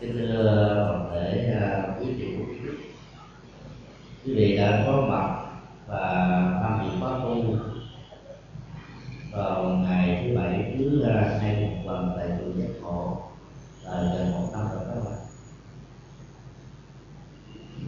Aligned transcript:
kính 0.00 0.16
thưa 0.16 0.84
toàn 0.88 1.10
thể 1.10 1.54
à, 1.60 1.94
quý 2.00 2.06
chủ 2.20 2.42
quý 4.24 4.34
vị 4.34 4.56
đã 4.56 4.84
có 4.86 5.06
mặt 5.08 5.40
và 5.86 6.26
tham 6.62 6.84
dự 6.84 7.00
khóa 7.00 7.10
tu 7.10 7.56
vào 9.32 9.64
ngày 9.64 10.22
thứ 10.24 10.36
bảy 10.36 10.74
thứ 10.78 11.02
à, 11.02 11.38
hai 11.40 11.62
một 11.62 11.76
tuần 11.86 12.10
tại 12.16 12.28
chùa 12.38 12.60
giác 12.60 12.68
ngộ 12.82 13.22
là 13.84 14.12
gần 14.14 14.32
một 14.32 14.48
năm 14.52 14.66
rồi 14.72 14.82
các 14.88 15.00
bạn. 15.04 15.18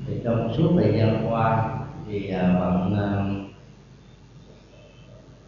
Thì 0.07 0.21
trong 0.25 0.55
suốt 0.57 0.73
thời 0.77 0.99
gian 0.99 1.27
qua 1.31 1.75
thì 2.07 2.31
à, 2.31 2.57
bằng 2.61 3.49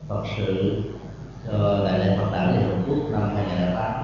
phật 0.09 0.25
sự 0.37 0.83
cho 1.47 1.85
đại 1.85 1.99
lễ 1.99 2.17
Phật 2.19 2.33
đạo 2.33 2.53
Liên 2.53 2.63
Hợp 2.63 2.77
Quốc 2.89 3.11
năm 3.13 3.31
2008 3.35 4.04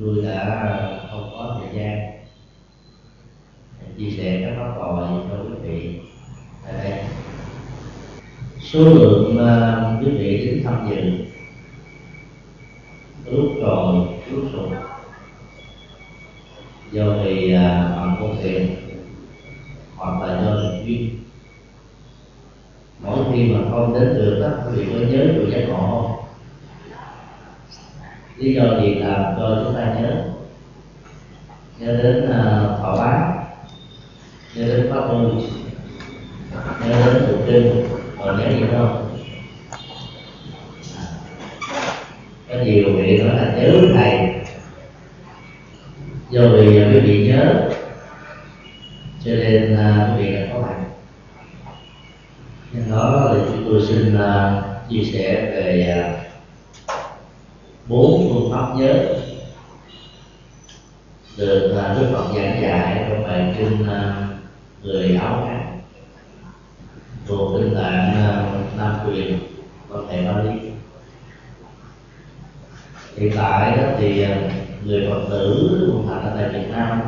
tôi 0.00 0.24
đã 0.24 0.60
ờ, 0.62 1.08
không 1.10 1.30
có 1.32 1.60
thời 1.60 1.80
gian. 1.80 2.16
Chia 3.98 4.10
sẻ 4.10 4.42
các 4.44 4.56
pháp 4.58 4.74
thoại 4.78 5.12
cho 5.30 5.44
quý 5.44 5.54
vị. 5.62 6.00
Tại 6.64 6.72
đây. 6.72 7.04
Số 8.60 8.84
lượng 8.84 9.38
uh, 9.38 10.04
quý 10.04 10.10
vị 10.18 10.46
đến 10.46 10.62
tham 10.64 10.88
dự. 10.90 11.24
Lúc 13.30 13.52
rồi 13.62 14.06
lúc 14.30 14.44
sụt 14.52 14.68
do 16.92 17.04
vì 17.24 17.54
uh, 17.54 17.60
ờ, 17.60 17.92
bằng 17.96 18.16
công 18.20 18.42
việc 18.42 18.68
hoặc 19.96 20.26
là 20.26 20.42
do 20.44 20.56
tình 20.62 20.86
duyên. 20.86 21.18
Mỗi 23.02 23.18
khi 23.32 23.52
mà 23.52 23.60
không 23.70 23.94
đến 23.94 24.14
được 24.14 24.38
đó 24.40 24.48
quý 24.66 24.84
vị 24.84 24.92
có 24.92 24.98
nhớ 24.98 25.26
chùa 25.36 25.50
giác 25.50 25.66
ngộ 25.68 25.76
không? 25.76 26.15
Lý 28.38 28.54
do 28.54 28.80
gì 28.80 28.94
làm 28.94 29.22
cho 29.36 29.62
chúng 29.64 29.74
ta 29.74 29.94
nhớ? 29.94 30.22
Nhớ 31.78 31.96
đến 32.02 32.30
ờ, 32.30 32.70
uh, 32.74 32.80
thọ 32.80 32.96
bán 32.96 33.44
nhớ 34.54 34.66
đến 34.66 34.86
pháp 34.90 35.00
luân 35.08 35.40
nhớ 36.80 37.12
đến 37.14 37.26
tụng 37.26 37.42
kinh. 37.46 37.88
Còn 38.18 38.38
nhớ 38.38 38.50
gì 38.50 38.64
không? 38.72 39.18
À, 40.96 41.04
có 42.48 42.54
nhiều 42.64 42.84
vị 42.96 43.18
nói 43.18 43.36
là 43.36 43.54
nhớ 43.56 43.80
thầy. 43.94 44.18
Do 46.30 46.48
vì 46.48 46.84
quý 46.84 47.00
vị 47.00 47.28
nhớ 47.28 47.70
cho 49.24 49.30
nên 49.30 49.74
uh, 49.74 50.18
quý 50.18 50.24
vị 50.24 50.32
đã 50.32 50.46
có 50.52 50.60
mặt. 50.60 50.76
Nhưng 52.72 52.90
đó 52.90 53.34
thì 53.34 53.40
chúng 53.52 53.64
tôi 53.64 53.82
xin 53.88 54.16
uh, 54.16 54.90
chia 54.90 55.04
sẻ 55.12 55.50
về 55.50 55.96
uh, 56.00 56.25
bốn 57.88 58.28
phương 58.34 58.52
pháp 58.52 58.74
nhớ 58.76 59.14
được 61.36 61.76
à, 61.76 61.92
uh, 61.92 61.98
Đức 61.98 62.06
Phật 62.12 62.34
giảng 62.36 62.62
dạy 62.62 63.06
trong 63.08 63.22
bài 63.22 63.54
kinh 63.58 63.88
à, 63.88 64.28
uh, 64.30 64.84
người 64.84 65.16
áo 65.16 65.44
trắng 65.48 65.80
thuộc 67.26 67.60
kinh 67.60 67.74
tạng 67.74 68.10
uh, 68.10 68.78
Nam 68.78 68.94
quyền 69.06 69.38
có 69.88 70.02
thể 70.10 70.24
Bali 70.24 70.50
hiện 73.16 73.32
tại 73.36 73.76
đó 73.76 73.82
thì 73.98 74.24
uh, 74.24 74.28
người 74.84 75.06
Phật 75.10 75.20
tử 75.30 75.90
cũng 75.92 76.08
thành 76.08 76.22
ở 76.22 76.32
tại 76.36 76.48
Việt 76.48 76.68
Nam 76.70 77.00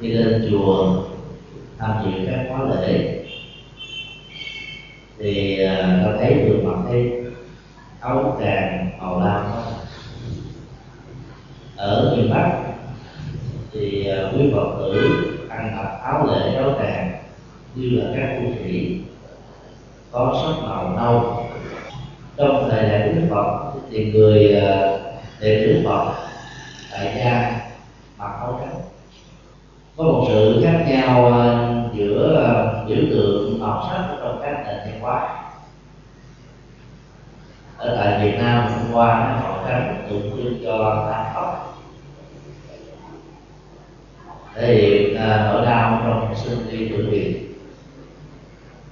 đi 0.00 0.08
lên 0.08 0.48
chùa 0.50 1.02
tham 1.78 1.90
dự 2.04 2.26
các 2.26 2.46
khóa 2.48 2.68
lễ. 2.68 3.24
Thì 5.18 5.58
uh, 5.64 6.04
ta 6.04 6.16
thấy 6.20 6.34
được 6.34 6.60
mặt 6.64 6.78
thêm 6.90 7.23
áo 8.04 8.36
vàng 8.38 8.90
màu 8.98 9.20
lam 9.20 9.44
ở 11.76 12.14
miền 12.16 12.30
bắc 12.30 12.50
thì 13.72 14.06
ờ, 14.06 14.32
quý 14.32 14.50
phật 14.52 14.76
tử 14.78 15.22
ăn 15.50 15.76
mặc 15.76 15.98
áo 16.02 16.26
lễ 16.26 16.54
áo 16.54 16.70
vàng 16.70 17.12
như 17.74 17.90
là 17.90 18.04
các 18.16 18.36
tu 18.36 18.54
sĩ, 18.58 19.00
có 20.10 20.42
sắc 20.42 20.68
màu 20.68 20.96
nâu. 20.96 21.46
Trong 22.36 22.70
thời 22.70 22.82
đại 22.82 23.08
quý 23.08 23.20
đức 23.20 23.26
phật 23.30 23.72
thì 23.90 24.12
người 24.12 24.54
ờ, 24.54 25.00
đệ 25.40 25.66
tử 25.66 25.82
phật 25.84 26.12
tại 26.92 27.14
gia 27.18 27.60
mặc 28.18 28.32
áo 28.40 28.60
trắng. 28.60 28.80
Có 29.96 30.04
một 30.04 30.26
sự 30.28 30.62
khác 30.64 30.84
nhau 30.88 31.26
ờ, 31.26 31.72
giữa 31.94 32.44
biểu 32.86 33.02
tượng 33.10 33.60
màu 33.60 33.88
sắc 33.90 34.16
trong 34.20 34.40
các 34.42 34.64
nền 34.66 34.76
văn 34.84 35.00
hóa 35.00 35.43
ở 37.84 37.96
tại 37.96 38.20
Việt 38.22 38.38
Nam 38.38 38.66
hôm 38.72 38.92
qua 38.92 39.40
họ 39.42 39.64
cánh 39.66 40.06
tượng 40.10 40.30
trưng 40.30 40.64
cho 40.64 41.06
tam 41.10 41.24
tóc 41.34 41.76
thể 44.54 44.74
hiện 44.74 45.16
à, 45.16 45.50
nỗi 45.52 45.66
đau 45.66 46.02
trong 46.04 46.34
sinh 46.36 46.58
đi 46.70 46.88
tử 46.88 47.08
biệt 47.10 47.56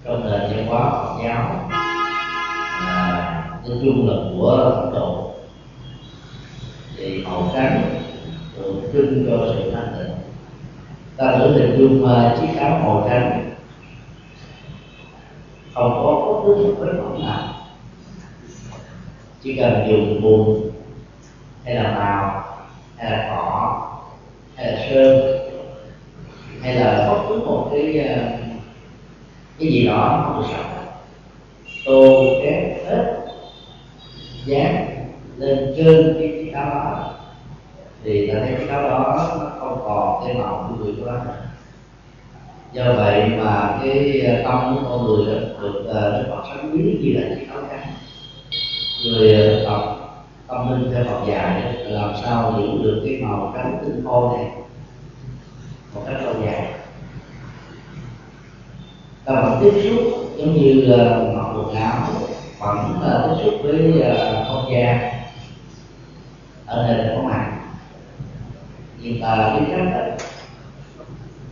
trong 0.05 0.31
nền 0.31 0.41
văn 0.41 0.67
hóa 0.67 0.91
Phật 0.91 1.23
giáo 1.25 1.69
à, 2.87 3.45
nói 3.69 3.79
chung 3.83 4.09
là 4.09 4.17
của 4.33 4.49
Ấn 4.51 4.93
Độ. 4.93 5.35
Thì 6.97 7.25
hậu 7.25 7.51
trắng 7.55 7.95
tượng 8.57 8.83
trưng 8.93 9.27
cho 9.27 9.47
sự 9.47 9.71
thanh 9.71 9.95
tịnh. 9.99 10.15
Ta 11.17 11.37
thử 11.39 11.53
hình 11.53 11.79
dung 11.79 12.05
uh, 12.05 12.41
chiếc 12.41 12.61
áo 12.61 12.81
màu 12.85 13.07
trắng. 13.11 13.51
Không 15.75 15.93
có 15.93 16.25
bất 16.27 16.41
cứ 16.45 16.65
một 16.65 16.75
cái 16.81 16.95
mỏng 16.95 17.23
nào 17.23 17.32
chỉ 19.43 19.57
cần 19.57 19.87
dùng 19.89 20.23
bùn, 20.23 20.71
hay 21.65 21.75
là 21.75 21.93
màu, 21.93 22.45
hay 22.97 23.11
là 23.11 23.27
cỏ, 23.31 23.89
hay 24.57 24.73
là 24.73 24.87
sơn, 24.91 25.39
hay 26.63 26.75
là 26.75 27.09
bất 27.09 27.23
cứ 27.29 27.39
một 27.47 27.71
cái 27.73 27.99
ờ, 27.99 28.17
cái 29.59 29.69
gì 29.73 29.87
đó 29.87 30.23
không 30.25 30.41
được 30.41 30.49
sạch. 30.51 30.69
Tô 31.85 32.25
kép 32.43 32.87
hết 32.87 33.19
dán 34.45 34.87
lên 35.37 35.75
trên 35.77 36.17
cái 36.19 36.29
chiếc 36.29 36.53
áo 36.53 36.71
đó. 36.71 37.15
Thì 38.05 38.29
ta 38.29 38.35
thấy 38.41 38.55
chiếc 38.59 38.69
áo 38.69 38.83
đó 38.83 39.29
nó 39.41 39.51
không 39.59 39.81
còn 39.85 40.25
cái 40.27 40.35
màu 40.35 40.67
của 40.69 40.85
người 40.85 40.95
đó 41.07 41.21
do 42.73 42.93
vậy 42.97 43.31
mà 43.39 43.79
cái 43.83 44.21
ờ, 44.21 44.43
tâm 44.45 44.77
của 44.77 44.89
con 44.89 45.07
người 45.07 45.27
đó 45.27 45.41
được 45.61 45.85
ờ, 45.89 46.11
nó 46.11 46.19
đức 46.19 46.25
phật 46.31 46.43
sáng 46.49 46.73
biến 46.73 47.01
như 47.01 47.21
là 47.21 47.37
chiếc 47.37 47.49
áo 47.49 47.63
trắng 47.71 47.87
người 49.05 49.33
ờ, 49.33 49.71
học 49.71 49.99
tâm 50.49 50.73
linh 50.73 50.95
theo 50.95 51.05
Phật 51.05 51.27
dạy 51.29 51.75
làm 51.85 52.15
sao 52.25 52.55
giữ 52.59 52.83
được 52.83 53.03
cái 53.07 53.23
màu 53.23 53.53
trắng 53.57 53.79
tinh 53.83 54.05
khôi 54.05 54.37
này 54.39 54.47
một 55.95 56.03
cách 56.07 56.23
lâu 56.23 56.35
dài. 56.47 56.73
Ta 59.25 59.41
vẫn 59.41 59.59
tiếp 59.63 59.83
xúc 59.85 60.01
giống 60.37 60.55
như 60.55 60.73
là 60.73 61.19
mặc 61.37 61.47
quần 61.57 61.75
áo 61.75 62.09
vẫn 62.59 63.03
là 63.03 63.27
tiếp 63.29 63.45
xúc 63.45 63.55
với 63.63 64.01
ờ, 64.01 64.45
không 64.49 64.73
gian 64.73 65.11
ở 66.67 66.87
nơi 66.87 67.17
có 67.17 67.23
mặt. 67.23 67.59
Nhưng 69.01 69.21
ta 69.21 69.57
biết 69.59 69.75
cách 69.77 70.13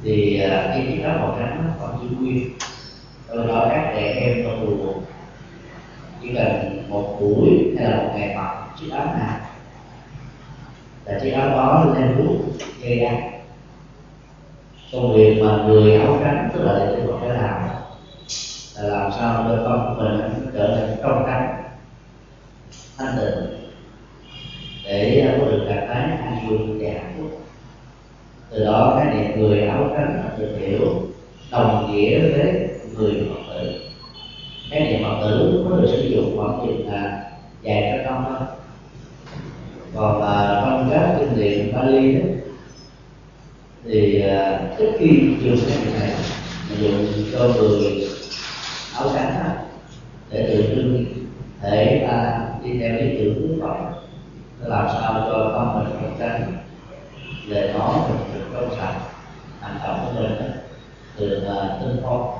thì 0.03 0.41
uh, 0.45 0.51
cái 0.51 0.87
chiếc 0.89 1.03
áo 1.03 1.19
màu 1.19 1.37
trắng 1.39 1.65
nó 1.65 1.87
vẫn 1.87 1.99
giữ 2.03 2.17
nguyên. 2.17 2.51
Tôi 3.29 3.47
đó 3.47 3.67
các 3.71 3.93
trẻ 3.95 4.15
em 4.21 4.43
trong 4.45 4.67
buồn 4.67 5.03
chỉ 6.23 6.29
cần 6.35 6.83
một 6.89 7.19
buổi 7.21 7.75
hay 7.79 7.91
là 7.91 7.97
một 7.97 8.13
ngày 8.15 8.37
mặc 8.37 8.67
chiếc 8.81 8.91
áo 8.93 9.07
nào 9.07 9.37
là 11.05 11.21
chiếc 11.23 11.31
áo 11.31 11.49
đó 11.49 11.95
lên 11.95 12.17
hút 12.17 12.37
gây 12.83 12.99
ra 12.99 13.17
công 14.93 15.17
việc 15.17 15.43
mà 15.43 15.65
người 15.67 15.95
áo 15.95 16.19
trắng, 16.25 16.51
tức 16.55 16.63
là 16.63 16.79
để 16.79 17.03
tôi 17.07 17.15
phải 17.21 17.29
làm 17.29 17.63
là 18.77 18.83
làm 18.89 19.11
sao 19.13 19.45
cho 19.49 19.63
con 19.65 19.95
của 19.97 20.03
mình 20.03 20.47
trở 20.55 20.75
thành 20.77 20.97
trong 21.03 21.25
trắng, 21.27 21.65
thanh 22.99 23.17
tịnh, 23.17 23.69
để 24.85 25.37
có 25.39 25.45
được 25.45 25.65
trạng 25.69 25.87
thái 25.89 26.03
an 26.03 26.49
vui 26.49 26.59
và 26.59 26.91
hạnh 26.93 27.15
phúc. 27.19 27.41
Từ 28.51 28.65
đó 28.65 28.97
cái 28.99 29.15
niệm 29.15 29.41
người 29.41 29.63
áo 29.63 29.91
trắng 29.97 30.31
được 30.39 30.57
hiểu, 30.59 31.03
đồng 31.51 31.93
nghĩa 31.93 32.19
với 32.19 32.69
người 32.95 33.29
cái 34.71 34.81
niệm 34.81 35.03
phật 35.03 35.21
tử 35.23 35.67
có 35.71 35.77
được 35.77 35.89
sử 35.93 36.09
dụng 36.09 36.37
khoảng 36.37 36.67
chừng 36.67 36.89
là 36.93 37.31
vài 37.63 37.93
trăm 37.93 38.05
năm 38.05 38.25
thôi. 38.29 38.49
Còn 39.95 40.23
là 40.23 40.63
trong 40.65 40.91
các 40.91 41.17
kinh 41.19 41.37
điển 41.37 41.73
Bali 41.75 42.15
đó 42.15 42.27
thì 43.85 44.23
à, 44.23 44.61
trước 44.79 44.93
khi 44.99 45.07
dùng 45.43 45.57
cái 45.69 45.79
niệm 45.85 46.01
này 46.01 46.13
dùng 46.79 47.07
cho 47.33 47.49
người 47.49 48.09
áo 48.95 49.09
trắng 49.15 49.35
đó, 49.45 49.51
để 50.31 50.47
tự 50.49 50.75
trưng 50.75 51.05
thể 51.63 52.07
ta 52.09 52.41
đi 52.65 52.79
theo 52.79 52.93
lý 52.93 53.19
tưởng 53.19 53.49
của 53.49 53.67
Phật. 53.67 54.01
Làm 54.69 54.87
sao 54.89 55.15
cho 55.15 55.53
tâm 55.55 55.75
mình 55.75 55.93
trong 56.03 56.17
tranh 56.19 56.53
lời 57.47 57.73
nói 57.73 57.95
mình 58.09 58.35
được 58.35 58.47
trong 58.55 58.71
sạch 58.79 58.95
hành 59.61 59.79
động 59.85 60.07
của 60.07 60.23
mình 60.23 60.33
được 61.19 61.43
uh, 61.47 61.81
tinh 61.81 62.03
phong 62.03 62.40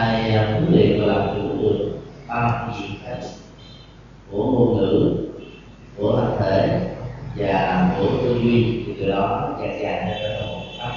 ai 0.00 0.32
huấn 0.32 0.72
luyện 0.72 1.00
và 1.00 1.06
làm 1.06 1.28
chủ 1.34 1.62
được 1.62 1.98
ba 2.28 2.68
diện 2.78 2.90
khác 3.04 3.18
của 4.30 4.44
ngôn 4.44 4.76
ngữ, 4.76 5.16
của 5.96 6.16
thân 6.16 6.36
thể, 6.40 6.80
và 7.36 7.94
của 7.98 8.06
tư 8.22 8.38
duy, 8.42 8.84
thì 8.86 8.94
từ 9.00 9.08
đó 9.08 9.56
dài 9.60 9.78
dài 9.82 10.18
trở 10.22 10.28
thành 10.28 10.52
một 10.52 10.60
pháp 10.78 10.92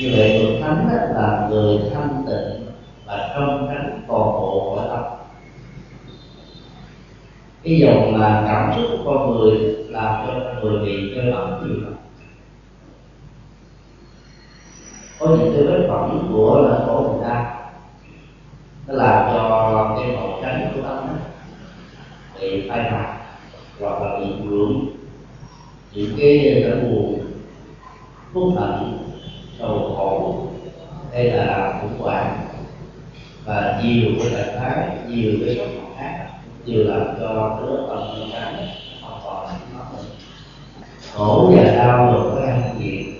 như 0.00 0.12
vậy 0.16 0.40
bậc 0.42 0.60
thánh 0.62 0.86
là 1.14 1.46
người 1.50 1.78
thanh 1.94 2.24
tịnh 2.26 2.66
và 3.06 3.34
trong 3.34 3.68
tránh 3.68 4.00
toàn 4.08 4.20
bộ 4.20 4.74
của 4.74 4.88
tâm. 4.88 5.04
Cái 7.64 7.78
dòng 7.78 8.20
là 8.20 8.44
cảm 8.46 8.72
xúc 8.76 8.84
của 8.90 9.04
con 9.04 9.30
người 9.30 9.58
làm 9.88 10.26
cho 10.26 10.32
con 10.44 10.62
người 10.62 10.86
bị 10.86 11.14
rơi 11.14 11.32
bẩn 11.32 11.62
nhiều 11.62 11.80
lắm 11.84 11.97
có 15.28 15.34
những 15.36 15.52
cái 15.54 15.62
vết 15.62 15.86
bẩn 15.88 16.28
của 16.32 16.60
là 16.60 16.78
cổ 16.86 17.02
chúng 17.02 17.22
ta. 17.22 17.54
Nó 18.86 18.94
làm 18.94 19.32
cho 19.32 19.96
cái 19.98 20.16
màu 20.16 20.38
trắng 20.42 20.72
của 20.74 20.82
tâm 20.82 21.08
bị 22.40 22.68
phai 22.68 22.90
màu 22.90 23.16
hoặc 23.80 24.02
là 24.02 24.18
bị 24.18 24.26
nhuộm 24.26 24.88
những 25.92 26.16
cái 26.18 26.64
nỗi 26.66 26.80
buồn 26.80 27.20
phúc 28.32 28.52
hận 28.56 28.98
sầu 29.58 29.94
khổ 29.96 30.46
hay 31.12 31.24
là 31.24 31.78
khủng 31.80 31.98
hoảng 31.98 32.38
và 33.44 33.80
nhiều 33.82 34.10
cái 34.18 34.30
trạng 34.32 34.56
thái 34.58 34.88
nhiều 35.08 35.32
cái 35.46 35.56
sốc 35.56 35.66
khác 35.98 36.28
đều 36.66 36.84
làm 36.84 37.06
cho 37.20 37.58
cái 37.60 37.70
lớp 37.70 37.86
tâm 37.88 37.98
chúng 38.16 38.30
trắng 38.32 38.68
không 39.02 39.20
còn 39.24 39.46
nó 39.74 39.84
khổ 41.14 41.52
và 41.56 41.62
đau 41.76 42.12
được 42.12 42.30
có 42.34 42.40
ăn 42.46 42.78
gì 42.78 43.14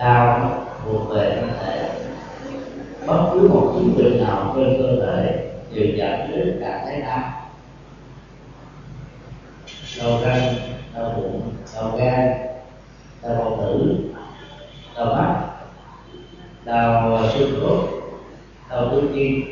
đau, 0.00 0.66
buồn 0.86 1.08
về 1.08 1.36
thân 1.36 1.50
thể 1.60 1.90
bất 3.06 3.30
cứ 3.32 3.48
một 3.48 3.72
chứng 3.74 3.94
bệnh 3.96 4.24
nào 4.24 4.52
trên 4.56 4.82
cơ 4.82 5.06
thể 5.06 5.50
đều 5.72 5.86
dẫn 5.96 6.30
đến 6.30 6.58
cảm 6.60 6.80
thấy 6.84 7.00
đau. 7.00 7.20
Đau 10.00 10.20
răng, 10.20 10.54
đau 10.94 11.12
bụng, 11.16 11.52
đau 11.74 11.96
gan, 11.96 12.28
đau 13.22 13.34
bao 13.34 13.56
tử, 13.60 13.96
đau 14.96 15.06
mắt, 15.06 15.50
đau 16.64 17.18
xương 17.34 17.60
khớp, 17.60 17.78
đau 18.70 18.90
tứ 18.90 19.10
chi 19.14 19.44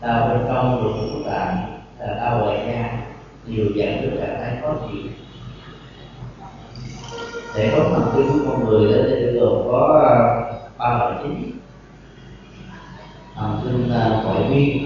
đau 0.00 0.28
bên 0.28 0.38
trong 0.48 0.82
ruột 0.82 0.94
của 1.12 1.30
bạn 1.30 1.80
là 1.98 2.14
đau 2.14 2.38
ngoài 2.38 2.64
da 2.66 2.98
nhiều 3.46 3.66
dạng 3.76 4.02
được 4.02 4.16
cả 4.20 4.38
thái 4.40 4.56
khó 4.62 4.74
chịu 4.88 5.02
cái 8.16 8.26
có 8.28 8.50
con 8.50 8.64
người 8.64 8.92
đó 8.92 9.02
thì 9.08 9.38
gồm 9.38 9.68
có 9.70 10.02
à, 10.08 10.14
ba 10.78 10.98
loại 10.98 11.14
chính. 11.22 11.52
Thần 13.34 13.60
kinh 13.64 13.90
cội 14.24 14.44
vi 14.50 14.80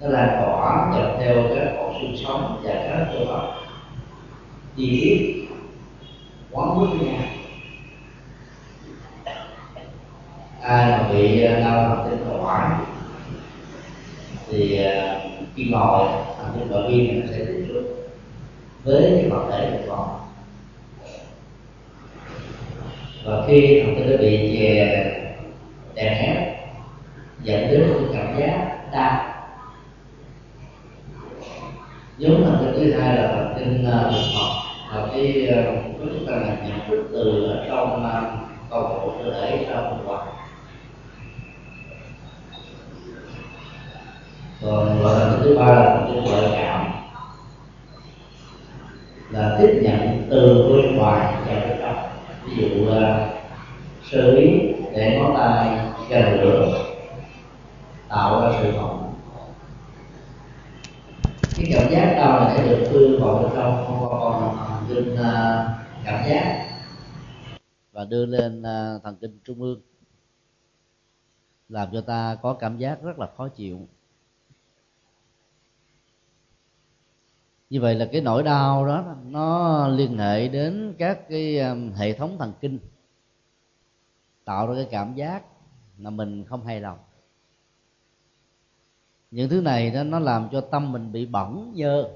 nó 0.00 0.08
là 0.08 0.40
cỏ 0.40 0.90
dọc 0.94 1.16
theo 1.20 1.34
các 1.54 1.74
cỏ 1.76 1.92
xương 2.00 2.16
sống 2.24 2.60
và 2.64 2.72
các 2.74 3.06
cơ 3.12 3.32
bắp. 3.32 3.42
Chi 4.76 5.00
tiết. 5.00 5.48
Quán 6.50 6.78
với 6.78 7.08
nhau 7.08 7.22
ai 10.64 10.90
mà 10.90 11.08
bị 11.12 11.42
à, 11.42 11.60
đau 11.60 11.88
thần 11.88 12.10
kinh 12.10 12.28
tỏa 12.28 12.80
thì 14.48 14.84
à, 14.84 15.20
khi 15.54 15.64
ngồi 15.64 16.08
thần 16.38 16.52
kinh 16.58 16.68
ngoại 16.68 16.88
vi 16.88 17.10
nó 17.10 17.26
sẽ 17.30 17.38
tiếp 17.38 17.64
xúc 17.68 17.82
với 18.84 19.02
cái 19.02 19.30
vật 19.30 19.48
thể 19.50 19.70
của 19.72 19.94
con 19.96 20.20
và 23.24 23.44
khi 23.46 23.82
thần 23.84 23.94
kinh 23.96 24.10
nó 24.10 24.16
bị 24.16 24.58
chè 24.58 24.86
đè 25.94 26.02
ép 26.04 26.56
dẫn 27.42 27.68
đến 27.70 27.88
một 27.88 28.08
cảm 28.14 28.40
giác 28.40 28.76
đau. 28.92 29.34
Giống 32.18 32.44
thần 32.44 32.74
kinh 32.76 32.84
thứ 32.84 33.00
hai 33.00 33.16
là 33.16 33.28
thần 33.28 33.54
kinh 33.58 33.84
thực 33.84 33.90
ờ, 33.92 34.10
học. 34.34 34.64
Và 34.92 35.08
cái 35.12 35.46
ờ, 35.46 35.62
có 36.00 36.06
chúng 36.12 36.26
ta 36.26 36.32
là 36.32 36.56
nhận 36.66 36.88
thức 36.88 37.08
từ 37.12 37.44
ở 37.44 37.66
trong 37.68 38.04
cầu 38.70 38.82
bộ 38.82 39.12
cơ 39.18 39.32
thể 39.40 39.66
ra 39.68 39.74
bên 39.74 40.04
ngoài 40.04 40.26
còn 44.62 45.02
loại 45.02 45.14
thần 45.14 45.30
kinh 45.32 45.42
thứ 45.42 45.58
ba 45.58 45.66
là 45.66 45.94
thần 45.94 46.10
kinh 46.12 46.24
ngoại 46.24 46.50
cảm. 46.52 46.92
Là 49.30 49.56
tiếp 49.60 49.80
nhận 49.82 50.26
từ 50.30 50.68
bên 50.72 50.96
ngoài 50.96 51.34
vào 51.46 51.56
bên 51.68 51.78
trong 51.80 51.96
ví 52.28 52.33
dụ 52.56 52.86
uh, 52.86 52.94
sơ 54.10 54.34
ý 54.36 54.48
để 54.92 55.18
ngón 55.18 55.34
tay 55.36 55.78
gần 56.10 56.40
lửa 56.40 56.84
tạo 58.08 58.40
ra 58.40 58.58
sự 58.62 58.72
bỏng 58.76 59.04
cái 61.56 61.66
cảm 61.74 61.92
giác 61.92 62.14
đau 62.16 62.38
là 62.38 62.54
sẽ 62.56 62.68
được 62.68 62.88
đưa 62.92 63.18
vào 63.18 63.42
bên 63.42 63.52
trong 63.54 63.84
thông 63.86 63.98
qua 64.00 64.08
con 64.20 64.56
thần 64.68 64.84
kinh 64.88 65.16
à, 65.16 65.68
cảm 66.04 66.28
giác. 66.28 66.66
Và 67.92 68.04
đưa 68.04 68.26
lên 68.26 68.62
à, 68.62 68.98
thần 69.02 69.16
kinh 69.20 69.38
trung 69.44 69.62
ương 69.62 69.80
làm 71.68 71.88
cho 71.92 72.00
ta 72.00 72.36
có 72.42 72.54
cảm 72.54 72.78
giác 72.78 73.02
rất 73.02 73.18
là 73.18 73.26
khó 73.36 73.48
chịu. 73.48 73.88
Như 77.74 77.80
vậy 77.80 77.94
là 77.94 78.08
cái 78.12 78.20
nỗi 78.20 78.42
đau 78.42 78.86
đó 78.86 79.14
nó 79.26 79.88
liên 79.88 80.18
hệ 80.18 80.48
đến 80.48 80.94
các 80.98 81.28
cái 81.28 81.58
um, 81.58 81.92
hệ 81.92 82.12
thống 82.12 82.36
thần 82.38 82.52
kinh 82.60 82.78
tạo 84.44 84.66
ra 84.66 84.74
cái 84.74 84.88
cảm 84.90 85.14
giác 85.14 85.42
là 85.98 86.10
mình 86.10 86.44
không 86.44 86.64
hài 86.64 86.80
lòng. 86.80 86.98
Những 89.30 89.48
thứ 89.48 89.60
này 89.60 89.90
đó 89.90 90.02
nó 90.02 90.18
làm 90.18 90.48
cho 90.52 90.60
tâm 90.60 90.92
mình 90.92 91.12
bị 91.12 91.26
bẩn 91.26 91.74
dơ. 91.76 92.10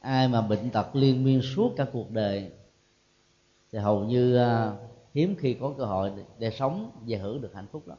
Ai 0.00 0.28
mà 0.28 0.40
bệnh 0.40 0.70
tật 0.70 0.96
liên 0.96 1.24
miên 1.24 1.42
suốt 1.42 1.72
cả 1.76 1.86
cuộc 1.92 2.10
đời 2.10 2.52
thì 3.72 3.78
hầu 3.78 4.04
như 4.04 4.36
à, 4.36 4.72
hiếm 5.14 5.34
khi 5.38 5.54
có 5.54 5.74
cơ 5.78 5.84
hội 5.84 6.12
để, 6.38 6.50
sống 6.50 6.90
và 7.08 7.18
hưởng 7.18 7.40
được 7.40 7.54
hạnh 7.54 7.66
phúc 7.72 7.88
lắm 7.88 7.98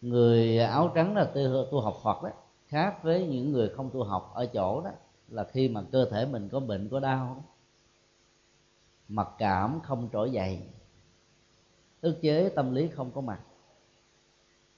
người 0.00 0.58
áo 0.58 0.92
trắng 0.94 1.16
là 1.16 1.24
tu, 1.24 1.40
tu 1.70 1.80
học 1.80 2.00
Phật 2.02 2.22
đấy 2.22 2.32
khác 2.70 3.02
với 3.02 3.26
những 3.26 3.52
người 3.52 3.68
không 3.68 3.90
tu 3.90 4.04
học 4.04 4.32
ở 4.34 4.46
chỗ 4.46 4.80
đó, 4.80 4.90
là 5.28 5.44
khi 5.44 5.68
mà 5.68 5.82
cơ 5.92 6.04
thể 6.10 6.26
mình 6.26 6.48
có 6.48 6.60
bệnh, 6.60 6.88
có 6.88 7.00
đau, 7.00 7.44
mặc 9.08 9.28
cảm 9.38 9.80
không 9.80 10.08
trỗi 10.12 10.30
dậy, 10.30 10.62
ức 12.00 12.18
chế 12.22 12.48
tâm 12.48 12.74
lý 12.74 12.88
không 12.88 13.10
có 13.10 13.20
mặt. 13.20 13.40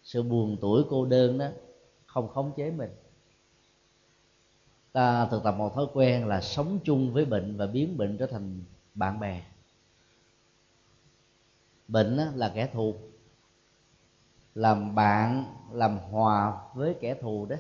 Sự 0.03 0.23
buồn 0.23 0.57
tuổi 0.61 0.85
cô 0.91 1.07
đơn 1.07 1.39
đó 1.39 1.47
không 2.07 2.29
khống 2.29 2.53
chế 2.57 2.71
mình. 2.71 2.91
Ta 4.93 5.27
thực 5.27 5.43
tập 5.43 5.55
một 5.59 5.75
thói 5.75 5.87
quen 5.93 6.27
là 6.27 6.41
sống 6.41 6.79
chung 6.85 7.13
với 7.13 7.25
bệnh 7.25 7.57
và 7.57 7.67
biến 7.67 7.97
bệnh 7.97 8.17
trở 8.19 8.27
thành 8.27 8.61
bạn 8.95 9.21
bè. 9.21 9.43
Bệnh 11.89 12.17
là 12.17 12.53
kẻ 12.55 12.69
thù. 12.73 12.95
Làm 14.55 14.95
bạn, 14.95 15.45
làm 15.73 15.99
hòa 15.99 16.59
với 16.75 16.95
kẻ 17.01 17.15
thù 17.15 17.47
đó 17.47 17.57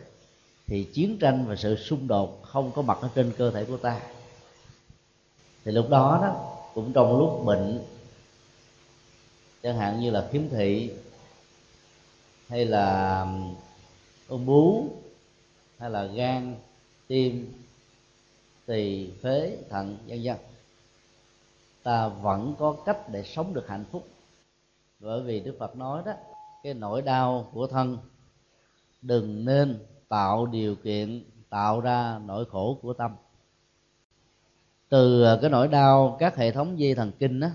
thì 0.67 0.85
chiến 0.85 1.19
tranh 1.19 1.47
và 1.49 1.57
sự 1.57 1.77
xung 1.77 2.09
đột 2.09 2.43
không 2.43 2.73
có 2.75 2.83
mặt 2.83 2.99
ở 3.01 3.11
trên 3.15 3.33
cơ 3.39 3.51
thể 3.51 3.65
của 3.65 3.77
ta. 3.77 4.01
Thì 5.65 5.73
lúc 5.73 5.89
đó 5.91 6.19
đó, 6.23 6.59
cũng 6.75 6.93
trong 6.93 7.19
lúc 7.19 7.43
bệnh, 7.45 7.85
chẳng 9.63 9.77
hạn 9.77 10.01
như 10.01 10.11
là 10.11 10.29
khiếm 10.33 10.49
thị, 10.49 10.91
hay 12.49 12.65
là 12.65 13.27
ung 14.29 14.47
bú, 14.47 14.89
hay 15.79 15.91
là 15.91 16.05
gan, 16.05 16.57
tim, 17.07 17.53
tỳ, 18.67 19.11
phế, 19.23 19.57
thận, 19.71 19.99
vân 20.07 20.19
vân, 20.23 20.37
ta 21.83 22.09
vẫn 22.09 22.55
có 22.59 22.77
cách 22.87 23.09
để 23.09 23.23
sống 23.23 23.55
được 23.55 23.69
hạnh 23.69 23.85
phúc. 23.93 24.09
Bởi 25.01 25.23
vì 25.23 25.41
đức 25.41 25.57
phật 25.59 25.77
nói 25.77 26.03
đó, 26.07 26.13
cái 26.63 26.75
nỗi 26.75 27.03
đau 27.03 27.49
của 27.53 27.67
thân 27.67 27.99
đừng 29.03 29.45
nên 29.45 29.79
tạo 30.13 30.47
điều 30.47 30.77
kiện 30.77 31.25
tạo 31.51 31.81
ra 31.81 32.21
nỗi 32.25 32.45
khổ 32.45 32.79
của 32.83 32.93
tâm. 32.93 33.17
Từ 34.89 35.25
à, 35.25 35.39
cái 35.41 35.51
nỗi 35.51 35.69
đau 35.69 36.17
các 36.19 36.37
hệ 36.37 36.53
thống 36.53 36.79
dây 36.79 36.95
thần 36.95 37.13
kinh 37.19 37.41
đó, 37.41 37.49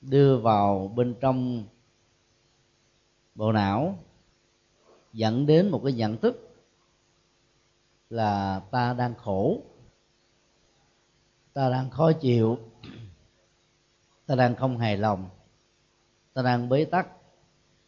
đưa 0.00 0.38
vào 0.38 0.92
bên 0.96 1.14
trong 1.20 1.64
bộ 3.34 3.52
não 3.52 3.98
dẫn 5.12 5.46
đến 5.46 5.68
một 5.68 5.80
cái 5.84 5.92
nhận 5.92 6.16
thức 6.16 6.56
là 8.10 8.60
ta 8.70 8.94
đang 8.94 9.14
khổ 9.14 9.62
ta 11.52 11.70
đang 11.70 11.90
khó 11.90 12.12
chịu 12.12 12.58
ta 14.26 14.34
đang 14.34 14.56
không 14.56 14.78
hài 14.78 14.96
lòng 14.96 15.28
ta 16.34 16.42
đang 16.42 16.68
bế 16.68 16.84
tắc 16.84 17.08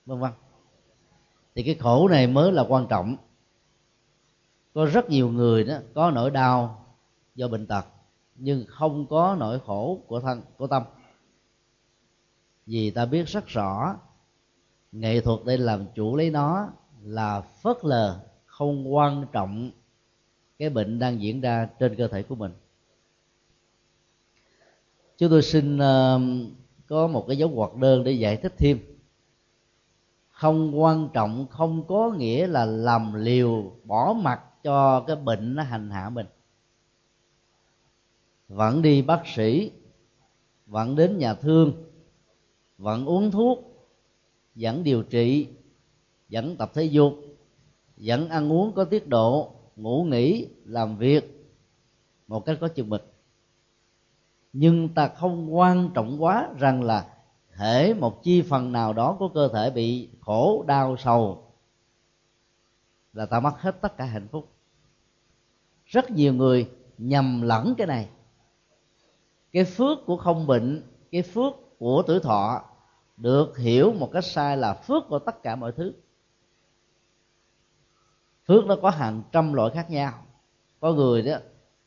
vân 0.06 0.20
vân. 0.20 0.30
Thì 1.54 1.62
cái 1.62 1.74
khổ 1.74 2.08
này 2.08 2.26
mới 2.26 2.52
là 2.52 2.64
quan 2.68 2.86
trọng 2.90 3.16
có 4.74 4.86
rất 4.86 5.10
nhiều 5.10 5.28
người 5.28 5.64
đó 5.64 5.78
có 5.94 6.10
nỗi 6.10 6.30
đau 6.30 6.86
do 7.34 7.48
bệnh 7.48 7.66
tật 7.66 7.86
nhưng 8.36 8.64
không 8.68 9.06
có 9.06 9.36
nỗi 9.38 9.60
khổ 9.66 10.00
của 10.06 10.20
thân 10.20 10.42
của 10.56 10.66
tâm. 10.66 10.82
Vì 12.66 12.90
ta 12.90 13.06
biết 13.06 13.28
rất 13.28 13.46
rõ 13.46 13.96
nghệ 14.92 15.20
thuật 15.20 15.40
để 15.46 15.56
làm 15.56 15.86
chủ 15.94 16.16
lấy 16.16 16.30
nó 16.30 16.68
là 17.02 17.40
phớt 17.40 17.76
lờ 17.82 18.20
không 18.46 18.94
quan 18.94 19.26
trọng 19.32 19.70
cái 20.58 20.70
bệnh 20.70 20.98
đang 20.98 21.20
diễn 21.20 21.40
ra 21.40 21.68
trên 21.78 21.96
cơ 21.96 22.08
thể 22.08 22.22
của 22.22 22.34
mình. 22.34 22.52
Chúng 25.18 25.30
tôi 25.30 25.42
xin 25.42 25.76
uh, 25.76 26.20
có 26.86 27.06
một 27.06 27.24
cái 27.28 27.38
dấu 27.38 27.48
ngoặc 27.48 27.74
đơn 27.74 28.04
để 28.04 28.12
giải 28.12 28.36
thích 28.36 28.54
thêm. 28.58 28.78
Không 30.30 30.82
quan 30.82 31.08
trọng 31.12 31.46
không 31.50 31.86
có 31.86 32.10
nghĩa 32.10 32.46
là 32.46 32.64
làm 32.64 33.14
liều 33.14 33.72
bỏ 33.84 34.12
mặt 34.12 34.40
cho 34.62 35.00
cái 35.00 35.16
bệnh 35.16 35.54
nó 35.54 35.62
hành 35.62 35.90
hạ 35.90 36.10
mình. 36.10 36.26
Vẫn 38.48 38.82
đi 38.82 39.02
bác 39.02 39.22
sĩ, 39.26 39.70
vẫn 40.66 40.96
đến 40.96 41.18
nhà 41.18 41.34
thương, 41.34 41.72
vẫn 42.78 43.04
uống 43.04 43.30
thuốc, 43.30 43.58
vẫn 44.54 44.84
điều 44.84 45.02
trị, 45.02 45.48
vẫn 46.30 46.56
tập 46.56 46.70
thể 46.74 46.84
dục, 46.84 47.14
vẫn 47.96 48.28
ăn 48.28 48.52
uống 48.52 48.72
có 48.72 48.84
tiết 48.84 49.08
độ, 49.08 49.52
ngủ 49.76 50.04
nghỉ, 50.04 50.48
làm 50.64 50.96
việc 50.96 51.52
một 52.28 52.44
cách 52.44 52.58
có 52.60 52.68
chừng 52.68 52.88
mực. 52.88 53.12
Nhưng 54.52 54.88
ta 54.88 55.08
không 55.08 55.56
quan 55.56 55.90
trọng 55.94 56.22
quá 56.22 56.48
rằng 56.58 56.82
là 56.82 57.06
thể 57.56 57.94
một 57.94 58.22
chi 58.22 58.42
phần 58.42 58.72
nào 58.72 58.92
đó 58.92 59.16
của 59.18 59.28
cơ 59.28 59.48
thể 59.48 59.70
bị 59.70 60.08
khổ, 60.20 60.64
đau, 60.66 60.96
sầu 60.96 61.49
là 63.12 63.26
ta 63.26 63.40
mất 63.40 63.52
hết 63.58 63.80
tất 63.80 63.96
cả 63.96 64.04
hạnh 64.04 64.28
phúc. 64.28 64.52
Rất 65.84 66.10
nhiều 66.10 66.34
người 66.34 66.70
nhầm 66.98 67.42
lẫn 67.42 67.74
cái 67.78 67.86
này. 67.86 68.08
Cái 69.52 69.64
phước 69.64 69.98
của 70.06 70.16
không 70.16 70.46
bệnh, 70.46 70.82
cái 71.10 71.22
phước 71.22 71.52
của 71.78 72.02
tuổi 72.06 72.20
thọ 72.20 72.64
được 73.16 73.58
hiểu 73.58 73.92
một 73.92 74.10
cách 74.12 74.24
sai 74.24 74.56
là 74.56 74.74
phước 74.74 75.02
của 75.08 75.18
tất 75.18 75.42
cả 75.42 75.56
mọi 75.56 75.72
thứ. 75.72 75.92
Phước 78.46 78.66
nó 78.66 78.76
có 78.82 78.90
hàng 78.90 79.22
trăm 79.32 79.52
loại 79.52 79.70
khác 79.74 79.90
nhau. 79.90 80.12
Có 80.80 80.92
người 80.92 81.22
đó 81.22 81.38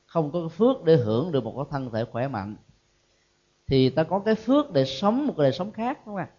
không 0.05 0.31
có 0.31 0.47
phước 0.47 0.83
để 0.83 0.95
hưởng 0.95 1.31
được 1.31 1.43
một 1.43 1.53
cái 1.55 1.65
thân 1.71 1.91
thể 1.91 2.05
khỏe 2.11 2.27
mạnh, 2.27 2.55
thì 3.67 3.89
ta 3.89 4.03
có 4.03 4.19
cái 4.19 4.35
phước 4.35 4.71
để 4.71 4.85
sống 4.85 5.27
một 5.27 5.33
cái 5.37 5.43
đời 5.43 5.51
sống 5.51 5.71
khác, 5.71 5.99
đúng 6.05 6.15
không 6.15 6.25
ạ? 6.25 6.29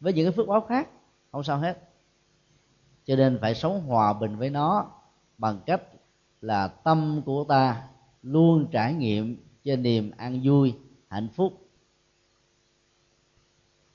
Với 0.00 0.12
những 0.12 0.26
cái 0.26 0.32
phước 0.32 0.46
báo 0.46 0.60
khác, 0.60 0.88
không 1.32 1.42
sao 1.42 1.58
hết 1.58 1.93
cho 3.04 3.16
nên 3.16 3.38
phải 3.40 3.54
sống 3.54 3.80
hòa 3.80 4.12
bình 4.12 4.36
với 4.36 4.50
nó 4.50 4.90
bằng 5.38 5.60
cách 5.66 5.82
là 6.40 6.68
tâm 6.68 7.22
của 7.26 7.44
ta 7.44 7.88
luôn 8.22 8.66
trải 8.70 8.94
nghiệm 8.94 9.36
trên 9.64 9.82
niềm 9.82 10.10
an 10.16 10.40
vui, 10.44 10.74
hạnh 11.08 11.28
phúc 11.28 11.52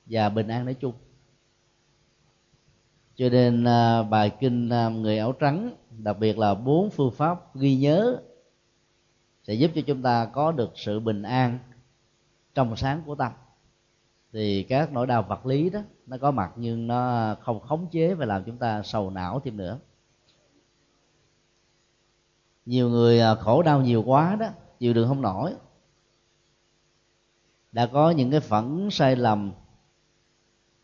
và 0.05 0.29
bình 0.29 0.47
an 0.47 0.65
nói 0.65 0.73
chung. 0.73 0.93
Cho 3.15 3.29
nên 3.29 3.63
à, 3.63 4.03
bài 4.03 4.31
kinh 4.39 4.69
à, 4.69 4.89
người 4.89 5.17
áo 5.17 5.31
trắng, 5.31 5.71
đặc 5.97 6.19
biệt 6.19 6.37
là 6.37 6.55
bốn 6.55 6.89
phương 6.89 7.11
pháp 7.11 7.55
ghi 7.55 7.75
nhớ, 7.75 8.21
sẽ 9.43 9.53
giúp 9.53 9.71
cho 9.75 9.81
chúng 9.87 10.01
ta 10.01 10.25
có 10.25 10.51
được 10.51 10.71
sự 10.75 10.99
bình 10.99 11.21
an 11.21 11.59
trong 12.53 12.75
sáng 12.75 13.01
của 13.05 13.15
tâm 13.15 13.31
thì 14.33 14.63
các 14.63 14.91
nỗi 14.91 15.07
đau 15.07 15.23
vật 15.23 15.45
lý 15.45 15.69
đó, 15.69 15.79
nó 16.05 16.17
có 16.17 16.31
mặt 16.31 16.51
nhưng 16.55 16.87
nó 16.87 17.35
không 17.41 17.59
khống 17.59 17.87
chế 17.91 18.13
và 18.13 18.25
làm 18.25 18.43
chúng 18.43 18.57
ta 18.57 18.83
sầu 18.83 19.09
não 19.09 19.41
thêm 19.43 19.57
nữa. 19.57 19.79
Nhiều 22.65 22.89
người 22.89 23.19
à, 23.19 23.35
khổ 23.35 23.61
đau 23.63 23.81
nhiều 23.81 24.03
quá 24.03 24.35
đó, 24.35 24.47
chịu 24.79 24.93
đựng 24.93 25.07
không 25.07 25.21
nổi. 25.21 25.53
Đã 27.71 27.87
có 27.87 28.11
những 28.11 28.31
cái 28.31 28.39
phẫn, 28.39 28.87
sai 28.91 29.15
lầm, 29.15 29.51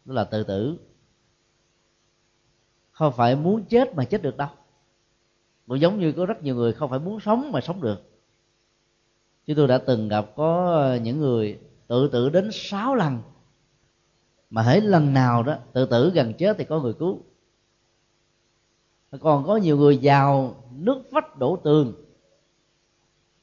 đó 0.06 0.14
là 0.14 0.24
tự 0.24 0.44
tử. 0.44 0.78
Không 2.92 3.14
phải 3.18 3.36
muốn 3.36 3.66
chết 3.66 3.96
mà 3.96 4.06
chết 4.06 4.22
được 4.22 4.38
đâu. 4.38 4.50
Cũng 5.68 5.80
giống 5.80 6.00
như 6.00 6.12
có 6.12 6.25
rất 6.25 6.44
nhiều 6.44 6.56
người 6.56 6.74
không 6.74 6.90
phải 6.90 7.00
muốn 7.00 7.20
sống 7.20 7.52
mà 7.52 7.62
sống 7.62 7.82
được. 7.82 8.12
Chứ 9.46 9.54
tôi 9.58 9.68
đã 9.68 9.78
từng 9.78 10.08
gặp 10.08 10.25
có 10.36 10.80
à, 10.82 10.98
những 10.98 11.20
người 11.20 11.60
tự 11.88 12.10
tử 12.12 12.30
đến 12.30 12.50
6 12.52 12.96
lần 12.96 13.22
mà 14.50 14.62
hễ 14.62 14.80
lần 14.80 15.14
nào 15.14 15.44
đó 15.44 15.58
tự 15.74 15.86
tử 15.86 16.12
gần 16.16 16.34
chết 16.34 16.56
thì 16.58 16.66
có 16.66 16.80
người 16.80 16.94
cứu. 16.94 17.22
Còn 19.22 19.46
có 19.48 19.58
nhiều 19.58 19.78
người 19.78 19.98
giàu 19.98 20.64
nước 20.72 21.04
vách 21.12 21.38
đổ 21.38 21.56
tường 21.56 21.94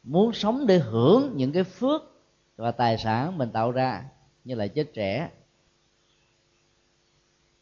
muốn 0.02 0.32
sống 0.32 0.66
để 0.66 0.78
hưởng 0.78 1.32
những 1.36 1.52
cái 1.52 1.64
phước 1.64 2.02
và 2.56 2.70
tài 2.70 2.98
sản 2.98 3.38
mình 3.38 3.50
tạo 3.50 3.72
ra 3.72 4.04
như 4.44 4.54
là 4.54 4.66
chết 4.66 4.90
trẻ. 4.94 5.30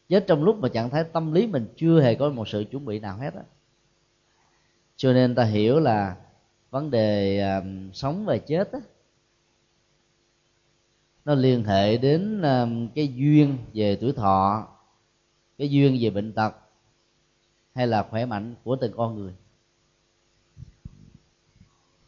Chết 0.09 0.23
trong 0.27 0.43
lúc 0.43 0.57
mà 0.59 0.69
trạng 0.69 0.89
thái 0.89 1.03
tâm 1.03 1.31
lý 1.31 1.47
mình 1.47 1.67
chưa 1.75 2.01
hề 2.01 2.15
có 2.15 2.29
một 2.29 2.47
sự 2.47 2.65
chuẩn 2.71 2.85
bị 2.85 2.99
nào 2.99 3.17
hết 3.17 3.33
á. 3.33 3.43
Cho 4.95 5.13
nên 5.13 5.35
ta 5.35 5.43
hiểu 5.43 5.79
là 5.79 6.15
vấn 6.69 6.91
đề 6.91 7.41
uh, 7.59 7.95
sống 7.95 8.25
và 8.25 8.37
chết 8.37 8.71
á 8.71 8.79
nó 11.25 11.35
liên 11.35 11.63
hệ 11.63 11.97
đến 11.97 12.41
à, 12.41 12.67
cái 12.95 13.13
duyên 13.13 13.57
về 13.73 13.97
tuổi 14.01 14.13
thọ, 14.13 14.67
cái 15.57 15.71
duyên 15.71 15.97
về 16.01 16.09
bệnh 16.09 16.33
tật, 16.33 16.55
hay 17.75 17.87
là 17.87 18.03
khỏe 18.09 18.25
mạnh 18.25 18.55
của 18.63 18.75
từng 18.75 18.93
con 18.97 19.15
người. 19.15 19.33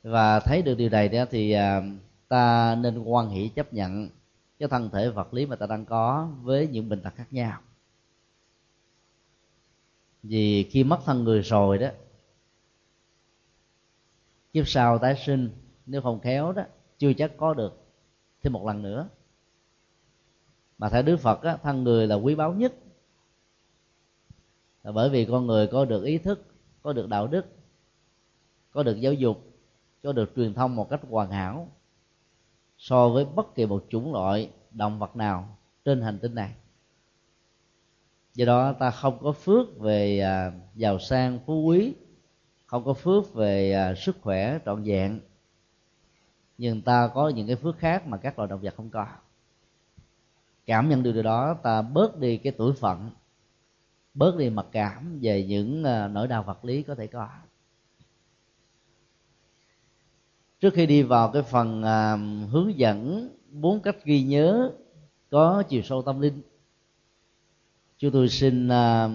Và 0.04 0.40
thấy 0.40 0.62
được 0.62 0.76
điều 0.76 0.90
này 0.90 1.10
đó 1.10 1.26
thì 1.32 1.52
à, 1.52 1.82
ta 2.28 2.76
nên 2.76 3.04
quan 3.04 3.30
hỷ 3.30 3.50
chấp 3.50 3.74
nhận 3.74 4.10
cái 4.60 4.70
thân 4.70 4.90
thể 4.90 5.10
vật 5.10 5.34
lý 5.34 5.46
mà 5.46 5.56
ta 5.56 5.66
đang 5.66 5.86
có 5.86 6.30
với 6.42 6.68
những 6.68 6.90
bệnh 6.90 7.02
tật 7.02 7.16
khác 7.16 7.28
nhau. 7.34 7.60
Vì 10.24 10.64
khi 10.64 10.84
mất 10.84 11.00
thân 11.06 11.24
người 11.24 11.42
rồi 11.42 11.78
đó, 11.78 11.88
kiếp 14.54 14.68
sau 14.68 14.98
tái 15.00 15.16
sinh, 15.26 15.50
nếu 15.86 16.02
không 16.02 16.20
khéo 16.20 16.52
đó, 16.52 16.64
chưa 16.98 17.14
chắc 17.14 17.38
có 17.38 17.54
được 17.54 17.83
thêm 18.44 18.54
một 18.54 18.66
lần 18.66 18.82
nữa. 18.82 19.10
Mà 20.78 20.90
theo 20.90 21.02
đức 21.02 21.18
phật 21.18 21.42
á, 21.42 21.58
thân 21.58 21.84
người 21.84 22.08
là 22.08 22.16
quý 22.16 22.36
báu 22.36 22.54
nhất. 22.54 22.74
Là 24.84 24.92
bởi 24.92 25.10
vì 25.10 25.26
con 25.26 25.48
người 25.48 25.68
có 25.68 25.86
được 25.86 26.04
ý 26.04 26.18
thức 26.18 26.46
có 26.82 26.94
được 26.94 27.10
đạo 27.10 27.28
đức 27.28 27.46
có 28.72 28.84
được 28.84 29.00
giáo 29.00 29.14
dục 29.14 29.54
có 30.04 30.12
được 30.12 30.32
truyền 30.36 30.54
thông 30.54 30.76
một 30.76 30.90
cách 30.90 31.02
hoàn 31.10 31.32
hảo 31.32 31.68
so 32.78 33.10
với 33.10 33.26
bất 33.26 33.56
kỳ 33.56 33.66
một 33.66 33.86
chủng 33.90 34.14
loại 34.14 34.50
động 34.72 35.00
vật 35.00 35.16
nào 35.16 35.58
trên 35.86 36.02
hành 36.02 36.20
tinh 36.20 36.36
này. 36.36 36.56
Do 38.34 38.46
đó 38.46 38.74
ta 38.74 38.92
không 38.92 39.18
có 39.22 39.32
phước 39.32 39.80
về 39.80 40.20
à, 40.20 40.52
giàu 40.76 41.00
sang 41.00 41.40
phú 41.46 41.64
quý 41.64 41.94
không 42.66 42.84
có 42.86 42.94
phước 42.94 43.34
về 43.34 43.74
à, 43.74 43.96
sức 43.96 44.18
khỏe 44.22 44.60
trọn 44.66 44.84
vẹn 44.84 45.20
nhưng 46.64 46.82
ta 46.82 47.08
có 47.14 47.30
những 47.30 47.48
cái 47.48 47.56
phước 47.56 47.78
khác 47.78 48.08
mà 48.08 48.18
các 48.18 48.40
loài 48.40 48.50
động 48.50 48.60
vật 48.62 48.74
không 48.78 48.90
có. 48.90 49.08
Cảm 50.66 50.90
nhận 50.90 51.04
được 51.04 51.12
điều 51.12 51.24
đó, 51.24 51.54
ta 51.64 51.82
bớt 51.82 52.20
đi 52.20 52.38
cái 52.38 52.54
tuổi 52.58 52.74
phận, 52.74 53.10
bớt 54.14 54.38
đi 54.38 54.50
mặc 54.50 54.66
cảm 54.72 55.20
về 55.22 55.46
những 55.46 55.84
ờ, 55.84 56.08
nỗi 56.08 56.28
đau 56.28 56.44
vật 56.44 56.66
lý 56.66 56.84
có 56.84 56.96
thể 56.96 57.08
có. 57.08 57.28
Trước 60.60 60.74
khi 60.74 60.86
đi 60.86 61.02
vào 61.04 61.32
cái 61.32 61.42
phần 61.42 61.84
ờ, 61.84 62.18
hướng 62.52 62.78
dẫn 62.78 63.30
bốn 63.52 63.80
cách 63.80 64.06
ghi 64.06 64.24
nhớ 64.24 64.72
có 65.30 65.64
chiều 65.70 65.82
sâu 65.82 66.02
tâm 66.02 66.20
linh, 66.20 66.42
chúng 67.98 68.12
tôi 68.12 68.30
xin 68.30 68.68
ờ, 68.68 69.10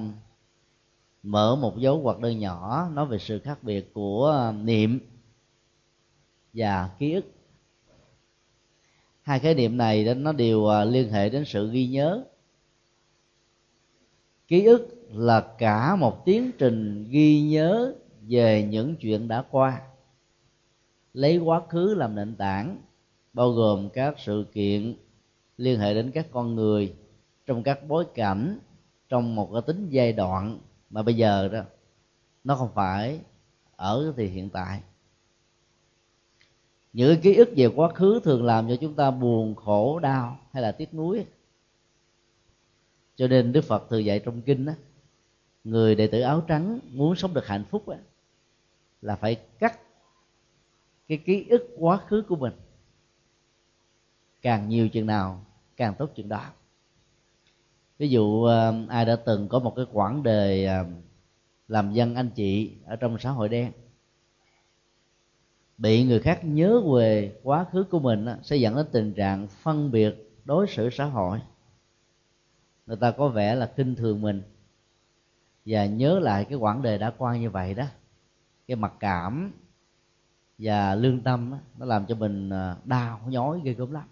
mở 1.23 1.57
một 1.57 1.79
dấu 1.79 2.01
hoặc 2.01 2.19
đơn 2.19 2.39
nhỏ 2.39 2.89
nói 2.93 3.07
về 3.07 3.19
sự 3.19 3.39
khác 3.39 3.63
biệt 3.63 3.95
của 3.95 4.53
niệm 4.63 5.01
và 6.53 6.91
ký 6.99 7.13
ức 7.13 7.38
hai 9.29 9.39
khái 9.39 9.55
niệm 9.55 9.77
này 9.77 10.15
nó 10.15 10.33
đều 10.33 10.67
à, 10.67 10.85
liên 10.85 11.13
hệ 11.13 11.29
đến 11.29 11.45
sự 11.45 11.71
ghi 11.71 11.87
nhớ. 11.87 12.25
Ký 14.47 14.65
ức 14.65 14.89
là 15.13 15.41
cả 15.59 15.97
một 15.97 16.25
tiến 16.25 16.51
trình 16.59 17.07
ghi 17.11 17.41
nhớ 17.41 17.95
về 18.29 18.63
những 18.63 18.97
chuyện 18.97 19.29
đã 19.29 19.45
qua. 19.51 19.81
Lấy 21.13 21.39
quá 21.39 21.63
khứ 21.69 21.95
làm 21.95 22.15
nền 22.15 22.37
tảng, 22.37 22.83
bao 23.33 23.51
gồm 23.51 23.89
các 23.91 24.15
sự 24.19 24.47
kiện 24.53 24.95
liên 25.57 25.81
hệ 25.81 25.95
đến 25.95 26.11
các 26.11 26.27
con 26.31 26.55
người, 26.55 26.95
trong 27.47 27.63
các 27.63 27.89
bối 27.89 28.05
cảnh, 28.15 28.59
trong 29.09 29.35
một 29.35 29.51
cái 29.53 29.63
tính 29.67 29.89
giai 29.91 30.13
đoạn 30.13 30.59
mà 30.91 31.03
bây 31.03 31.15
giờ 31.15 31.49
đó, 31.49 31.61
nó 32.45 32.55
không 32.55 32.71
phải 32.75 33.21
ở 33.77 34.13
thì 34.17 34.27
hiện 34.27 34.51
tại 34.51 34.81
những 36.93 37.21
ký 37.21 37.35
ức 37.35 37.49
về 37.57 37.67
quá 37.67 37.89
khứ 37.89 38.21
thường 38.25 38.45
làm 38.45 38.69
cho 38.69 38.77
chúng 38.77 38.95
ta 38.95 39.11
buồn 39.11 39.55
khổ 39.55 39.99
đau 39.99 40.39
hay 40.53 40.63
là 40.63 40.73
tiếc 40.73 40.95
nuối. 40.95 41.27
Cho 43.17 43.29
nên 43.29 43.53
đức 43.53 43.65
phật 43.65 43.89
thường 43.91 44.05
dạy 44.05 44.19
trong 44.19 44.43
kinh 44.43 44.65
đó 44.65 44.73
người 45.65 45.95
đệ 45.95 46.07
tử 46.07 46.21
áo 46.21 46.41
trắng 46.49 46.79
muốn 46.91 47.17
sống 47.17 47.35
được 47.35 47.47
hạnh 47.47 47.65
phúc 47.71 47.89
đó, 47.89 47.97
là 49.03 49.17
phải 49.17 49.37
cắt 49.59 49.81
cái 51.09 51.19
ký 51.19 51.47
ức 51.49 51.69
quá 51.79 51.97
khứ 51.97 52.23
của 52.29 52.37
mình. 52.37 52.53
Càng 54.43 54.69
nhiều 54.69 54.89
chừng 54.89 55.07
nào 55.07 55.45
càng 55.77 55.95
tốt 55.99 56.11
chừng 56.15 56.29
đó. 56.29 56.45
Ví 57.99 58.09
dụ 58.09 58.43
ờ, 58.45 58.75
ai 58.89 59.05
đã 59.05 59.17
từng 59.17 59.49
có 59.49 59.59
một 59.59 59.73
cái 59.77 59.85
quãng 59.93 60.23
đời 60.23 60.67
ờ, 60.67 60.85
làm 61.69 61.93
dân 61.93 62.15
anh 62.15 62.31
chị 62.31 62.73
ở 62.85 62.97
trong 62.97 63.19
xã 63.19 63.31
hội 63.31 63.49
đen 63.49 63.73
bị 65.79 66.05
người 66.05 66.21
khác 66.21 66.41
nhớ 66.43 66.81
về 66.95 67.39
quá 67.43 67.67
khứ 67.73 67.85
của 67.91 68.01
mình 68.01 68.25
đó, 68.25 68.35
sẽ 68.43 68.57
dẫn 68.57 68.77
đến 68.77 68.87
tình 68.93 69.15
trạng 69.15 69.47
phân 69.63 69.91
biệt 69.91 70.41
đối 70.45 70.67
xử 70.67 70.91
xã 70.91 71.05
hội. 71.05 71.41
Người 72.87 72.97
ta 72.97 73.11
có 73.11 73.29
vẻ 73.29 73.55
là 73.55 73.73
kinh 73.77 73.95
thường 73.95 74.21
mình 74.21 74.43
và 75.67 75.87
nhớ 75.87 76.19
lại 76.19 76.45
cái 76.45 76.59
quãng 76.59 76.83
đời 76.83 76.99
đã 76.99 77.13
qua 77.19 77.37
như 77.37 77.51
vậy 77.51 77.75
đó. 77.75 77.85
Cái 78.67 78.77
mặc 78.77 78.93
cảm 79.01 79.53
và 80.59 80.95
lương 80.95 81.21
tâm 81.21 81.51
đó, 81.51 81.59
nó 81.79 81.87
làm 81.87 82.07
cho 82.07 82.15
mình 82.15 82.51
à, 82.51 82.77
đau 82.85 83.21
nhói 83.27 83.61
ghê 83.65 83.73
gớm 83.73 83.93
lắm. 83.93 84.05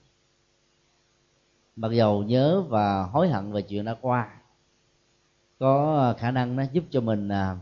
Mặc 1.77 1.93
dầu 1.93 2.23
nhớ 2.23 2.63
và 2.69 3.03
hối 3.03 3.29
hận 3.29 3.53
về 3.53 3.63
chuyện 3.63 3.85
đã 3.85 3.97
qua 4.01 4.31
có 5.59 6.15
khả 6.19 6.31
năng 6.31 6.57
nó 6.57 6.63
giúp 6.73 6.85
cho 6.91 7.01
mình 7.01 7.29
à, 7.29 7.57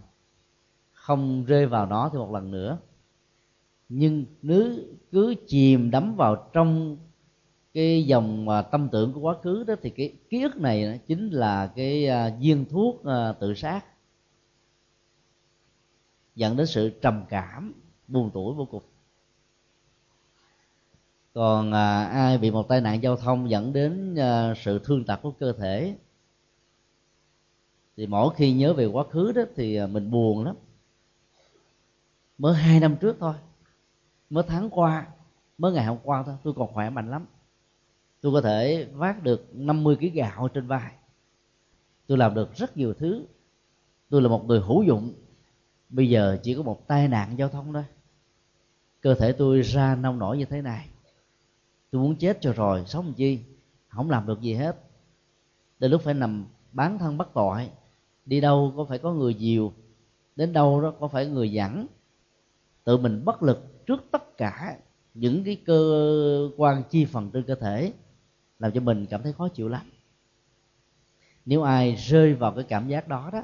không 0.92 1.44
rơi 1.44 1.66
vào 1.66 1.87
nó 1.87 2.08
thêm 2.08 2.20
một 2.20 2.32
lần 2.32 2.50
nữa 2.50 2.78
nhưng 3.88 4.24
nếu 4.42 4.72
cứ 5.12 5.34
chìm 5.46 5.90
đắm 5.90 6.16
vào 6.16 6.50
trong 6.52 6.96
cái 7.74 8.04
dòng 8.06 8.48
à, 8.48 8.62
tâm 8.62 8.88
tưởng 8.92 9.12
của 9.12 9.20
quá 9.20 9.34
khứ 9.42 9.64
đó 9.64 9.74
thì 9.82 9.90
cái 9.90 10.12
ký 10.30 10.42
ức 10.42 10.56
này 10.56 11.00
chính 11.06 11.30
là 11.30 11.72
cái 11.76 12.08
à, 12.08 12.36
viên 12.40 12.64
thuốc 12.64 13.04
à, 13.04 13.32
tự 13.32 13.54
sát. 13.54 13.84
Dẫn 16.34 16.56
đến 16.56 16.66
sự 16.66 16.90
trầm 17.02 17.24
cảm 17.28 17.72
buồn 18.08 18.30
tuổi 18.34 18.54
vô 18.54 18.68
cùng. 18.70 18.82
Còn 21.34 21.72
à, 21.72 22.04
ai 22.04 22.38
bị 22.38 22.50
một 22.50 22.68
tai 22.68 22.80
nạn 22.80 23.02
giao 23.02 23.16
thông 23.16 23.50
dẫn 23.50 23.72
đến 23.72 24.16
à, 24.16 24.54
sự 24.56 24.80
thương 24.84 25.04
tật 25.04 25.22
của 25.22 25.30
cơ 25.30 25.52
thể 25.52 25.96
thì 27.96 28.06
mỗi 28.06 28.34
khi 28.34 28.52
nhớ 28.52 28.72
về 28.72 28.86
quá 28.86 29.04
khứ 29.10 29.32
đó 29.32 29.42
thì 29.56 29.76
à, 29.76 29.86
mình 29.86 30.10
buồn 30.10 30.44
lắm. 30.44 30.56
Mới 32.38 32.54
hai 32.54 32.80
năm 32.80 32.96
trước 33.00 33.16
thôi 33.20 33.34
mới 34.34 34.44
tháng 34.46 34.70
qua, 34.70 35.06
mới 35.58 35.72
ngày 35.72 35.84
hôm 35.84 35.98
qua 36.02 36.22
thôi, 36.22 36.34
tôi 36.42 36.54
còn 36.56 36.72
khỏe 36.72 36.90
mạnh 36.90 37.10
lắm. 37.10 37.26
Tôi 38.20 38.32
có 38.32 38.40
thể 38.40 38.88
vác 38.92 39.22
được 39.22 39.48
50 39.52 39.96
kg 39.96 40.14
gạo 40.14 40.48
trên 40.48 40.66
vai. 40.66 40.92
Tôi 42.06 42.18
làm 42.18 42.34
được 42.34 42.54
rất 42.54 42.76
nhiều 42.76 42.94
thứ. 42.94 43.26
Tôi 44.08 44.22
là 44.22 44.28
một 44.28 44.44
người 44.44 44.60
hữu 44.60 44.82
dụng. 44.82 45.12
Bây 45.88 46.08
giờ 46.08 46.38
chỉ 46.42 46.54
có 46.54 46.62
một 46.62 46.88
tai 46.88 47.08
nạn 47.08 47.38
giao 47.38 47.48
thông 47.48 47.72
thôi. 47.72 47.84
Cơ 49.00 49.14
thể 49.14 49.32
tôi 49.32 49.60
ra 49.60 49.94
nông 49.94 50.18
nổi 50.18 50.38
như 50.38 50.44
thế 50.44 50.62
này. 50.62 50.88
Tôi 51.90 52.02
muốn 52.02 52.16
chết 52.16 52.38
cho 52.40 52.52
rồi, 52.52 52.84
sống 52.86 53.04
làm 53.04 53.14
chi? 53.14 53.38
Không 53.88 54.10
làm 54.10 54.26
được 54.26 54.40
gì 54.40 54.54
hết. 54.54 54.76
Đến 55.78 55.90
lúc 55.90 56.02
phải 56.02 56.14
nằm 56.14 56.46
bán 56.72 56.98
thân 56.98 57.18
bắt 57.18 57.28
tội, 57.34 57.70
đi 58.26 58.40
đâu 58.40 58.72
có 58.76 58.84
phải 58.84 58.98
có 58.98 59.12
người 59.12 59.34
dìu, 59.34 59.72
đến 60.36 60.52
đâu 60.52 60.80
đó 60.80 60.92
có 61.00 61.08
phải 61.08 61.26
người 61.26 61.52
dẫn 61.52 61.86
tự 62.84 62.96
mình 62.96 63.24
bất 63.24 63.42
lực 63.42 63.73
trước 63.86 64.04
tất 64.10 64.36
cả 64.36 64.76
những 65.14 65.44
cái 65.44 65.56
cơ 65.66 66.50
quan 66.56 66.82
chi 66.90 67.04
phần 67.04 67.30
trên 67.30 67.42
cơ 67.42 67.54
thể, 67.54 67.92
làm 68.58 68.72
cho 68.72 68.80
mình 68.80 69.06
cảm 69.06 69.22
thấy 69.22 69.32
khó 69.32 69.48
chịu 69.48 69.68
lắm. 69.68 69.82
Nếu 71.46 71.62
ai 71.62 71.94
rơi 71.94 72.34
vào 72.34 72.52
cái 72.52 72.64
cảm 72.64 72.88
giác 72.88 73.08
đó 73.08 73.30
đó, 73.32 73.42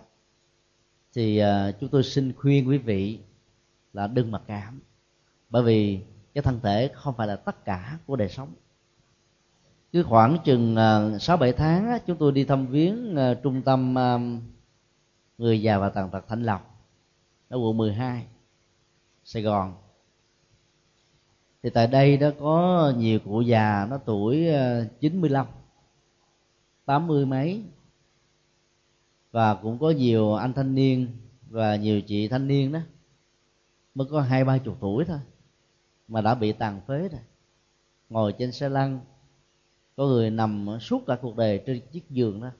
thì 1.14 1.38
à, 1.38 1.72
chúng 1.80 1.88
tôi 1.88 2.02
xin 2.02 2.32
khuyên 2.32 2.68
quý 2.68 2.78
vị 2.78 3.18
là 3.92 4.06
đừng 4.06 4.30
mặc 4.30 4.42
cảm. 4.46 4.80
Bởi 5.50 5.62
vì 5.62 6.00
cái 6.34 6.42
thân 6.42 6.60
thể 6.62 6.90
không 6.94 7.14
phải 7.16 7.26
là 7.26 7.36
tất 7.36 7.64
cả 7.64 7.98
của 8.06 8.16
đời 8.16 8.28
sống. 8.28 8.48
Cứ 9.92 10.02
khoảng 10.02 10.38
chừng 10.44 10.76
à, 10.76 11.18
sáu 11.18 11.36
bảy 11.36 11.52
tháng 11.52 11.98
chúng 12.06 12.16
tôi 12.16 12.32
đi 12.32 12.44
thăm 12.44 12.66
viếng 12.66 13.16
à, 13.16 13.34
trung 13.42 13.62
tâm 13.62 13.94
người 15.38 15.62
già 15.62 15.78
và 15.78 15.88
tàn 15.88 16.10
tật 16.10 16.24
Thanh 16.28 16.42
lọc 16.42 16.86
ở 17.48 17.58
quận 17.58 17.76
12 17.76 18.26
Sài 19.24 19.42
Gòn 19.42 19.74
thì 21.62 21.70
tại 21.70 21.86
đây 21.86 22.16
đó 22.16 22.30
có 22.40 22.92
nhiều 22.96 23.18
cụ 23.24 23.40
già, 23.40 23.86
nó 23.90 23.98
tuổi 23.98 24.48
ờ, 24.48 24.84
95 25.00 25.46
80 26.86 27.26
mấy. 27.26 27.62
Và 29.32 29.54
cũng 29.54 29.78
có 29.78 29.90
nhiều 29.90 30.34
anh 30.34 30.52
thanh 30.52 30.74
niên 30.74 31.06
và 31.48 31.76
nhiều 31.76 32.00
chị 32.00 32.28
thanh 32.28 32.48
niên 32.48 32.72
đó, 32.72 32.80
mới 33.94 34.06
có 34.10 34.20
hai, 34.20 34.44
ba 34.44 34.58
chục 34.58 34.76
tuổi 34.80 35.04
thôi, 35.04 35.18
mà 36.08 36.20
đã 36.20 36.34
bị 36.34 36.52
tàn 36.52 36.80
phế 36.86 37.08
rồi. 37.08 37.20
Ngồi 38.08 38.34
trên 38.38 38.52
xe 38.52 38.68
lăn, 38.68 39.00
có 39.96 40.06
người 40.06 40.30
nằm 40.30 40.78
suốt 40.80 41.02
cả 41.06 41.18
cuộc 41.22 41.36
đời 41.36 41.62
trên 41.66 41.80
chiếc 41.92 42.10
giường 42.10 42.40
đó. 42.40 42.50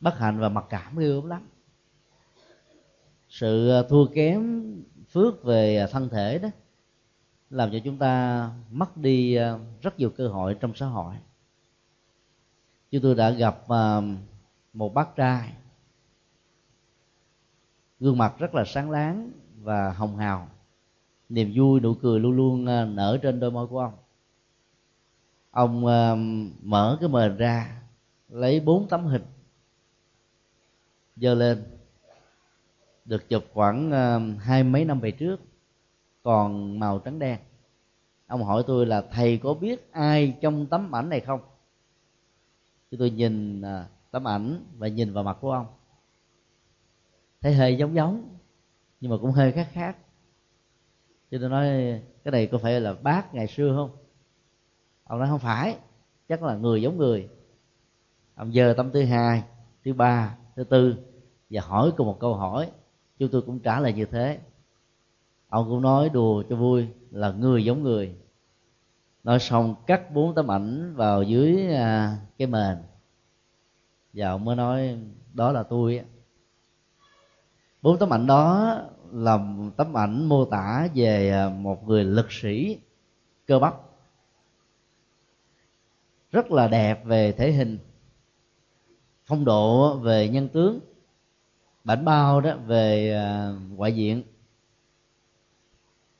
Bất 0.00 0.18
hạnh 0.18 0.38
và 0.38 0.48
mặc 0.48 0.64
cảm 0.68 0.98
ghê 0.98 1.08
gớm 1.08 1.28
lắm. 1.28 1.48
Sự 3.28 3.68
ờ, 3.68 3.82
thua 3.88 4.06
kém, 4.06 4.62
phước 5.10 5.44
về 5.44 5.86
thân 5.90 6.08
thể 6.08 6.38
đó 6.38 6.48
làm 7.52 7.72
cho 7.72 7.78
chúng 7.84 7.98
ta 7.98 8.50
mất 8.70 8.96
đi 8.96 9.34
ờ, 9.34 9.58
rất 9.82 9.98
nhiều 9.98 10.10
cơ 10.10 10.28
hội 10.28 10.56
trong 10.60 10.74
xã 10.74 10.86
hội. 10.86 11.14
Chúng 12.90 13.02
tôi 13.02 13.14
đã 13.14 13.30
gặp 13.30 13.58
ờ, 13.68 14.02
một 14.72 14.94
bác 14.94 15.16
trai, 15.16 15.52
gương 18.00 18.18
mặt 18.18 18.34
rất 18.38 18.54
là 18.54 18.64
sáng 18.64 18.90
láng 18.90 19.30
và 19.62 19.92
hồng 19.92 20.16
hào. 20.16 20.48
Niềm 21.28 21.52
vui, 21.54 21.80
nụ 21.80 21.94
cười 21.94 22.20
luôn 22.20 22.36
luôn 22.36 22.66
ờ, 22.66 22.84
nở 22.84 23.18
trên 23.22 23.40
đôi 23.40 23.50
môi 23.50 23.66
của 23.66 23.80
ông. 23.80 23.94
Ông 25.50 25.82
mở 26.62 26.96
cái 27.00 27.08
mền 27.08 27.36
ra, 27.36 27.82
lấy 28.28 28.60
bốn 28.60 28.88
tấm 28.88 29.04
hình, 29.04 29.24
dơ 31.16 31.34
lên, 31.34 31.64
được 33.04 33.28
chụp 33.28 33.44
khoảng 33.52 33.90
hai 34.38 34.64
mấy 34.64 34.84
năm 34.84 35.00
về 35.00 35.10
trước 35.10 35.40
còn 36.22 36.78
màu 36.78 36.98
trắng 36.98 37.18
đen. 37.18 37.38
Ông 38.26 38.44
hỏi 38.44 38.64
tôi 38.66 38.86
là, 38.86 39.02
thầy 39.12 39.38
có 39.38 39.54
biết 39.54 39.92
ai 39.92 40.38
trong 40.40 40.66
tấm 40.66 40.94
ảnh 40.94 41.08
này 41.08 41.20
không? 41.20 41.40
Thì 42.90 42.96
tôi 42.96 43.10
nhìn 43.10 43.62
à, 43.62 43.86
tấm 44.10 44.28
ảnh 44.28 44.64
và 44.78 44.88
nhìn 44.88 45.12
vào 45.12 45.24
mặt 45.24 45.36
của 45.40 45.52
ông. 45.52 45.66
Thấy 47.40 47.54
hơi 47.54 47.76
giống 47.76 47.94
giống, 47.94 48.38
nhưng 49.00 49.10
mà 49.10 49.16
cũng 49.20 49.30
hơi 49.30 49.52
khác 49.52 49.68
khác. 49.72 49.96
Cho 51.30 51.38
tôi 51.40 51.48
nói, 51.50 51.66
cái 52.24 52.32
này 52.32 52.46
có 52.46 52.58
phải 52.58 52.80
là 52.80 52.94
bác 52.94 53.34
ngày 53.34 53.46
xưa 53.46 53.74
không? 53.76 53.96
Ông 55.04 55.18
nói, 55.18 55.28
không 55.28 55.38
phải, 55.38 55.76
chắc 56.28 56.42
là 56.42 56.56
người 56.56 56.82
giống 56.82 56.98
người. 56.98 57.28
Ông 58.34 58.54
giờ 58.54 58.74
tâm 58.76 58.90
thứ 58.92 59.04
hai, 59.04 59.42
thứ 59.84 59.92
ba, 59.92 60.36
thứ 60.56 60.64
tư 60.64 60.96
và 61.50 61.60
hỏi 61.62 61.92
cùng 61.96 62.06
một 62.06 62.16
câu 62.20 62.34
hỏi. 62.34 62.70
Chúng 63.18 63.28
tôi 63.32 63.42
cũng 63.42 63.60
trả 63.60 63.80
lời 63.80 63.92
như 63.92 64.04
thế 64.04 64.38
ông 65.52 65.68
cũng 65.68 65.82
nói 65.82 66.08
đùa 66.08 66.42
cho 66.48 66.56
vui, 66.56 66.88
là 67.10 67.32
người 67.32 67.64
giống 67.64 67.82
người. 67.82 68.14
Nói 69.24 69.38
xong 69.38 69.74
cắt 69.86 70.14
bốn 70.14 70.34
tấm 70.34 70.50
ảnh 70.50 70.94
vào 70.94 71.22
dưới 71.22 71.74
à, 71.74 72.18
cái 72.38 72.46
mền. 72.48 72.76
Và 74.12 74.28
ông 74.28 74.44
mới 74.44 74.56
nói, 74.56 74.98
đó 75.32 75.52
là 75.52 75.62
tôi 75.62 76.04
bốn 77.82 77.98
tấm 77.98 78.12
ảnh 78.12 78.26
đó 78.26 78.76
là 79.12 79.38
tấm 79.76 79.96
ảnh 79.96 80.24
mô 80.24 80.44
tả 80.44 80.88
về 80.94 81.30
à, 81.30 81.48
một 81.48 81.88
người 81.88 82.04
lực 82.04 82.32
sĩ 82.32 82.78
cơ 83.46 83.58
bắp. 83.58 83.74
Rất 86.30 86.50
là 86.50 86.68
đẹp 86.68 87.04
về 87.04 87.32
thể 87.32 87.52
hình, 87.52 87.78
phong 89.24 89.44
độ 89.44 89.96
về 89.96 90.28
nhân 90.28 90.48
tướng, 90.48 90.80
bản 91.84 92.04
bao 92.04 92.40
đó 92.40 92.56
về 92.66 93.14
à, 93.14 93.52
ngoại 93.76 93.94
diện 93.94 94.22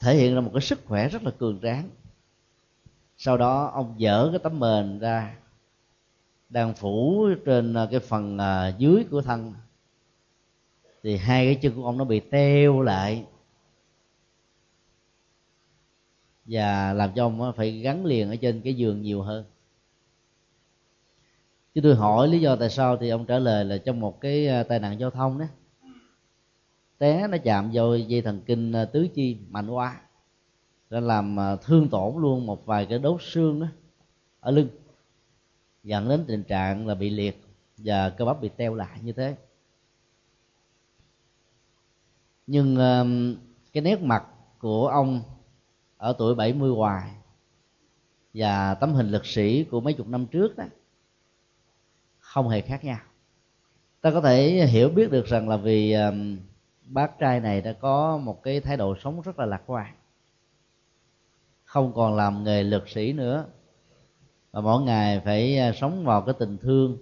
thể 0.03 0.15
hiện 0.15 0.35
ra 0.35 0.41
một 0.41 0.51
cái 0.55 0.61
sức 0.61 0.81
khỏe 0.85 1.09
rất 1.09 1.23
là 1.23 1.31
cường 1.31 1.61
tráng. 1.63 1.91
Sau 3.17 3.37
đó, 3.37 3.71
ông 3.75 3.95
dở 3.99 4.29
cái 4.31 4.39
tấm 4.39 4.61
mền 4.61 4.99
ra, 4.99 5.37
đang 6.49 6.75
phủ 6.75 7.27
trên 7.47 7.75
à, 7.75 7.89
cái 7.91 8.01
phần 8.01 8.39
à, 8.39 8.69
dưới 8.79 9.05
của 9.11 9.23
thân. 9.23 9.55
Thì 11.03 11.17
hai 11.17 11.47
cái 11.47 11.55
chân 11.55 11.75
của 11.75 11.85
ông 11.85 11.99
nó 11.99 12.05
bị 12.05 12.21
teo 12.21 12.81
lại. 12.81 13.25
Và 16.45 16.93
làm 16.93 17.11
cho 17.15 17.27
ông 17.27 17.43
à, 17.43 17.53
phải 17.57 17.71
gắn 17.71 18.05
liền 18.05 18.29
ở 18.29 18.37
trên 18.37 18.61
cái 18.61 18.75
giường 18.75 19.03
nhiều 19.03 19.23
hơn. 19.23 19.45
Chứ 21.75 21.81
tôi 21.85 21.95
hỏi 21.95 22.29
lý 22.29 22.41
do 22.41 22.57
tại 22.57 22.71
sao 22.71 22.97
thì 22.97 23.09
ông 23.09 23.27
trả 23.27 23.39
lời 23.39 23.65
là 23.65 23.79
trong 23.79 24.01
một 24.01 24.21
cái 24.21 24.49
tai 24.69 24.79
nạn 24.79 25.01
giao 25.01 25.11
thông 25.11 25.39
đó 25.39 25.45
té 27.03 27.27
nó 27.29 27.39
chạm 27.45 27.71
vào 27.73 27.97
dây 27.97 28.23
thần 28.23 28.41
kinh 28.47 28.73
à, 28.73 28.85
tứ 28.85 29.09
chi 29.15 29.37
mạnh 29.51 29.71
quá, 29.71 30.01
nó 30.91 31.01
làm 31.01 31.41
à, 31.41 31.57
thương 31.57 31.89
tổn 31.89 32.23
luôn 32.23 32.47
một 32.47 32.67
vài 32.67 32.87
cái 32.87 32.99
đốt 32.99 33.21
xương 33.23 33.61
đó 33.61 33.67
ở 34.41 34.51
lưng, 34.51 34.69
dẫn 35.85 36.09
đến 36.09 36.25
tình 36.29 36.43
trạng 36.43 36.87
là 36.87 36.95
bị 36.95 37.11
liệt 37.11 37.45
và 37.77 38.11
cơ 38.11 38.25
bắp 38.25 38.41
bị 38.41 38.49
teo 38.57 38.75
lại 38.75 38.99
như 39.03 39.13
thế. 39.13 39.37
Nhưng 42.47 42.77
à, 42.77 43.05
cái 43.73 43.83
nét 43.83 44.03
mặt 44.03 44.25
của 44.59 44.89
ông 44.89 45.23
ở 45.97 46.15
tuổi 46.19 46.35
70 46.35 46.71
hoài 46.71 47.11
và 48.35 48.75
tấm 48.75 48.93
hình 48.93 49.11
lực 49.11 49.27
sĩ 49.27 49.65
của 49.65 49.81
mấy 49.81 49.93
chục 49.93 50.09
năm 50.09 50.27
trước 50.27 50.57
đó 50.57 50.65
không 52.19 52.49
hề 52.49 52.61
khác 52.61 52.85
nhau. 52.85 53.01
Ta 54.01 54.11
có 54.11 54.21
thể 54.21 54.67
hiểu 54.67 54.89
biết 54.89 55.11
được 55.11 55.27
rằng 55.27 55.49
là 55.49 55.57
vì 55.57 55.95
bác 56.93 57.19
trai 57.19 57.41
này 57.41 57.61
đã 57.61 57.73
có 57.73 58.19
một 58.19 58.43
cái 58.43 58.61
thái 58.61 58.77
độ 58.77 58.95
sống 58.97 59.21
rất 59.21 59.39
là 59.39 59.47
lạc 59.47 59.63
quan, 59.67 59.95
không 61.65 61.93
còn 61.95 62.17
làm 62.17 62.45
nghề 62.45 62.63
lực 62.63 62.89
sĩ 62.89 63.13
nữa. 63.13 63.47
Và 64.51 64.61
mỗi 64.61 64.83
ngày 64.83 65.21
phải 65.25 65.59
à, 65.59 65.73
sống 65.73 66.05
vào 66.05 66.23
cái 66.23 66.35
tình 66.39 66.59
thương 66.59 66.99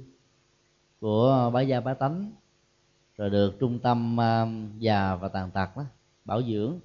của 1.00 1.50
bá 1.54 1.60
gia 1.60 1.80
bá 1.80 1.94
tánh, 1.94 2.32
rồi 3.16 3.30
được 3.30 3.56
trung 3.60 3.78
tâm 3.78 4.20
à, 4.20 4.46
già 4.78 5.14
và 5.14 5.28
tàn 5.28 5.50
tật 5.50 5.76
đó, 5.76 5.84
bảo 6.24 6.42
dưỡng. 6.42 6.78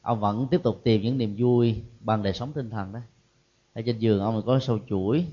Ông 0.00 0.20
vẫn 0.20 0.46
tiếp 0.50 0.60
tục 0.62 0.80
tìm 0.84 1.02
những 1.02 1.18
niềm 1.18 1.36
vui 1.38 1.82
bằng 2.00 2.22
đời 2.22 2.32
sống 2.32 2.52
tinh 2.52 2.70
thần 2.70 2.92
đó. 2.92 3.00
Ở 3.74 3.82
trên 3.86 3.98
giường 3.98 4.20
ông 4.20 4.42
có 4.46 4.58
sâu 4.58 4.78
chuỗi, 4.88 5.26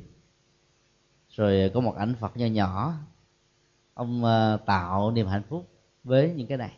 rồi 1.30 1.72
có 1.74 1.80
một 1.80 1.96
ảnh 1.96 2.16
phật 2.20 2.38
nho 2.38 2.46
nhỏ. 2.46 2.94
Ông 3.94 4.26
à, 4.26 4.58
tạo 4.58 5.12
niềm 5.12 5.28
hạnh 5.28 5.44
phúc 5.50 5.68
với 6.04 6.34
những 6.34 6.48
cái 6.48 6.58
này. 6.58 6.78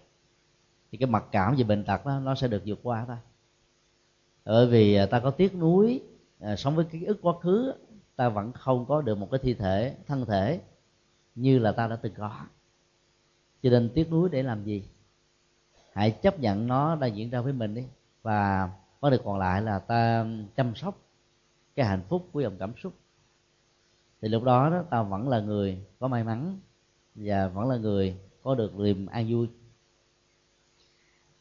Thì 0.91 0.97
cái 0.97 1.07
mặc 1.07 1.25
cảm 1.31 1.55
về 1.55 1.63
bệnh 1.63 1.83
tật 1.83 2.05
đó 2.05 2.19
nó 2.19 2.35
sẽ 2.35 2.47
được 2.47 2.63
vượt 2.65 2.79
qua 2.83 3.05
thôi. 3.07 3.17
Bởi 4.45 4.67
vì 4.67 4.95
à, 4.95 5.05
ta 5.05 5.19
có 5.19 5.31
tiếc 5.31 5.55
nuối 5.55 6.01
à, 6.39 6.55
sống 6.55 6.75
với 6.75 6.85
ký 6.85 7.03
ức 7.03 7.19
quá 7.21 7.33
khứ 7.41 7.73
ta 8.15 8.29
vẫn 8.29 8.51
không 8.51 8.85
có 8.85 9.01
được 9.01 9.17
một 9.17 9.27
cái 9.31 9.39
thi 9.43 9.53
thể 9.53 9.95
thân 10.07 10.25
thể 10.25 10.61
như 11.35 11.59
là 11.59 11.71
ta 11.71 11.87
đã 11.87 11.95
từng 11.95 12.13
có. 12.17 12.31
Cho 13.63 13.69
nên 13.69 13.89
tiếc 13.93 14.11
nuối 14.11 14.29
để 14.29 14.43
làm 14.43 14.63
gì? 14.63 14.83
Hãy 15.93 16.11
chấp 16.11 16.39
nhận 16.39 16.67
nó 16.67 16.95
đang 16.95 17.15
diễn 17.15 17.29
ra 17.29 17.41
với 17.41 17.53
mình 17.53 17.73
đi. 17.73 17.83
Và 18.21 18.69
có 19.01 19.09
được 19.09 19.21
còn 19.25 19.39
lại 19.39 19.61
là 19.61 19.79
ta 19.79 20.25
chăm 20.55 20.75
sóc 20.75 20.97
cái 21.75 21.85
hạnh 21.85 22.01
phúc 22.09 22.27
của 22.31 22.39
dòng 22.39 22.57
cảm 22.59 22.73
xúc. 22.77 22.93
Thì 24.21 24.27
lúc 24.29 24.43
đó 24.43 24.69
đó 24.69 24.83
ta 24.89 25.03
vẫn 25.03 25.29
là 25.29 25.39
người 25.39 25.85
có 25.99 26.07
may 26.07 26.23
mắn 26.23 26.59
và 27.15 27.47
vẫn 27.47 27.69
là 27.69 27.77
người 27.77 28.17
có 28.43 28.55
được 28.55 28.75
niềm 28.79 29.05
an 29.05 29.27
vui. 29.29 29.47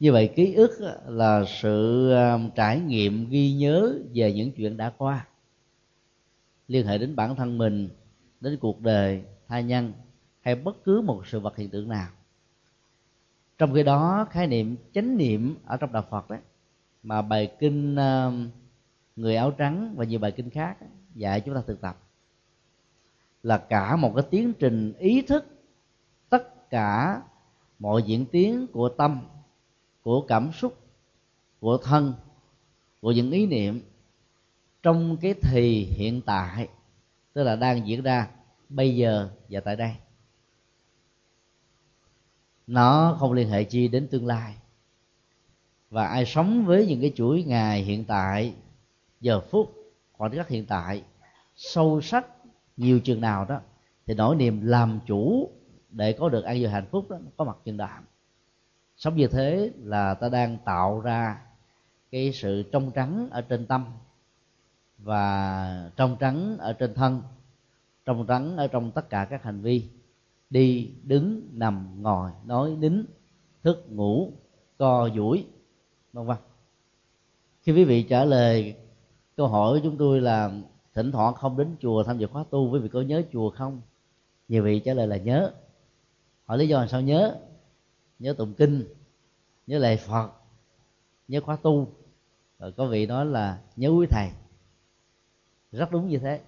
Như 0.01 0.13
vậy 0.13 0.33
ký 0.37 0.55
ức 0.55 0.71
là 1.07 1.45
sự 1.63 2.11
à, 2.13 2.39
trải 2.55 2.81
nghiệm 2.81 3.29
ghi 3.29 3.53
nhớ 3.53 3.99
về 4.15 4.33
những 4.33 4.53
chuyện 4.53 4.77
đã 4.77 4.91
qua. 4.91 5.27
Liên 6.69 6.87
hệ 6.87 6.99
đến 6.99 7.17
bản 7.17 7.37
thân 7.37 7.59
mình, 7.59 7.89
đến 8.41 8.59
cuộc 8.61 8.81
đời, 8.81 9.23
tha 9.49 9.61
nhân 9.61 9.93
hay 10.41 10.55
bất 10.55 10.85
cứ 10.85 11.01
một 11.01 11.27
sự 11.27 11.41
vật 11.41 11.57
hiện 11.57 11.71
tượng 11.71 11.89
nào. 11.89 12.09
Trong 13.59 13.75
khi 13.75 13.83
đó, 13.83 14.27
khái 14.31 14.47
niệm 14.47 14.77
chánh 14.95 15.17
niệm 15.17 15.57
ở 15.67 15.77
trong 15.77 15.93
đạo 15.93 16.05
phật 16.11 16.31
đấy 16.31 16.41
mà 17.03 17.23
bài 17.23 17.53
kinh 17.59 17.97
à, 17.97 18.31
người 19.17 19.37
áo 19.37 19.51
trắng 19.51 19.95
và 19.97 20.05
nhiều 20.05 20.19
bài 20.19 20.33
kinh 20.33 20.51
khác 20.51 20.77
dạy 21.15 21.41
chúng 21.41 21.55
ta 21.55 21.63
thực 21.67 21.81
tập, 21.81 21.99
là 23.43 23.59
cả 23.59 23.97
một 23.97 24.13
cái 24.17 24.25
tiến 24.31 24.53
trình 24.59 24.93
ý 24.99 25.23
thức 25.23 25.47
cả 26.73 27.23
mọi 27.79 28.03
diễn 28.03 28.27
tiến 28.27 28.67
của 28.73 28.89
tâm, 28.89 29.21
của 30.03 30.21
cảm 30.21 30.53
xúc, 30.53 30.79
của 31.61 31.77
thân, 31.77 32.15
của 33.01 33.13
những 33.13 33.31
ý 33.31 33.47
niệm 33.47 33.81
trong 34.83 35.17
cái 35.17 35.35
thì 35.43 35.85
hiện 35.85 36.21
tại, 36.27 36.69
tức 37.33 37.43
là 37.43 37.57
đang 37.57 37.87
diễn 37.87 38.03
ra 38.03 38.29
bây 38.69 38.97
giờ 38.97 39.29
và 39.49 39.61
tại 39.61 39.77
đây. 39.77 39.95
Nó 42.67 43.17
không 43.19 43.33
liên 43.33 43.49
hệ 43.49 43.65
chi 43.65 43.89
đến 43.89 44.09
tương 44.11 44.27
lai. 44.27 44.55
Và 45.91 46.07
ai 46.07 46.27
sống 46.27 46.65
với 46.65 46.87
những 46.87 47.01
cái 47.01 47.13
chuỗi 47.17 47.45
ngày 47.45 47.83
hiện 47.83 48.05
tại, 48.05 48.55
giờ 49.21 49.41
phút 49.41 49.75
khoảnh 50.13 50.33
khắc 50.33 50.49
hiện 50.49 50.67
tại, 50.67 51.03
sâu 51.57 52.01
sắc, 52.01 52.27
nhiều 52.77 53.01
chừng 53.01 53.21
nào 53.21 53.45
đó, 53.45 53.61
thì 54.07 54.15
nỗi 54.15 54.37
niềm 54.37 54.67
làm 54.67 55.01
chủ 55.07 55.51
để 55.93 56.13
có 56.13 56.29
được 56.29 56.45
an 56.45 56.61
vui 56.61 56.69
hạnh 56.69 56.87
phúc 56.91 57.11
đó, 57.11 57.17
có 57.37 57.45
mặt 57.45 57.57
trên 57.65 57.77
đạm 57.77 58.05
sống 58.97 59.17
như 59.17 59.27
thế 59.27 59.71
là 59.83 60.15
ta 60.15 60.29
đang 60.29 60.59
tạo 60.65 61.01
ra 61.01 61.43
cái 62.11 62.33
sự 62.33 62.63
trong 62.73 62.91
trắng 62.91 63.29
ở 63.31 63.41
trên 63.41 63.67
tâm 63.67 63.85
và 64.99 65.91
trong 65.97 66.17
trắng 66.21 66.57
ở 66.59 66.73
trên 66.73 66.95
thân, 66.95 67.23
trong 68.05 68.27
trắng 68.27 68.57
ở 68.57 68.67
trong 68.67 68.91
tất 68.91 69.11
cả 69.11 69.27
các 69.31 69.43
hành 69.43 69.61
vi. 69.61 69.89
Đi, 70.51 70.91
đứng, 71.03 71.49
nằm, 71.53 72.03
ngồi, 72.03 72.31
nói, 72.47 72.77
nín, 72.79 73.05
thức, 73.63 73.87
ngủ, 73.89 74.33
co, 74.79 75.09
duỗi, 75.15 75.47
vân 76.13 76.27
vân. 76.27 76.37
Khi 77.63 77.73
quý 77.73 77.85
vị 77.85 78.03
trả 78.03 78.25
lời 78.25 78.75
câu 79.37 79.49
hỏi 79.49 79.73
của 79.73 79.81
chúng 79.85 79.97
tôi 79.97 80.21
là 80.21 80.51
thỉnh 80.95 81.13
thoảng 81.13 81.35
không 81.35 81.57
đến 81.57 81.77
chùa 81.81 82.03
tham 82.03 82.19
dự 82.19 82.27
khóa 82.27 82.45
tu, 82.51 82.71
quý 82.73 82.79
vị 82.79 82.89
có 82.89 83.01
nhớ 83.01 83.23
chùa 83.33 83.51
không? 83.51 83.81
Nhiều 84.49 84.63
vị 84.63 84.81
trả 84.81 84.95
lời 84.95 85.07
là 85.07 85.17
nhớ 85.17 85.53
hỏi 86.47 86.59
lý 86.59 86.69
do 86.69 86.81
là 86.81 86.87
sao 86.87 87.01
nhớ? 87.01 87.37
Nhớ 88.19 88.35
tụng 88.39 88.55
kinh, 88.55 88.85
nhớ 89.67 89.79
lệ 89.79 89.97
phật, 89.97 90.33
nhớ 91.29 91.41
khóa 91.41 91.57
tu. 91.57 91.89
Rồi 92.59 92.73
có 92.73 92.87
vị 92.87 93.07
nói 93.07 93.27
là 93.27 93.59
nhớ 93.77 93.89
quý 93.89 94.07
thầy. 94.11 94.31
Rất 95.73 95.91
đúng 95.91 96.09
như 96.09 96.19
thế. 96.19 96.41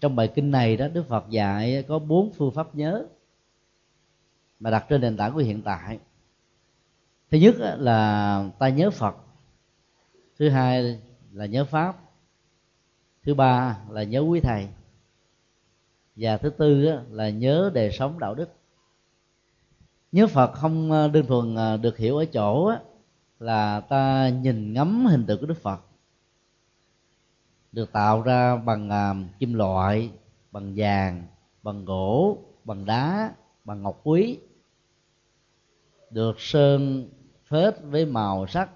Trong 0.00 0.16
bài 0.16 0.32
kinh 0.34 0.50
này 0.50 0.76
đó, 0.76 0.88
đức 0.88 1.04
phật 1.08 1.24
dạy 1.30 1.84
có 1.88 1.98
bốn 1.98 2.32
phương 2.32 2.50
pháp 2.50 2.74
nhớ 2.74 3.06
mà 4.60 4.70
đặt 4.70 4.86
trên 4.88 5.00
nền 5.00 5.16
tảng 5.16 5.32
của 5.32 5.38
hiện 5.38 5.62
tại. 5.62 5.98
Thứ 7.30 7.38
nhất 7.38 7.54
là 7.58 8.50
ta 8.58 8.68
nhớ 8.68 8.90
phật. 8.90 9.16
Thứ 10.38 10.48
hai 10.48 11.00
là 11.32 11.46
nhớ 11.46 11.64
pháp. 11.64 11.96
Thứ 13.22 13.34
ba 13.34 13.78
là 13.90 14.02
nhớ 14.02 14.20
quý 14.20 14.40
thầy. 14.40 14.68
Và 16.16 16.36
thứ 16.36 16.50
tư 16.50 16.98
là 17.10 17.28
nhớ 17.28 17.70
đời 17.74 17.92
sống 17.92 18.18
đạo 18.18 18.34
đức 18.34 18.48
nhớ 20.12 20.26
phật 20.26 20.52
không 20.52 20.92
ờ, 20.92 21.08
đơn 21.08 21.26
thuần 21.26 21.54
ờ, 21.54 21.76
được 21.76 21.98
hiểu 21.98 22.16
ở 22.16 22.24
chỗ 22.24 22.72
là 23.40 23.80
ta 23.80 24.28
nhìn 24.28 24.72
ngắm 24.72 25.06
hình 25.06 25.26
tượng 25.26 25.40
của 25.40 25.46
đức 25.46 25.58
phật. 25.62 25.80
Được 27.72 27.92
tạo 27.92 28.22
ra 28.22 28.56
bằng 28.56 28.90
ờ, 28.90 29.14
kim 29.38 29.54
loại, 29.54 30.10
bằng 30.52 30.72
vàng, 30.76 31.26
bằng 31.62 31.84
gỗ, 31.84 32.38
bằng 32.64 32.84
đá, 32.84 33.34
bằng 33.64 33.82
ngọc 33.82 34.00
quý. 34.04 34.38
Được 36.10 36.40
sơn 36.40 37.08
phết 37.48 37.74
với 37.82 38.06
màu 38.06 38.46
sắc, 38.46 38.70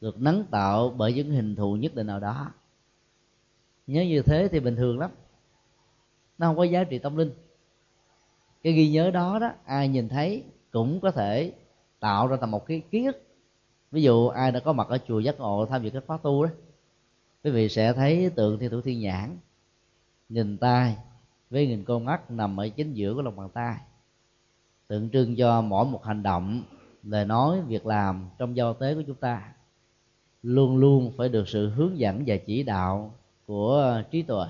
được 0.00 0.20
nắng 0.20 0.44
tạo 0.50 0.90
bởi 0.90 1.12
những 1.12 1.30
hình 1.30 1.56
thù 1.56 1.76
nhất 1.76 1.94
định 1.94 2.06
nào 2.06 2.20
đó. 2.20 2.52
Nhớ 3.86 4.02
như 4.02 4.22
thế 4.22 4.48
thì 4.52 4.60
bình 4.60 4.76
thường 4.76 4.98
lắm. 4.98 5.10
Nó 6.38 6.46
không 6.46 6.56
có 6.56 6.64
giá 6.64 6.84
trị 6.84 6.98
tâm 6.98 7.16
linh 7.16 7.32
cái 8.62 8.72
ghi 8.72 8.90
nhớ 8.90 9.10
đó 9.10 9.38
đó, 9.38 9.52
ai 9.64 9.88
nhìn 9.88 10.08
thấy 10.08 10.44
cũng 10.70 11.00
có 11.00 11.10
thể 11.10 11.52
tạo 12.00 12.26
ra 12.26 12.36
thành 12.40 12.50
một 12.50 12.66
cái 12.66 12.82
ký 12.90 13.06
ức. 13.06 13.22
Ví 13.90 14.02
dụ 14.02 14.28
ai 14.28 14.52
đã 14.52 14.60
có 14.60 14.72
mặt 14.72 14.88
ở 14.88 14.98
chùa 15.08 15.18
giác 15.18 15.38
ngộ 15.38 15.66
tham 15.66 15.82
dự 15.82 15.90
các 15.90 16.04
khóa 16.06 16.18
tu 16.22 16.44
đó, 16.44 16.50
quý 17.44 17.50
vị 17.50 17.68
sẽ 17.68 17.92
thấy 17.92 18.30
tượng 18.34 18.58
thiên 18.58 18.70
thủ 18.70 18.80
thiên 18.80 19.00
nhãn 19.00 19.38
nhìn 20.28 20.58
tay 20.58 20.96
với 21.50 21.66
nghìn 21.66 21.84
con 21.84 22.04
mắt 22.04 22.30
nằm 22.30 22.60
ở 22.60 22.68
chính 22.68 22.94
giữa 22.94 23.14
của 23.14 23.22
lòng 23.22 23.36
bàn 23.36 23.48
tay. 23.54 23.76
Tượng 24.88 25.10
trưng 25.10 25.36
cho 25.36 25.60
mỗi 25.60 25.84
một 25.84 26.04
hành 26.04 26.22
động 26.22 26.62
lời 27.02 27.24
nói 27.24 27.60
việc 27.60 27.86
làm 27.86 28.28
trong 28.38 28.56
giao 28.56 28.74
tế 28.74 28.94
của 28.94 29.02
chúng 29.06 29.16
ta. 29.16 29.52
Luôn 30.42 30.76
luôn 30.76 31.12
phải 31.16 31.28
được 31.28 31.48
sự 31.48 31.68
hướng 31.68 31.98
dẫn 31.98 32.22
và 32.26 32.36
chỉ 32.46 32.62
đạo 32.62 33.14
của 33.46 34.02
trí 34.10 34.22
tuệ, 34.22 34.48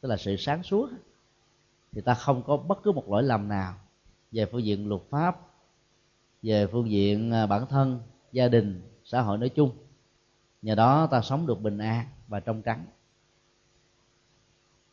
tức 0.00 0.08
là 0.08 0.16
sự 0.16 0.36
sáng 0.36 0.62
suốt 0.62 0.88
thì 1.92 2.00
ta 2.00 2.14
không 2.14 2.42
có 2.42 2.56
bất 2.56 2.82
cứ 2.82 2.92
một 2.92 3.10
lỗi 3.10 3.22
lầm 3.22 3.48
nào 3.48 3.74
về 4.32 4.46
phương 4.46 4.64
diện 4.64 4.88
luật 4.88 5.02
pháp 5.10 5.40
về 6.42 6.66
phương 6.66 6.90
diện 6.90 7.30
à, 7.30 7.46
bản 7.46 7.66
thân 7.66 8.00
gia 8.32 8.48
đình 8.48 8.82
xã 9.04 9.20
hội 9.20 9.38
nói 9.38 9.48
chung. 9.48 9.70
Nhờ 10.62 10.74
đó 10.74 11.06
ta 11.06 11.20
sống 11.20 11.46
được 11.46 11.60
bình 11.60 11.78
an 11.78 12.06
và 12.28 12.40
trong 12.40 12.62
trắng. 12.62 12.84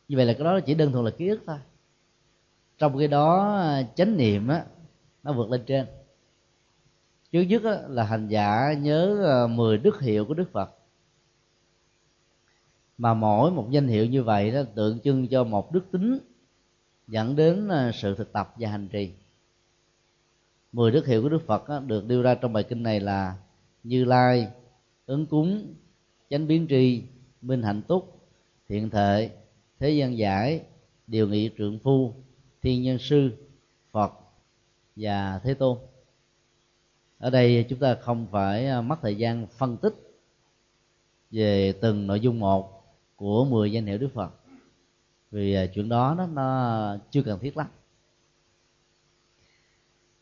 Như 0.08 0.16
vậy 0.16 0.26
là 0.26 0.32
cái 0.32 0.44
đó 0.44 0.60
chỉ 0.60 0.74
đơn 0.74 0.92
thuần 0.92 1.04
là 1.04 1.10
ký 1.10 1.28
ức 1.28 1.40
thôi. 1.46 1.58
Trong 2.78 2.98
cái 2.98 3.08
đó 3.08 3.56
à, 3.56 3.82
chánh 3.94 4.16
niệm 4.16 4.48
á 4.48 4.64
nó 5.22 5.32
vượt 5.32 5.50
lên 5.50 5.62
trên. 5.66 5.86
Trước 7.32 7.42
nhất 7.42 7.62
á, 7.64 7.78
là 7.88 8.04
hành 8.04 8.28
giả 8.28 8.72
nhớ 8.72 9.26
à, 9.26 9.46
10 9.46 9.78
đức 9.78 10.00
hiệu 10.00 10.24
của 10.24 10.34
đức 10.34 10.52
phật. 10.52 10.70
Mà 12.98 13.14
mỗi 13.14 13.50
một 13.50 13.68
danh 13.70 13.88
hiệu 13.88 14.06
như 14.06 14.22
vậy 14.22 14.50
đó 14.50 14.62
tượng 14.74 15.00
trưng 15.00 15.28
cho 15.28 15.44
một 15.44 15.72
đức 15.72 15.84
tính 15.92 16.18
dẫn 17.06 17.36
đến 17.36 17.68
ờ, 17.68 17.92
sự 17.92 18.14
thực 18.14 18.32
tập 18.32 18.54
và 18.56 18.68
hành 18.68 18.88
trì. 18.88 19.10
Mười 20.72 20.90
đức 20.90 21.06
hiệu 21.06 21.22
của 21.22 21.28
đức 21.28 21.46
phật 21.46 21.80
được 21.86 22.06
đưa 22.06 22.22
ra 22.22 22.34
trong 22.34 22.52
bài 22.52 22.62
kinh 22.62 22.82
này 22.82 23.00
là 23.00 23.36
như 23.84 24.04
lai, 24.04 24.48
ứng 25.06 25.26
cúng, 25.26 25.74
chánh 26.30 26.46
biến 26.46 26.66
tri, 26.68 27.02
minh 27.42 27.62
hạnh 27.62 27.82
túc, 27.82 28.28
thiện 28.68 28.90
thệ 28.90 29.30
thế 29.78 29.90
gian 29.90 30.18
giải, 30.18 30.60
điều 31.06 31.28
nghị 31.28 31.50
trượng 31.58 31.78
phu, 31.78 32.14
thiên 32.62 32.82
nhân 32.82 32.98
sư, 32.98 33.30
phật 33.90 34.12
và 34.96 35.40
thế 35.44 35.54
tôn. 35.54 35.78
Ở 37.18 37.30
đây 37.30 37.66
chúng 37.68 37.78
ta 37.78 37.94
không 37.94 38.26
phải 38.30 38.66
ờ, 38.66 38.82
mất 38.82 38.96
thời 39.02 39.16
gian 39.16 39.46
phân 39.46 39.76
tích 39.76 39.94
về 41.30 41.72
từng 41.80 42.06
nội 42.06 42.20
dung 42.20 42.40
một 42.40 42.76
của 43.16 43.44
10 43.44 43.72
danh 43.72 43.86
hiệu 43.86 43.98
Đức 43.98 44.08
Phật 44.14 44.30
vì 45.30 45.54
à, 45.54 45.66
chuyện 45.66 45.88
đó 45.88 46.14
nó, 46.18 46.26
nó 46.26 46.96
chưa 47.10 47.22
cần 47.22 47.38
thiết 47.40 47.56
lắm. 47.56 47.66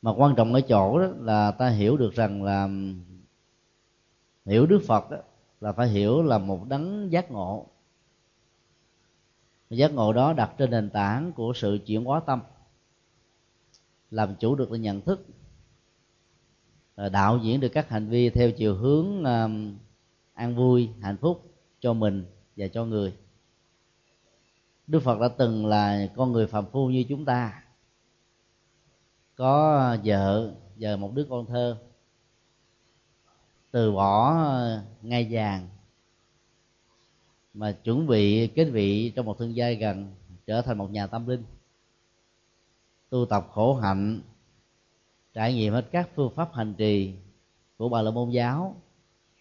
Mà 0.03 0.13
quan 0.17 0.35
trọng 0.37 0.55
ở 0.55 0.61
chỗ 0.61 0.99
đó 0.99 1.07
là 1.21 1.51
ta 1.51 1.69
hiểu 1.69 1.97
được 1.97 2.15
rằng 2.15 2.43
là 2.43 2.69
hiểu 4.45 4.67
đức 4.67 4.83
phật 4.87 5.11
đó, 5.11 5.17
là 5.61 5.73
phải 5.73 5.89
hiểu 5.89 6.23
là 6.23 6.39
một 6.39 6.69
đấng 6.69 7.13
giác 7.13 7.31
ngộ. 7.31 7.67
Giác 9.71 9.93
ngộ 9.93 10.13
đó 10.13 10.33
đặt 10.33 10.55
trên 10.59 10.71
nền 10.71 10.91
tảng 10.91 11.33
của 11.33 11.53
sự 11.57 11.79
chuyển 11.87 12.05
hóa 12.05 12.21
tâm 12.27 12.41
làm 14.11 14.35
chủ 14.37 14.55
được 14.55 14.73
là 14.73 14.79
nhận 14.79 15.01
thức 15.01 15.27
đạo 17.13 17.39
diễn 17.39 17.61
được 17.61 17.69
các 17.69 17.89
hành 17.89 18.09
vi 18.09 18.31
theo 18.31 18.51
chiều 18.51 18.75
hướng 18.75 19.25
um, 19.25 19.77
an 20.35 20.57
vui 20.57 20.91
hạnh 21.01 21.17
phúc 21.17 21.55
cho 21.81 21.93
mình 21.93 22.25
và 22.57 22.69
cho 22.69 22.85
người 22.85 23.15
đức 24.87 25.01
phật 25.01 25.21
đã 25.21 25.29
từng 25.29 25.67
là 25.67 26.09
con 26.17 26.33
người 26.33 26.47
phàm 26.47 26.67
phu 26.67 26.91
như 26.91 27.05
chúng 27.09 27.25
ta. 27.25 27.63
Có 29.37 29.97
vợ 30.05 30.55
và 30.77 30.97
một 30.97 31.15
đứa 31.15 31.27
con 31.31 31.47
thơ. 31.47 31.79
Từ 33.71 33.93
bỏ 33.93 34.37
ngai 35.03 35.29
vàng, 35.31 35.69
mà 37.55 37.73
chuẩn 37.73 38.07
bị 38.07 38.47
kết 38.47 38.65
vị 38.65 39.13
trong 39.17 39.27
một 39.27 39.39
thương 39.39 39.57
giai 39.57 39.75
gần, 39.75 40.15
trở 40.47 40.63
thành 40.63 40.79
một 40.79 40.91
nhà 40.91 41.07
tâm 41.07 41.27
linh. 41.27 41.45
Tu 43.11 43.27
tập 43.27 43.49
khổ 43.53 43.75
hạnh, 43.75 44.21
trải 45.33 45.55
nghiệm 45.55 45.73
hết 45.73 45.85
các 45.93 46.09
phương 46.15 46.33
pháp 46.35 46.55
hành 46.55 46.75
trì 46.75 47.15
của 47.77 47.89
bà 47.89 48.03
la 48.03 48.11
môn 48.11 48.31
giáo, 48.31 48.77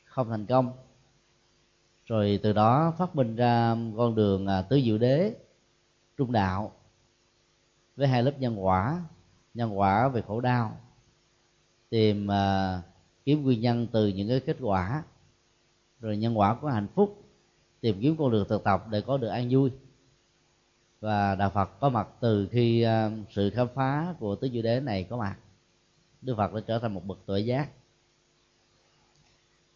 không 0.06 0.30
thành 0.30 0.46
công 0.46 0.72
rồi 2.06 2.40
từ 2.44 2.54
đó 2.54 2.94
phát 2.98 3.16
minh 3.16 3.36
ra 3.36 3.76
con 3.98 4.16
đường 4.16 4.48
à, 4.48 4.62
tứ 4.62 4.82
diệu 4.86 4.98
đế 4.98 5.36
trung 6.18 6.32
đạo 6.32 6.72
với 7.96 8.08
hai 8.08 8.24
lớp 8.24 8.40
nhân 8.40 8.66
quả 8.66 9.02
nhân 9.54 9.80
quả 9.80 10.08
về 10.08 10.22
khổ 10.22 10.42
đau 10.42 10.78
tìm 11.94 12.28
uh, 12.28 12.84
kiếm 13.26 13.44
nguyên 13.44 13.62
nhân 13.62 13.88
từ 13.92 14.08
những 14.08 14.30
cái 14.30 14.40
kết 14.40 14.58
quả. 14.62 15.04
Rồi 16.00 16.18
nhân 16.18 16.40
quả 16.40 16.56
của 16.62 16.68
hạnh 16.68 16.88
phúc 16.96 17.24
tìm 17.82 17.98
kiếm 18.02 18.16
con 18.18 18.32
đường 18.32 18.46
thực 18.50 18.64
tập 18.64 18.86
để 18.90 19.02
có 19.02 19.18
được 19.18 19.28
an 19.28 19.48
vui. 19.52 19.72
Và 21.00 21.36
đạo 21.36 21.50
phật 21.50 21.80
có 21.80 21.90
mặt 21.90 22.08
từ 22.20 22.48
khi 22.52 22.86
uh, 22.86 23.12
sự 23.32 23.50
khám 23.50 23.68
phá 23.74 24.16
của 24.20 24.36
tứ 24.36 24.50
diệu 24.54 24.62
đế 24.62 24.80
này 24.80 25.04
có 25.04 25.18
mặt. 25.18 25.36
Đức 26.22 26.36
phật 26.38 26.54
đã 26.54 26.62
trở 26.68 26.80
thành 26.80 26.94
một 26.94 27.06
bậc 27.06 27.18
tuệ 27.26 27.40
giác 27.40 27.70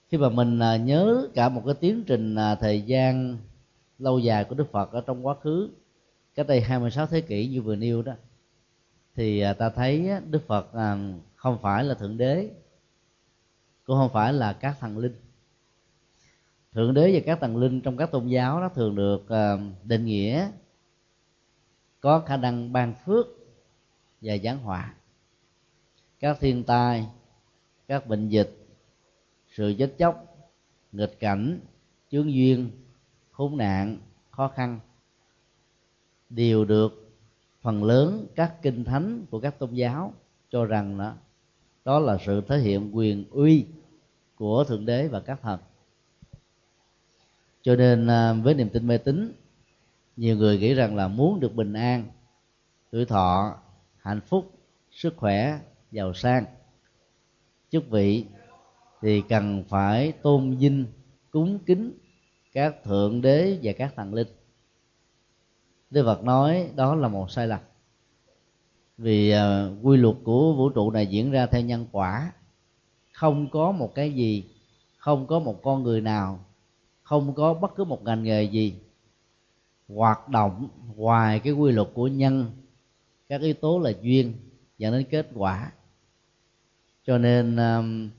khi 0.09 0.17
mà 0.17 0.29
mình 0.29 0.59
à, 0.59 0.77
nhớ 0.77 1.27
cả 1.33 1.49
một 1.49 1.61
cái 1.65 1.75
tiến 1.79 2.03
trình 2.07 2.35
à, 2.35 2.55
thời 2.55 2.81
gian 2.81 3.37
lâu 3.99 4.19
dài 4.19 4.43
của 4.43 4.55
đức 4.55 4.71
phật 4.71 4.91
ở 4.91 5.01
trong 5.01 5.25
quá 5.25 5.35
khứ, 5.41 5.69
cách 6.35 6.47
đây 6.47 6.61
26 6.61 7.07
thế 7.07 7.21
kỷ 7.21 7.47
như 7.47 7.61
vừa 7.61 7.75
nêu 7.75 8.01
đó, 8.01 8.13
thì 9.15 9.39
à, 9.39 9.53
ta 9.53 9.69
thấy 9.69 10.09
đức 10.29 10.47
phật 10.47 10.67
không 11.35 11.57
phải 11.61 11.83
là 11.83 11.93
thượng 11.93 12.17
đế, 12.17 12.49
cũng 13.83 13.97
không 13.97 14.09
phải 14.13 14.33
là 14.33 14.53
các 14.53 14.75
thần 14.79 14.97
linh. 14.97 15.15
Thượng 16.73 16.93
đế 16.93 17.11
và 17.13 17.19
các 17.25 17.39
thần 17.41 17.57
linh 17.57 17.81
trong 17.81 17.97
các 17.97 18.11
tôn 18.11 18.27
giáo 18.27 18.61
nó 18.61 18.69
thường 18.69 18.95
được 18.95 19.25
định 19.83 20.05
nghĩa 20.05 20.51
có 21.99 22.19
khả 22.19 22.37
năng 22.37 22.73
ban 22.73 22.93
phước 23.05 23.27
và 24.21 24.37
giáng 24.43 24.57
họa 24.57 24.93
các 26.19 26.37
thiên 26.39 26.63
tai, 26.63 27.07
các 27.87 28.07
bệnh 28.07 28.29
dịch 28.29 28.56
sự 29.57 29.75
chết 29.77 29.93
chóc, 29.97 30.37
nghịch 30.91 31.19
cảnh, 31.19 31.59
chướng 32.11 32.33
duyên, 32.33 32.71
khốn 33.31 33.57
nạn, 33.57 33.97
khó 34.31 34.47
khăn 34.47 34.79
đều 36.29 36.65
được 36.65 37.13
phần 37.61 37.83
lớn 37.83 38.27
các 38.35 38.61
kinh 38.61 38.83
thánh 38.83 39.25
của 39.31 39.39
các 39.39 39.59
tôn 39.59 39.73
giáo 39.73 40.13
cho 40.49 40.65
rằng 40.65 40.97
đó 40.97 41.13
đó 41.85 41.99
là 41.99 42.17
sự 42.25 42.41
thể 42.47 42.59
hiện 42.59 42.95
quyền 42.95 43.25
uy 43.29 43.65
của 44.35 44.63
thượng 44.63 44.85
đế 44.85 45.07
và 45.07 45.19
các 45.19 45.41
thần. 45.41 45.59
Cho 47.61 47.75
nên 47.75 48.07
à, 48.07 48.33
với 48.33 48.53
niềm 48.53 48.69
tin 48.69 48.87
mê 48.87 48.97
tín, 48.97 49.33
nhiều 50.15 50.37
người 50.37 50.59
nghĩ 50.59 50.73
rằng 50.73 50.95
là 50.95 51.07
muốn 51.07 51.39
được 51.39 51.55
bình 51.55 51.73
an, 51.73 52.05
tuổi 52.91 53.05
thọ, 53.05 53.57
hạnh 53.97 54.21
phúc, 54.21 54.51
sức 54.91 55.13
khỏe, 55.17 55.59
giàu 55.91 56.13
sang, 56.13 56.45
chức 57.71 57.89
vị 57.89 58.25
thì 59.01 59.23
cần 59.29 59.63
phải 59.69 60.11
tôn 60.11 60.57
vinh 60.57 60.85
cúng 61.31 61.59
kính 61.65 61.91
các 62.53 62.83
thượng 62.83 63.21
đế 63.21 63.59
và 63.63 63.71
các 63.77 63.93
thần 63.95 64.13
linh. 64.13 64.27
Đức 65.89 66.03
Phật 66.05 66.23
nói 66.23 66.69
đó 66.75 66.95
là 66.95 67.07
một 67.07 67.31
sai 67.31 67.47
lầm. 67.47 67.59
Vì 68.97 69.33
uh, 69.35 69.85
quy 69.85 69.97
luật 69.97 70.15
của 70.23 70.53
vũ 70.53 70.69
trụ 70.69 70.91
này 70.91 71.07
diễn 71.07 71.31
ra 71.31 71.45
theo 71.45 71.61
nhân 71.61 71.85
quả. 71.91 72.31
Không 73.13 73.49
có 73.49 73.71
một 73.71 73.95
cái 73.95 74.13
gì 74.13 74.43
không 74.97 75.27
có 75.27 75.39
một 75.39 75.63
con 75.63 75.83
người 75.83 76.01
nào 76.01 76.39
không 77.03 77.33
có 77.35 77.53
bất 77.53 77.75
cứ 77.75 77.83
một 77.83 78.03
ngành 78.03 78.23
nghề 78.23 78.43
gì 78.43 78.73
hoạt 79.87 80.29
động 80.29 80.69
ngoài 80.95 81.39
cái 81.39 81.53
quy 81.53 81.71
luật 81.71 81.87
của 81.93 82.07
nhân 82.07 82.51
các 83.29 83.41
yếu 83.41 83.53
tố 83.53 83.79
là 83.79 83.91
duyên 84.01 84.33
dẫn 84.77 84.93
đến 84.93 85.05
kết 85.09 85.27
quả. 85.35 85.71
Cho 87.05 87.17
nên 87.17 87.55
uh, 87.55 88.11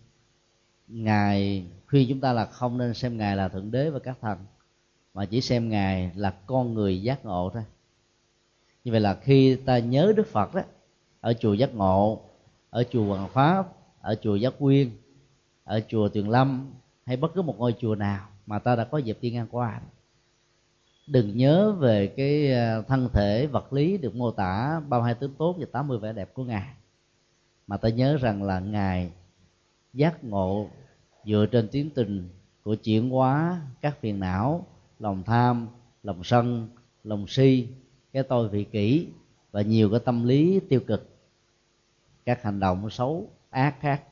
ngài 0.88 1.66
khuyên 1.86 2.08
chúng 2.08 2.20
ta 2.20 2.32
là 2.32 2.46
không 2.46 2.78
nên 2.78 2.94
xem 2.94 3.16
ngài 3.16 3.36
là 3.36 3.48
thượng 3.48 3.70
đế 3.70 3.90
và 3.90 3.98
các 3.98 4.18
thần, 4.20 4.38
mà 5.14 5.24
chỉ 5.24 5.40
xem 5.40 5.68
ngài 5.68 6.10
là 6.14 6.34
con 6.46 6.74
người 6.74 7.02
giác 7.02 7.24
ngộ 7.24 7.50
thôi. 7.54 7.64
Như 8.84 8.92
vậy 8.92 9.00
là 9.00 9.14
khi 9.14 9.56
ta 9.56 9.78
nhớ 9.78 10.12
đức 10.16 10.26
phật 10.26 10.54
đó, 10.54 10.62
ở 11.20 11.34
chùa 11.34 11.52
giác 11.52 11.74
ngộ, 11.74 12.20
ở 12.70 12.84
chùa 12.90 13.04
hoàng 13.04 13.28
pháp, 13.28 13.68
ở 14.00 14.14
chùa 14.14 14.34
giác 14.34 14.54
quyên 14.58 14.90
ở 15.68 15.80
chùa 15.88 16.08
tuyền 16.08 16.26
lâm, 16.26 16.72
hay 17.04 17.16
bất 17.16 17.34
cứ 17.34 17.42
một 17.42 17.58
ngôi 17.58 17.74
chùa 17.78 17.94
nào 17.94 18.28
mà 18.46 18.58
ta 18.58 18.76
đã 18.76 18.84
có 18.84 18.98
dịp 18.98 19.18
đi 19.20 19.30
ngang 19.30 19.46
qua, 19.50 19.80
đừng 21.06 21.36
nhớ 21.36 21.72
về 21.72 22.06
cái 22.06 22.52
à, 22.52 22.82
thân 22.88 23.08
thể 23.12 23.46
vật 23.46 23.72
lý 23.72 23.98
được 23.98 24.14
mô 24.14 24.30
tả 24.30 24.80
bao 24.88 25.02
hai 25.02 25.14
tướng 25.14 25.34
tốt 25.34 25.56
và 25.58 25.66
80 25.72 25.98
vẻ 25.98 26.12
đẹp 26.12 26.34
của 26.34 26.44
ngài, 26.44 26.68
mà 27.66 27.76
ta 27.76 27.88
nhớ 27.88 28.16
rằng 28.16 28.42
là 28.42 28.60
ngài 28.60 29.10
giác 29.94 30.24
ngộ 30.24 30.68
dựa 31.28 31.46
trên 31.46 31.68
tiến 31.68 31.90
trình 31.94 32.28
của 32.62 32.74
chuyển 32.74 33.10
hóa 33.10 33.62
các 33.80 34.00
phiền 34.00 34.20
não, 34.20 34.66
lòng 34.98 35.22
tham, 35.22 35.68
lòng 36.02 36.24
sân, 36.24 36.68
lòng 37.04 37.26
si, 37.28 37.68
cái 38.12 38.22
tôi 38.22 38.48
vị 38.48 38.64
kỷ 38.64 39.06
và 39.50 39.62
nhiều 39.62 39.90
cái 39.90 40.00
tâm 40.04 40.24
lý 40.24 40.60
tiêu 40.68 40.80
cực. 40.86 41.08
Các 42.24 42.42
hành 42.42 42.60
động 42.60 42.90
xấu, 42.90 43.30
ác 43.50 43.80
khác. 43.80 44.02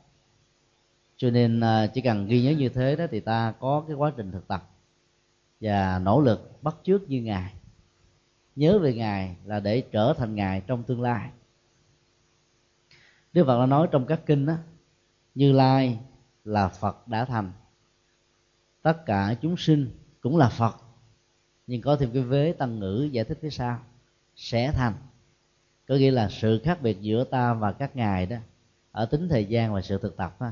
Cho 1.16 1.30
nên 1.30 1.60
à, 1.60 1.86
chỉ 1.86 2.00
cần 2.00 2.26
ghi 2.26 2.42
nhớ 2.42 2.50
như 2.50 2.68
thế 2.68 2.96
đó 2.96 3.04
thì 3.10 3.20
ta 3.20 3.54
có 3.60 3.84
cái 3.88 3.96
quá 3.96 4.12
trình 4.16 4.32
thực 4.32 4.48
tập 4.48 4.70
và 5.60 5.98
nỗ 5.98 6.20
lực 6.20 6.62
bắt 6.62 6.76
chước 6.82 7.08
như 7.08 7.22
ngài. 7.22 7.54
Nhớ 8.56 8.78
về 8.78 8.94
ngài 8.94 9.36
là 9.44 9.60
để 9.60 9.82
trở 9.92 10.14
thành 10.18 10.34
ngài 10.34 10.62
trong 10.66 10.82
tương 10.82 11.02
lai. 11.02 11.30
Đức 13.32 13.44
phật 13.46 13.60
đã 13.60 13.66
nói 13.66 13.88
trong 13.90 14.06
các 14.06 14.20
kinh 14.26 14.46
đó 14.46 14.54
như 15.34 15.52
lai 15.52 15.98
là 16.46 16.68
phật 16.68 17.08
đã 17.08 17.24
thành. 17.24 17.52
Tất 18.82 19.06
cả 19.06 19.34
chúng 19.42 19.56
sinh 19.56 19.90
cũng 20.20 20.36
là 20.36 20.48
phật, 20.48 20.76
nhưng 21.66 21.82
có 21.82 21.96
thêm 21.96 22.10
cái 22.12 22.22
vế 22.22 22.52
tăng 22.52 22.78
ngữ 22.78 23.08
giải 23.12 23.24
thích 23.24 23.38
phía 23.42 23.50
sau, 23.50 23.78
sẽ 24.36 24.72
thành. 24.72 24.94
Có 25.88 25.94
nghĩa 25.94 26.10
là 26.10 26.28
sự 26.28 26.60
khác 26.64 26.82
biệt 26.82 27.00
giữa 27.00 27.24
ta 27.24 27.54
và 27.54 27.72
các 27.72 27.96
ngài 27.96 28.26
đó, 28.26 28.36
ở 28.92 29.06
tính 29.06 29.28
thời 29.28 29.44
gian 29.44 29.74
và 29.74 29.80
sự 29.82 29.98
thực 29.98 30.16
tập 30.16 30.36
đó. 30.40 30.50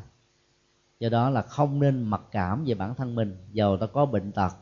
do 1.00 1.08
đó 1.08 1.30
là 1.30 1.42
không 1.42 1.80
nên 1.80 2.02
mặc 2.02 2.22
cảm 2.30 2.64
về 2.66 2.74
bản 2.74 2.94
thân 2.94 3.14
mình, 3.14 3.36
dầu 3.52 3.76
ta 3.76 3.86
có 3.86 4.06
bệnh 4.06 4.32
tật, 4.32 4.52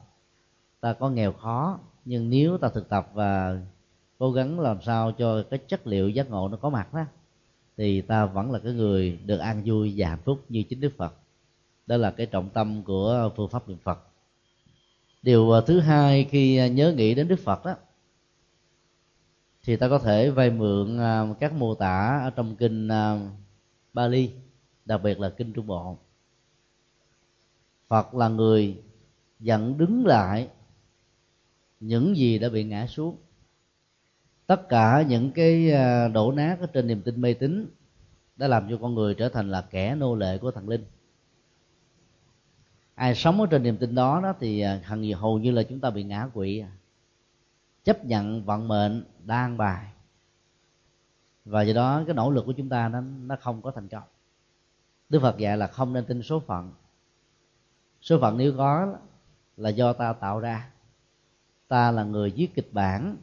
ta 0.81 0.93
có 0.93 1.11
nghèo 1.11 1.33
khó, 1.33 1.79
nhưng 2.05 2.31
nếu 2.31 2.59
ta 2.59 2.69
thực 2.69 2.89
tập 2.89 3.11
và 3.13 3.61
cố 4.19 4.33
gắng 4.33 4.61
làm 4.61 4.83
sao 4.83 5.13
cho 5.13 5.43
cái 5.51 5.59
chất 5.59 5.87
liệu 5.87 6.09
giác 6.09 6.31
ngộ 6.31 6.49
nó 6.49 6.57
có 6.57 6.71
mặt 6.71 6.95
đó, 6.95 7.05
thì 7.77 8.01
ta 8.01 8.27
vẫn 8.27 8.53
là 8.53 8.59
cái 8.59 8.73
người 8.73 9.19
được 9.27 9.39
an 9.39 9.63
vui 9.65 9.95
và 9.97 10.09
hạnh 10.09 10.23
phúc 10.25 10.45
như 10.49 10.63
chính 10.63 10.81
đức 10.81 10.93
phật 10.97 11.15
đó 11.87 11.97
là 11.97 12.11
cái 12.11 12.27
trọng 12.27 12.51
tâm 12.51 12.83
của 12.83 13.33
phương 13.37 13.49
pháp 13.49 13.69
niệm 13.69 13.79
phật. 13.79 13.99
Điều 15.23 15.53
à, 15.53 15.61
thứ 15.67 15.81
hai 15.81 16.25
khi 16.25 16.57
à, 16.57 16.67
nhớ 16.69 16.93
nghĩ 16.93 17.15
đến 17.15 17.29
đức 17.29 17.41
phật 17.45 17.65
đó 17.65 17.75
thì 19.63 19.77
ta 19.77 19.89
có 19.89 19.99
thể 19.99 20.31
vay 20.31 20.51
mượn 20.51 20.99
à, 20.99 21.27
các 21.41 21.53
mô 21.53 21.75
tả 21.75 22.21
ở 22.25 22.31
trong 22.31 22.57
kinh 22.57 22.89
Bali, 23.93 24.31
đặc 24.85 25.03
biệt 25.03 25.21
là 25.21 25.29
kinh 25.29 25.53
Trung 25.53 25.67
Bộ. 25.67 25.99
Phật 27.89 28.15
là 28.15 28.29
người 28.29 28.83
dẫn 29.41 29.79
đứng 29.79 30.07
lại 30.07 30.49
những 31.81 32.17
gì 32.17 32.39
đã 32.39 32.49
bị 32.49 32.65
ngã 32.65 32.87
xuống. 32.87 33.17
Tất 34.47 34.69
cả 34.69 35.05
những 35.09 35.31
cái 35.31 35.71
đổ 36.09 36.33
nát 36.33 36.57
ở 36.61 36.67
trên 36.67 36.87
niềm 36.87 37.03
tin 37.03 37.21
mê 37.21 37.35
tín 37.35 37.67
đã 38.37 38.49
làm 38.49 38.67
cho 38.71 38.79
con 38.83 38.95
người 38.95 39.15
trở 39.15 39.29
thành 39.29 39.51
là 39.51 39.63
kẻ 39.71 39.95
nô 39.95 40.15
lệ 40.15 40.39
của 40.39 40.51
thần 40.51 40.69
linh 40.69 40.85
ai 42.95 43.15
sống 43.15 43.41
ở 43.41 43.47
trên 43.51 43.63
niềm 43.63 43.77
tin 43.77 43.95
đó 43.95 44.21
đó 44.23 44.35
thì 44.41 44.61
à, 44.61 44.81
hằng 44.85 45.13
hầu 45.13 45.39
như 45.39 45.51
là 45.51 45.63
chúng 45.63 45.81
ta 45.81 45.91
bị 45.91 46.03
ngã 46.03 46.29
quỵ 46.35 46.59
à. 46.59 46.71
chấp 47.85 48.05
nhận, 48.05 48.45
vận 48.45 48.69
mệnh 48.69 49.05
đang 49.25 49.57
bài. 49.57 49.87
Và 51.45 51.63
do 51.63 51.75
đó 51.75 52.03
cái 52.07 52.15
nỗ 52.15 52.31
lực 52.31 52.47
của 52.47 52.53
chúng 52.53 52.69
ta 52.69 52.89
nó 52.89 53.01
nó 53.01 53.37
không 53.41 53.63
có 53.63 53.71
thành 53.71 53.89
công. 53.89 54.03
Đức 55.09 55.21
phật 55.23 55.39
dạy 55.39 55.57
là 55.57 55.67
không 55.67 55.93
nên 55.93 56.05
tin 56.05 56.23
số 56.23 56.41
phận. 56.41 56.73
Số 58.01 58.19
phận 58.21 58.39
nếu 58.39 58.55
có 58.57 58.97
là 59.57 59.69
do 59.69 59.93
ta 59.93 60.13
tạo 60.13 60.41
ra. 60.41 60.71
Ta 61.69 61.91
là 61.91 62.05
người 62.05 62.31
viết 62.31 62.55
kịch 62.55 62.69
bản, 62.73 63.17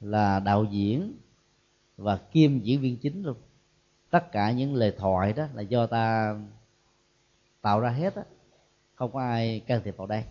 là 0.00 0.40
đạo 0.40 0.64
diễn 0.64 1.12
và 1.96 2.16
kiêm 2.16 2.58
diễn 2.58 2.80
viên 2.80 2.96
chính 2.96 3.22
luôn. 3.22 3.36
Tất 4.10 4.32
cả 4.32 4.50
những 4.50 4.74
lời 4.74 4.94
thoại 4.98 5.32
đó 5.32 5.46
là 5.54 5.62
do 5.62 5.86
ta 5.86 6.36
tạo 7.60 7.80
ra 7.80 7.90
hết 7.90 8.14
á 8.14 8.22
không 8.96 9.12
có 9.12 9.20
ai 9.20 9.60
can 9.66 9.80
thiệp 9.84 9.96
vào 9.96 10.06
đây. 10.06 10.24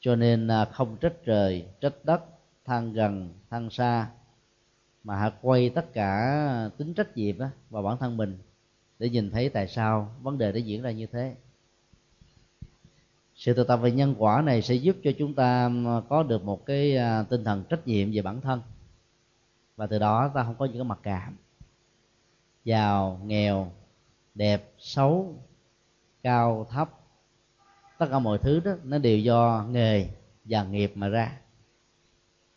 Cho 0.00 0.16
nên 0.16 0.48
à, 0.48 0.64
không 0.64 0.96
trách 1.00 1.14
trời, 1.24 1.66
trách 1.80 1.94
đất, 2.04 2.22
than 2.64 2.92
gần, 2.92 3.34
than 3.50 3.70
xa, 3.70 4.10
mà 5.04 5.16
hãy 5.16 5.30
quay 5.42 5.70
tất 5.70 5.92
cả 5.92 6.70
tính 6.78 6.94
trách 6.94 7.16
nhiệm 7.16 7.38
đó 7.38 7.48
vào 7.70 7.82
bản 7.82 7.96
thân 7.98 8.16
mình 8.16 8.38
để 8.98 9.10
nhìn 9.10 9.30
thấy 9.30 9.48
tại 9.48 9.68
sao 9.68 10.14
vấn 10.22 10.38
đề 10.38 10.52
đã 10.52 10.58
diễn 10.58 10.82
ra 10.82 10.90
như 10.90 11.06
thế. 11.06 11.34
Sự 13.34 13.54
tự 13.54 13.64
tập 13.64 13.76
về 13.76 13.90
nhân 13.90 14.14
quả 14.18 14.42
này 14.42 14.62
sẽ 14.62 14.74
giúp 14.74 14.96
cho 15.04 15.10
chúng 15.18 15.34
ta 15.34 15.70
có 16.08 16.22
được 16.22 16.44
một 16.44 16.66
cái 16.66 16.96
à, 16.96 17.22
tinh 17.22 17.44
thần 17.44 17.64
trách 17.68 17.86
nhiệm 17.86 18.12
về 18.12 18.22
bản 18.22 18.40
thân. 18.40 18.62
Và 19.76 19.86
từ 19.86 19.98
đó 19.98 20.30
ta 20.34 20.44
không 20.44 20.54
có 20.54 20.64
những 20.64 20.76
cái 20.76 20.84
mặc 20.84 20.98
cảm. 21.02 21.36
Giàu, 22.64 23.20
nghèo, 23.24 23.72
đẹp, 24.34 24.72
xấu, 24.78 25.34
cao, 26.22 26.66
thấp 26.70 26.99
tất 28.00 28.08
cả 28.10 28.18
mọi 28.18 28.38
thứ 28.38 28.60
đó 28.60 28.72
nó 28.84 28.98
đều 28.98 29.18
do 29.18 29.66
nghề 29.70 30.08
và 30.44 30.64
nghiệp 30.64 30.92
mà 30.94 31.08
ra. 31.08 31.38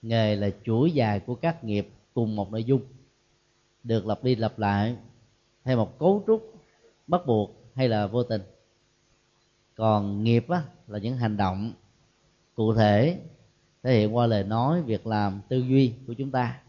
Nghề 0.01 0.35
là 0.35 0.49
chuỗi 0.63 0.91
dài 0.91 1.19
của 1.19 1.35
các 1.35 1.63
nghiệp 1.63 1.89
cùng 2.13 2.35
một 2.35 2.51
nội 2.51 2.63
dung. 2.63 2.81
Được 3.83 4.05
lặp 4.05 4.23
đi 4.23 4.35
lặp 4.35 4.59
lại 4.59 4.95
theo 5.63 5.77
một 5.77 5.99
cấu 5.99 6.23
trúc 6.27 6.55
bắt 7.07 7.21
buộc 7.25 7.71
hay 7.75 7.89
là 7.89 8.07
vô 8.07 8.23
tình. 8.23 8.41
Còn 9.75 10.23
nghiệp 10.23 10.49
á, 10.49 10.63
là 10.87 10.99
những 10.99 11.17
hành 11.17 11.37
động 11.37 11.73
cụ 12.55 12.73
thể 12.73 13.19
thể 13.83 13.99
hiện 13.99 14.15
qua 14.15 14.27
lời 14.27 14.43
nói 14.43 14.81
việc 14.81 15.07
làm 15.07 15.41
tư 15.47 15.57
duy 15.57 15.93
của 16.07 16.13
chúng 16.13 16.31
ta. 16.31 16.61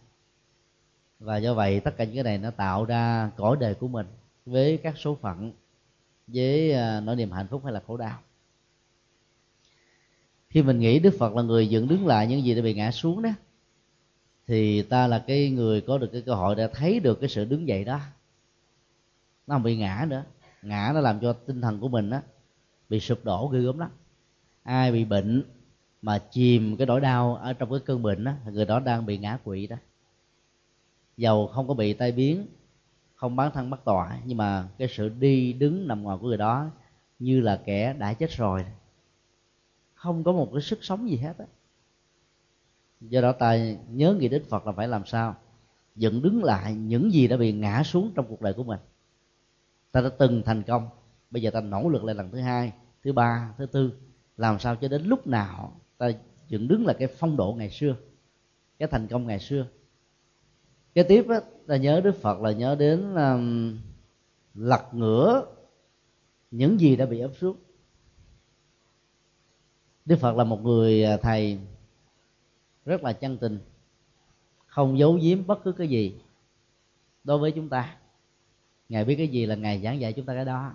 Và 1.19 1.37
do 1.37 1.55
vậy 1.55 1.81
tất 1.81 1.97
cả 1.97 2.05
những 2.05 2.15
cái 2.15 2.25
này 2.25 2.39
nó 2.39 2.51
tạo 2.51 2.85
ra 2.85 3.31
cõi 3.37 3.57
đời 3.61 3.75
của 3.75 3.89
mình 3.89 4.07
với 4.47 4.77
các 4.77 4.99
số 4.99 5.15
phận 5.15 5.53
với 6.27 6.73
à, 6.73 7.01
nỗi 7.01 7.17
niềm 7.17 7.31
hạnh 7.31 7.47
phúc 7.51 7.61
hay 7.65 7.73
là 7.73 7.83
khổ 7.87 7.97
đau 7.97 8.19
khi 10.55 10.63
mình 10.63 10.79
nghĩ 10.79 10.99
đức 10.99 11.15
phật 11.19 11.37
là 11.37 11.43
người 11.43 11.69
dựng 11.69 11.89
đứng 11.89 12.07
lại 12.07 12.27
những 12.27 12.45
gì 12.45 12.55
đã 12.55 12.63
bị 12.63 12.75
ngã 12.75 12.91
xuống 12.91 13.23
đó, 13.23 13.31
thì 14.47 14.83
ta 14.83 15.07
là 15.07 15.19
cái 15.19 15.51
người 15.51 15.81
có 15.81 15.99
được 15.99 16.09
cái 16.13 16.23
cơ 16.23 16.35
hội 16.35 16.55
để 16.55 16.69
thấy 16.73 17.01
được 17.01 17.21
cái 17.21 17.29
sự 17.29 17.45
đứng 17.45 17.69
dậy 17.69 17.85
đó. 17.85 18.01
Nó 19.47 19.55
không 19.55 19.63
bị 19.63 19.77
ngã 19.77 20.07
nữa. 20.09 20.25
Ngã 20.63 20.91
nó 20.95 21.01
làm 21.01 21.21
cho 21.21 21.33
tinh 21.33 21.61
thần 21.61 21.81
của 21.81 21.89
mình 21.89 22.11
á, 22.11 22.23
bị 22.89 23.01
sụp 23.01 23.25
đổ 23.25 23.49
ghê 23.49 23.61
gớm 23.61 23.79
lắm. 23.79 23.91
Ai 24.63 24.93
bị 24.93 25.05
bệnh 25.05 25.43
mà 26.03 26.19
chìm 26.19 26.77
cái 26.77 26.87
nỗi 26.87 27.01
đau 27.01 27.37
ở 27.37 27.53
trong 27.53 27.71
cái 27.71 27.81
cơn 27.85 28.03
bệnh 28.03 28.25
đó 28.25 28.33
người 28.53 28.65
đó 28.65 28.81
đang 28.81 29.07
bị 29.07 29.19
ngã 29.19 29.39
quỵ 29.45 29.67
đó. 29.67 29.77
Dầu 31.17 31.47
không 31.47 31.69
có 31.69 31.75
bị 31.75 31.93
tai 31.93 32.13
biến, 32.13 32.47
không 33.15 33.37
bán 33.37 33.53
thân 33.55 33.71
bắt 33.71 33.81
tọa 33.85 34.19
nhưng 34.25 34.39
mà 34.39 34.69
cái 34.79 34.89
sự 34.89 35.09
đi 35.09 35.53
đứng 35.53 35.89
nằm 35.89 36.03
ngoài 36.03 36.19
của 36.21 36.29
người 36.29 36.39
đó 36.39 36.71
như 37.19 37.41
là 37.41 37.61
kẻ 37.65 37.93
đã 37.99 38.13
chết 38.13 38.31
rồi 38.31 38.65
không 40.05 40.25
có 40.25 40.33
một 40.33 40.51
cái 40.53 40.63
sức 40.63 40.85
sống 40.85 41.11
gì 41.11 41.17
hết 41.17 41.39
á. 41.39 41.45
Do 43.01 43.21
đó 43.21 43.33
ta 43.33 43.57
nhớ 43.91 44.15
nghĩ 44.15 44.29
đến 44.29 44.45
phật 44.45 44.67
là 44.67 44.73
phải 44.73 44.89
làm 44.89 45.07
sao? 45.07 45.37
Dựng 45.97 46.23
đứng 46.23 46.45
lại 46.45 46.75
những 46.75 47.13
gì 47.13 47.29
đã 47.29 47.37
bị 47.37 47.53
ngã 47.53 47.83
xuống 47.83 48.13
trong 48.15 48.27
cuộc 48.29 48.41
đời 48.41 48.53
của 48.53 48.65
mình. 48.65 48.81
Ta 49.93 50.01
đã 50.01 50.09
từng 50.19 50.43
thành 50.47 50.63
công 50.63 50.89
bây 51.31 51.43
giờ 51.43 51.51
ta 51.51 51.61
nỗ 51.61 51.89
lực 51.89 52.05
lại 52.05 52.15
lần 52.15 52.31
thứ 52.31 52.39
hai 52.39 52.73
thứ 53.05 53.13
ba 53.13 53.55
thứ 53.59 53.67
tư. 53.67 53.93
Làm 54.37 54.59
sao 54.59 54.77
cho 54.77 54.89
đến 54.89 55.03
lúc 55.03 55.27
nào 55.27 55.81
ta 55.99 56.11
dựng 56.49 56.69
đứng 56.69 56.87
là 56.87 56.93
cái 56.93 57.09
phong 57.09 57.37
độ 57.37 57.55
ngày 57.59 57.71
xưa 57.71 57.97
cái 58.79 58.89
thành 58.89 59.07
công 59.07 59.27
ngày 59.27 59.39
xưa. 59.39 59.67
Cái 60.95 61.05
tiếp 61.05 61.29
á, 61.29 61.41
ta 61.67 61.77
nhớ 61.77 62.01
đức 62.05 62.17
phật 62.17 62.41
là 62.41 62.53
nhớ 62.53 62.77
đến 62.79 63.15
um, 63.15 63.79
lật 64.55 64.83
ngửa 64.93 65.47
những 66.51 66.81
gì 66.81 66.97
đã 66.97 67.07
bị 67.07 67.21
ấp 67.21 67.31
xuống 67.41 67.57
đức 70.05 70.17
phật 70.17 70.37
là 70.37 70.45
một 70.45 70.63
người 70.63 71.05
à, 71.05 71.17
thầy 71.17 71.59
rất 72.85 73.05
là 73.05 73.13
chân 73.13 73.39
tình, 73.39 73.59
không 74.67 74.99
giấu 74.99 75.19
giếm 75.23 75.47
bất 75.47 75.65
cứ 75.65 75.73
cái 75.73 75.89
gì 75.89 76.15
đối 77.25 77.39
với 77.39 77.53
chúng 77.53 77.69
ta. 77.69 77.97
Ngài 78.89 79.05
biết 79.05 79.17
cái 79.17 79.29
gì 79.29 79.47
là 79.47 79.55
ngài 79.55 79.81
giảng 79.83 80.01
dạy 80.01 80.13
chúng 80.13 80.27
ta 80.27 80.35
cái 80.35 80.45
đó. 80.45 80.73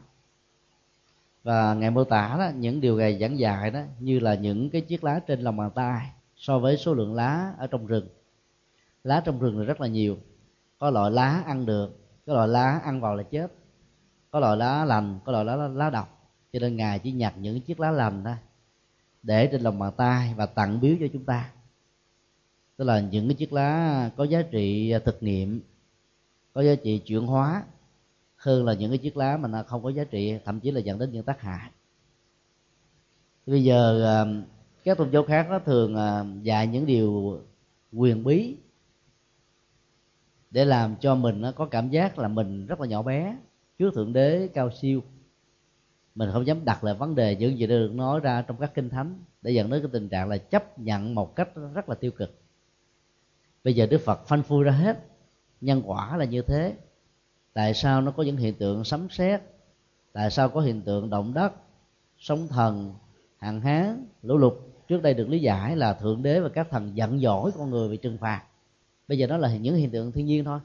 Và 1.44 1.74
ngài 1.74 1.92
mô 1.92 2.04
tả 2.04 2.36
đó, 2.40 2.52
những 2.56 2.82
điều 2.82 2.98
ngài 2.98 3.20
giảng 3.20 3.40
dạy 3.40 3.72
đó 3.72 3.82
như 4.00 4.20
là 4.20 4.36
những 4.36 4.70
cái 4.70 4.82
chiếc 4.82 5.04
lá 5.04 5.20
trên 5.20 5.42
lòng 5.42 5.58
bàn 5.58 5.72
tay 5.76 6.12
so 6.36 6.60
với 6.60 6.78
số 6.78 6.94
lượng 6.94 7.14
lá 7.14 7.54
ở 7.58 7.68
trong 7.68 7.88
rừng. 7.88 8.08
Lá 9.04 9.22
trong 9.26 9.40
rừng 9.40 9.60
là 9.60 9.66
rất 9.66 9.82
là 9.82 9.88
nhiều. 9.88 10.18
Có 10.80 10.90
loại 10.90 11.12
lá 11.12 11.44
ăn 11.46 11.66
được, 11.66 12.00
có 12.26 12.34
loại 12.34 12.48
lá 12.48 12.80
ăn 12.84 13.02
vào 13.02 13.16
là 13.16 13.24
chết. 13.24 13.52
Có 14.32 14.40
loại 14.40 14.58
lá 14.58 14.86
lành, 14.86 15.20
có 15.26 15.32
loại 15.32 15.46
lá 15.46 15.56
lá 15.56 15.90
độc. 15.90 16.32
Cho 16.54 16.60
nên 16.60 16.76
ngài 16.76 17.00
chỉ 17.00 17.12
nhặt 17.12 17.34
những 17.38 17.62
chiếc 17.62 17.80
lá 17.80 17.92
lành 17.92 18.24
thôi 18.24 18.36
để 19.24 19.48
trên 19.48 19.62
lòng 19.62 19.80
bàn 19.80 19.94
tay 19.98 20.34
và 20.38 20.46
tặng 20.46 20.82
biếu 20.82 20.96
cho 21.00 21.08
chúng 21.14 21.26
ta. 21.26 21.52
Tức 22.78 22.86
là 22.86 23.00
những 23.00 23.28
cái 23.28 23.36
chiếc 23.36 23.54
lá 23.54 24.10
có 24.16 24.24
giá 24.24 24.42
trị 24.42 24.94
thực 25.06 25.24
nghiệm, 25.24 25.62
có 26.54 26.62
giá 26.62 26.76
trị 26.76 27.02
chuyển 27.06 27.28
hóa, 27.28 27.64
hơn 28.36 28.66
là 28.66 28.74
những 28.74 28.92
cái 28.92 28.98
chiếc 28.98 29.18
lá 29.18 29.38
mà 29.38 29.48
nó 29.48 29.64
không 29.64 29.84
có 29.84 29.90
giá 29.90 30.04
trị, 30.04 30.38
thậm 30.46 30.60
chí 30.60 30.72
là 30.72 30.80
dẫn 30.80 31.00
đến 31.00 31.12
những 31.12 31.24
tác 31.24 31.42
hại. 31.42 31.70
Bây 33.46 33.64
giờ 33.64 34.06
à, 34.06 34.26
các 34.84 34.98
tôn 34.98 35.12
giáo 35.12 35.24
khác 35.24 35.48
nó 35.50 35.60
thường 35.60 35.96
à, 35.96 36.26
dạy 36.44 36.68
những 36.68 36.86
điều 36.86 37.40
quyền 37.94 38.24
bí 38.24 38.56
để 40.52 40.66
làm 40.66 40.96
cho 40.96 41.16
mình 41.16 41.42
nó 41.42 41.52
có 41.52 41.66
cảm 41.66 41.90
giác 41.90 42.20
là 42.20 42.28
mình 42.28 42.66
rất 42.66 42.82
là 42.82 42.88
nhỏ 42.88 43.02
bé, 43.02 43.38
trước 43.80 43.94
thượng 43.94 44.14
đế, 44.14 44.50
cao 44.54 44.70
siêu 44.82 45.04
mình 46.16 46.30
không 46.34 46.48
dám 46.48 46.66
đặt 46.66 46.84
lại 46.84 46.94
vấn 46.94 47.16
đề 47.16 47.36
những 47.36 47.58
gì 47.58 47.68
được 47.68 47.92
nói 47.94 48.20
ra 48.20 48.42
trong 48.42 48.58
các 48.58 48.72
kinh 48.74 48.90
thánh 48.90 49.24
để 49.42 49.52
dẫn 49.52 49.70
đến 49.70 49.82
cái 49.82 49.90
tình 49.94 50.10
trạng 50.10 50.30
là 50.30 50.38
chấp 50.38 50.80
nhận 50.80 51.16
một 51.16 51.36
cách 51.36 51.50
rất 51.74 51.90
là 51.90 51.96
tiêu 51.96 52.12
cực. 52.12 52.42
Bây 53.64 53.74
giờ 53.74 53.86
đức 53.86 54.02
phật 54.06 54.28
phanh 54.28 54.44
phui 54.44 54.64
ra 54.64 54.72
hết. 54.72 55.00
Nhân 55.62 55.82
quả 55.86 56.18
là 56.18 56.26
như 56.26 56.42
thế. 56.42 56.74
Tại 57.54 57.74
sao 57.74 58.02
nó 58.02 58.12
có 58.12 58.24
những 58.24 58.38
hiện 58.38 58.54
tượng 58.54 58.84
sấm 58.84 59.08
sét? 59.10 59.42
Tại 60.14 60.32
sao 60.32 60.50
có 60.50 60.62
hiện 60.62 60.82
tượng 60.82 61.10
động 61.10 61.34
đất 61.34 61.54
sóng 62.18 62.48
thần 62.48 62.94
hạn 63.38 63.62
hán 63.62 64.06
lũ 64.22 64.38
lụt? 64.38 64.54
Trước 64.88 65.02
đây 65.02 65.14
được 65.14 65.30
lý 65.30 65.40
giải 65.40 65.76
là 65.76 65.94
thượng 65.94 66.24
đế 66.24 66.40
và 66.40 66.50
các 66.50 66.68
thần 66.70 66.92
giận 66.98 67.20
dỗi 67.20 67.52
con 67.58 67.70
người 67.70 67.90
bị 67.90 67.98
trừng 67.98 68.18
phạt. 68.18 68.44
Bây 69.08 69.18
giờ 69.18 69.28
đó 69.28 69.38
là 69.38 69.58
những 69.58 69.76
hiện 69.76 69.92
tượng 69.92 70.12
thiên 70.12 70.26
nhiên 70.26 70.44
thôi. 70.44 70.60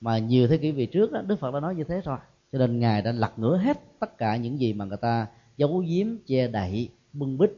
Mà 0.00 0.18
nhiều 0.18 0.48
thế 0.48 0.58
kỷ 0.58 0.72
về 0.72 0.86
trước 0.86 1.12
đó, 1.12 1.22
đức 1.22 1.38
phật 1.38 1.54
đã 1.54 1.60
nói 1.60 1.74
như 1.74 1.84
thế 1.84 2.00
rồi 2.00 2.18
cho 2.52 2.58
nên 2.58 2.80
ngài 2.80 3.02
đã 3.02 3.12
lật 3.12 3.38
ngửa 3.38 3.56
hết 3.56 3.78
tất 3.98 4.18
cả 4.18 4.36
những 4.36 4.60
gì 4.60 4.72
mà 4.72 4.84
người 4.84 4.96
ta 4.96 5.26
giấu 5.56 5.84
giếm 5.86 6.06
che 6.26 6.48
đậy 6.48 6.88
bưng 7.12 7.38
bít 7.38 7.50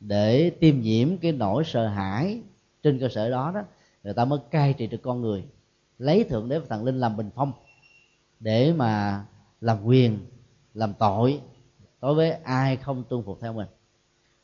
để 0.00 0.50
tiêm 0.50 0.80
nhiễm 0.80 1.16
cái 1.16 1.32
nỗi 1.32 1.64
sợ 1.64 1.86
hãi 1.86 2.40
trên 2.82 2.98
cơ 2.98 3.08
sở 3.08 3.30
đó 3.30 3.52
đó. 3.54 3.62
Người 4.04 4.14
ta 4.14 4.24
mới 4.24 4.38
cai 4.50 4.72
trị 4.72 4.86
được 4.86 5.02
con 5.02 5.20
người 5.20 5.44
lấy 5.98 6.24
thượng 6.24 6.48
đế 6.48 6.58
và 6.58 6.66
thần 6.68 6.84
linh 6.84 7.00
làm 7.00 7.16
bình 7.16 7.30
phong 7.34 7.52
để 8.40 8.72
mà 8.72 9.24
làm 9.60 9.84
quyền 9.84 10.18
làm 10.74 10.94
tội 10.98 11.40
đối 12.00 12.14
với 12.14 12.30
ai 12.30 12.76
không 12.76 13.04
tuân 13.08 13.22
phục 13.22 13.38
theo 13.40 13.52
mình. 13.52 13.68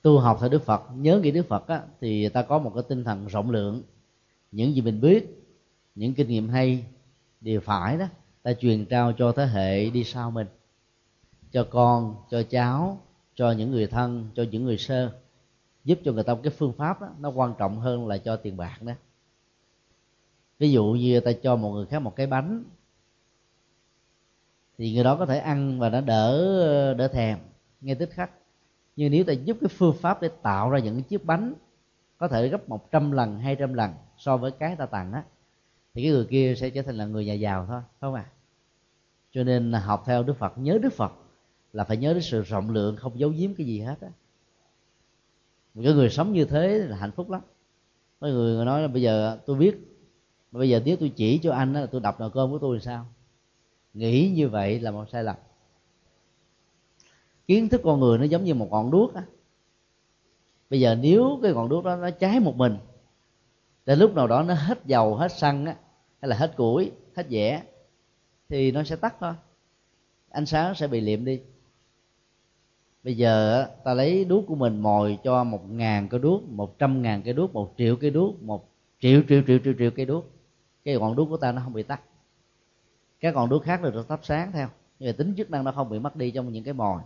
Tu 0.03 0.19
học 0.19 0.39
theo 0.41 0.49
đức 0.49 0.65
phật 0.65 0.83
nhớ 0.95 1.19
nghĩ 1.19 1.31
đức 1.31 1.49
phật 1.49 1.69
á, 1.69 1.83
thì 2.01 2.29
ta 2.29 2.43
có 2.43 2.59
một 2.59 2.73
cái 2.75 2.83
tinh 2.89 3.05
thần 3.05 3.27
rộng 3.27 3.51
lượng. 3.51 3.83
Những 4.53 4.75
gì 4.75 4.81
mình 4.81 5.01
biết 5.01 5.45
những 5.95 6.15
kinh 6.15 6.29
nghiệm 6.29 6.49
hay 6.49 6.85
đều 7.41 7.61
phải 7.61 7.99
đó 7.99 8.07
ta 8.47 8.53
truyền 8.53 8.85
trao 8.85 9.13
cho 9.13 9.33
thế 9.33 9.47
hệ 9.47 9.91
đi 9.91 10.05
sau 10.05 10.31
mình 10.31 10.47
cho 11.51 11.67
con 11.71 12.17
cho 12.31 12.43
cháu 12.43 13.01
cho 13.35 13.51
những 13.51 13.71
người 13.71 13.87
thân 13.87 14.29
cho 14.35 14.45
những 14.51 14.65
người 14.65 14.79
sơ 14.79 15.13
giúp 15.85 15.99
cho 16.05 16.13
người 16.13 16.25
ta 16.25 16.37
cái 16.43 16.53
phương 16.59 16.73
pháp 16.73 17.01
đó, 17.01 17.09
nó 17.19 17.31
quan 17.31 17.55
trọng 17.59 17.81
hơn 17.81 18.07
là 18.07 18.19
cho 18.19 18.37
tiền 18.37 18.57
bạc 18.57 18.83
đó. 18.83 18.93
Ví 20.59 20.73
dụ 20.73 20.85
như 20.85 21.21
ta 21.21 21.31
cho 21.43 21.57
một 21.57 21.73
người 21.73 21.87
khác 21.87 21.99
một 21.99 22.17
cái 22.17 22.27
bánh 22.27 22.65
thì 24.79 24.95
người 24.95 25.05
đó 25.05 25.17
có 25.17 25.27
thể 25.27 25.39
ăn 25.39 25.79
và 25.79 25.89
nó 25.89 26.01
đỡ 26.01 26.95
đỡ 26.95 27.09
thèm 27.09 27.39
ngay 27.81 27.95
tích 27.95 28.11
khắc. 28.13 28.31
Nhưng 28.97 29.13
nếu 29.13 29.25
ta 29.25 29.33
giúp 29.33 29.57
cái 29.61 29.69
phương 29.69 29.97
pháp 30.01 30.23
để 30.23 30.31
tạo 30.43 30.71
ra 30.71 30.79
những 30.79 31.03
chiếc 31.03 31.25
bánh 31.25 31.55
có 32.19 32.29
thể 32.29 32.49
gấp 32.49 32.69
100 32.69 33.13
lần 33.13 33.39
200 33.39 33.75
lần 33.75 33.91
so 34.19 34.37
với 34.37 34.51
cái 34.51 34.77
ta 34.77 34.87
tặng 34.87 35.13
á 35.13 35.25
thì 35.95 36.03
cái 36.03 36.13
người 36.13 36.27
kia 36.31 36.55
sẽ 36.57 36.71
trở 36.71 36.83
thành 36.83 36.97
là 36.97 37.05
người 37.05 37.25
nhà 37.25 37.33
giàu 37.33 37.67
thôi 37.69 37.81
không 38.01 38.15
à 38.15 38.25
cho 39.37 39.45
nên 39.45 39.71
là 39.71 39.81
học 39.81 40.03
theo 40.07 40.23
đức 40.23 40.37
phật, 40.37 40.59
nhớ 40.59 40.79
đức 40.83 40.93
phật 40.93 41.13
là 41.73 41.85
phải 41.85 41.97
nhớ 41.97 42.13
đến 42.13 42.23
sự 42.23 42.43
rộng 42.43 42.71
lượng, 42.71 42.97
không 42.97 43.19
giấu 43.19 43.31
giếm 43.31 43.55
cái 43.55 43.67
gì 43.67 43.81
hết 43.81 44.01
á. 44.01 44.09
Cái 45.75 45.93
người 45.93 46.11
sống 46.11 46.33
như 46.33 46.45
thế 46.45 46.79
là 46.79 46.97
hạnh 46.97 47.13
phúc 47.13 47.31
lắm. 47.31 47.41
Mấy 48.21 48.33
người 48.33 48.65
nói 48.65 48.83
là 48.83 48.89
bây 48.89 49.03
giờ 49.03 49.39
tôi 49.47 49.57
biết 49.57 49.77
bây 50.53 50.69
giờ 50.69 50.81
nếu 50.85 50.97
tôi 50.97 51.13
chỉ 51.17 51.39
cho 51.39 51.53
anh 51.53 51.73
là 51.73 51.87
tôi 51.87 52.01
đập 52.01 52.21
nồi 52.21 52.31
cơm 52.31 52.51
của 52.51 52.59
tôi 52.59 52.79
thì 52.79 52.85
sao? 52.85 53.07
Nghĩ 53.95 54.33
như 54.37 54.49
vậy 54.49 54.81
là 54.81 54.91
một 54.91 55.05
sai 55.11 55.25
lầm. 55.25 55.37
Kiến 57.47 57.69
thức 57.69 57.81
con 57.85 58.01
người 58.01 58.19
nó 58.19 58.25
giống 58.25 58.45
như 58.45 58.55
một 58.55 58.69
ngọn 58.71 58.91
đuốc 58.91 59.15
á. 59.15 59.23
Bây 60.71 60.81
giờ 60.81 60.95
nếu 60.95 61.39
cái 61.43 61.53
ngọn 61.53 61.69
đuốc 61.69 61.85
đó 61.85 61.97
nó 61.97 62.11
cháy 62.11 62.41
một 62.41 62.57
mình, 62.57 62.77
đến 63.87 63.99
lúc 63.99 64.15
nào 64.15 64.27
đó 64.27 64.43
nó 64.43 64.55
hết 64.55 64.87
dầu, 64.87 65.17
hết 65.17 65.33
xăng 65.33 65.67
á, 65.67 65.77
hay 66.21 66.29
là 66.29 66.37
hết 66.37 66.57
củi, 66.57 66.93
hết 67.17 67.27
dẻ 67.31 67.63
thì 68.49 68.73
nó 68.73 68.85
sẽ 68.85 68.97
tắt 68.97 69.15
thôi. 69.21 69.35
Ánh 70.31 70.47
sáng 70.47 70.75
sẽ 70.75 70.87
bị 70.87 71.01
liệm 71.01 71.25
đi. 71.25 71.41
Bây 73.05 73.17
giờ 73.17 73.67
ta 73.85 73.95
lấy 73.95 74.25
đuốc 74.25 74.45
của 74.47 74.55
mình 74.55 74.81
mồi 74.81 75.19
cho 75.25 75.45
một 75.45 75.71
ngàn 75.71 76.09
cái 76.09 76.21
đuốc 76.21 76.49
một 76.49 76.79
trăm 76.79 77.03
ngàn 77.03 77.23
cái 77.23 77.35
đuốc 77.35 77.55
một 77.55 77.75
triệu 77.79 77.97
cái 77.97 78.11
đuốc 78.11 78.43
một 78.43 78.69
triệu 79.01 79.23
triệu 79.29 79.43
triệu 79.47 79.59
triệu 79.65 79.75
triệu 79.79 79.91
cây 79.91 80.07
đuốc. 80.07 80.31
Cái 80.85 80.99
ngọn 80.99 81.17
đuốc 81.17 81.29
của 81.29 81.37
ta 81.37 81.53
nó 81.53 81.63
không 81.65 81.73
bị 81.73 81.83
tắt. 81.83 82.01
Các 83.21 83.35
ngọn 83.35 83.49
đuốc 83.49 83.63
khác 83.63 83.83
được 83.83 84.09
thắp 84.09 84.21
sáng 84.23 84.53
theo. 84.53 84.69
Nhưng 84.99 85.09
mà 85.09 85.15
tính 85.19 85.35
chức 85.37 85.51
năng 85.51 85.65
nó 85.65 85.73
không 85.73 85.91
bị 85.91 85.99
mất 85.99 86.17
đi 86.17 86.31
trong 86.31 86.53
những 86.53 86.65
cái 86.65 86.75
mồi. 86.75 87.01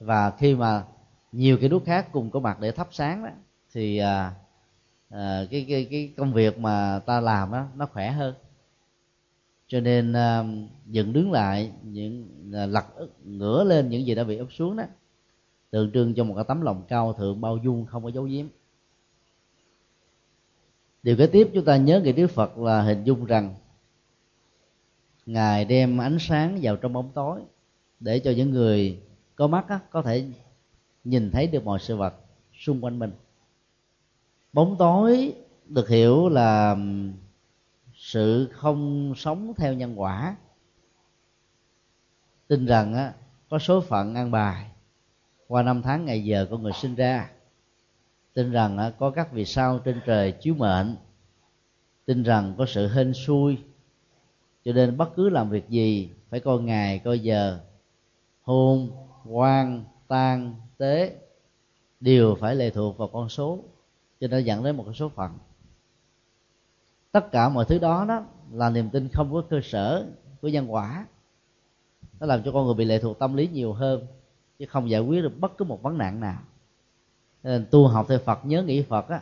Và 0.00 0.30
khi 0.30 0.54
mà 0.54 0.84
nhiều 1.32 1.58
cái 1.60 1.68
đuốc 1.68 1.84
khác 1.84 2.08
cùng 2.12 2.30
có 2.30 2.40
mặt 2.40 2.60
để 2.60 2.72
thắp 2.72 2.88
sáng 2.90 3.24
đó 3.24 3.30
thì 3.72 3.98
à, 3.98 4.34
à, 5.08 5.44
cái 5.50 5.66
cái 5.68 5.88
cái 5.90 6.14
công 6.16 6.32
việc 6.32 6.58
mà 6.58 7.00
ta 7.06 7.20
làm 7.20 7.52
đó 7.52 7.64
nó 7.74 7.86
khỏe 7.86 8.10
hơn 8.10 8.34
cho 9.72 9.80
nên 9.80 10.12
à, 10.12 10.44
dựng 10.86 11.12
đứng 11.12 11.32
lại 11.32 11.72
những 11.82 12.28
à, 12.54 12.66
lật 12.66 12.84
ngửa 13.24 13.64
lên 13.64 13.88
những 13.88 14.06
gì 14.06 14.14
đã 14.14 14.24
bị 14.24 14.36
úp 14.36 14.52
xuống 14.52 14.76
đó. 14.76 14.84
Tượng 15.70 15.90
trưng 15.92 16.14
cho 16.14 16.24
một 16.24 16.34
cái 16.34 16.44
tấm 16.48 16.60
lòng 16.60 16.82
cao 16.88 17.12
thượng 17.12 17.40
bao 17.40 17.56
dung 17.56 17.86
không 17.86 18.02
có 18.02 18.10
dấu 18.10 18.24
giếm. 18.24 18.46
Điều 21.02 21.16
kế 21.16 21.26
tiếp 21.26 21.50
chúng 21.54 21.64
ta 21.64 21.76
nhớ 21.76 22.00
về 22.04 22.12
đức 22.12 22.26
phật 22.26 22.58
là 22.58 22.82
hình 22.82 23.04
dung 23.04 23.24
rằng 23.24 23.54
ngài 25.26 25.64
đem 25.64 26.00
ánh 26.00 26.16
sáng 26.20 26.58
vào 26.62 26.76
trong 26.76 26.92
bóng 26.92 27.10
tối 27.14 27.40
để 28.00 28.18
cho 28.18 28.30
những 28.30 28.50
người 28.50 28.98
có 29.36 29.46
mắt 29.46 29.68
á, 29.68 29.80
có 29.90 30.02
thể 30.02 30.24
nhìn 31.04 31.30
thấy 31.30 31.46
được 31.46 31.64
mọi 31.64 31.78
sự 31.78 31.96
vật 31.96 32.14
xung 32.58 32.84
quanh 32.84 32.98
mình. 32.98 33.10
Bóng 34.52 34.76
tối 34.78 35.34
được 35.66 35.88
hiểu 35.88 36.28
là 36.28 36.76
sự 38.02 38.48
không 38.52 39.12
sống 39.16 39.52
theo 39.56 39.74
nhân 39.74 40.00
quả. 40.00 40.36
Tin 42.48 42.66
rằng 42.66 42.94
á, 42.94 43.14
có 43.50 43.58
số 43.58 43.80
phận 43.80 44.14
ăn 44.14 44.30
bài. 44.30 44.66
Qua 45.48 45.62
năm 45.62 45.82
tháng 45.82 46.04
ngày 46.04 46.24
giờ 46.24 46.46
con 46.50 46.62
người 46.62 46.72
sinh 46.72 46.94
ra 46.94 47.30
tin 48.34 48.52
rằng 48.52 48.78
á, 48.78 48.90
có 48.98 49.10
các 49.10 49.32
vì 49.32 49.44
sao 49.44 49.78
trên 49.78 50.00
trời 50.06 50.32
chiếu 50.32 50.54
mệnh. 50.54 50.96
Tin 52.04 52.22
rằng 52.22 52.54
có 52.58 52.66
sự 52.66 52.88
hên 52.88 53.14
xui 53.14 53.58
cho 54.64 54.72
nên 54.72 54.96
bất 54.96 55.14
cứ 55.16 55.28
làm 55.28 55.50
việc 55.50 55.68
gì 55.68 56.10
phải 56.30 56.40
coi 56.40 56.60
ngày 56.60 56.98
coi 56.98 57.18
giờ. 57.18 57.60
Hôn 58.42 58.90
quan 59.26 59.84
tan 60.08 60.54
tế 60.78 61.16
đều 62.00 62.34
phải 62.34 62.54
lệ 62.54 62.70
thuộc 62.70 62.98
vào 62.98 63.08
con 63.08 63.28
số 63.28 63.58
cho 64.20 64.28
nên 64.28 64.44
dẫn 64.44 64.64
đến 64.64 64.76
một 64.76 64.84
cái 64.86 64.94
số 64.94 65.08
phận 65.08 65.38
tất 67.12 67.32
cả 67.32 67.48
mọi 67.48 67.64
thứ 67.64 67.78
đó 67.78 68.04
đó 68.08 68.24
là 68.52 68.70
niềm 68.70 68.90
tin 68.90 69.08
không 69.08 69.32
có 69.32 69.42
cơ 69.50 69.60
sở 69.64 70.06
của 70.40 70.48
nhân 70.48 70.72
quả. 70.72 71.06
Nó 72.20 72.26
làm 72.26 72.42
cho 72.42 72.52
con 72.52 72.64
người 72.66 72.74
bị 72.74 72.84
lệ 72.84 72.98
thuộc 72.98 73.18
tâm 73.18 73.34
lý 73.34 73.48
nhiều 73.48 73.72
hơn 73.72 74.06
chứ 74.58 74.66
không 74.66 74.90
giải 74.90 75.00
quyết 75.00 75.22
được 75.22 75.40
bất 75.40 75.56
cứ 75.58 75.64
một 75.64 75.82
vấn 75.82 75.98
nạn 75.98 76.20
nào. 76.20 76.38
Nên 77.42 77.66
tu 77.70 77.86
học 77.86 78.06
theo 78.08 78.18
Phật 78.18 78.46
nhớ 78.46 78.62
nghĩ 78.62 78.82
Phật 78.82 79.08
á 79.08 79.20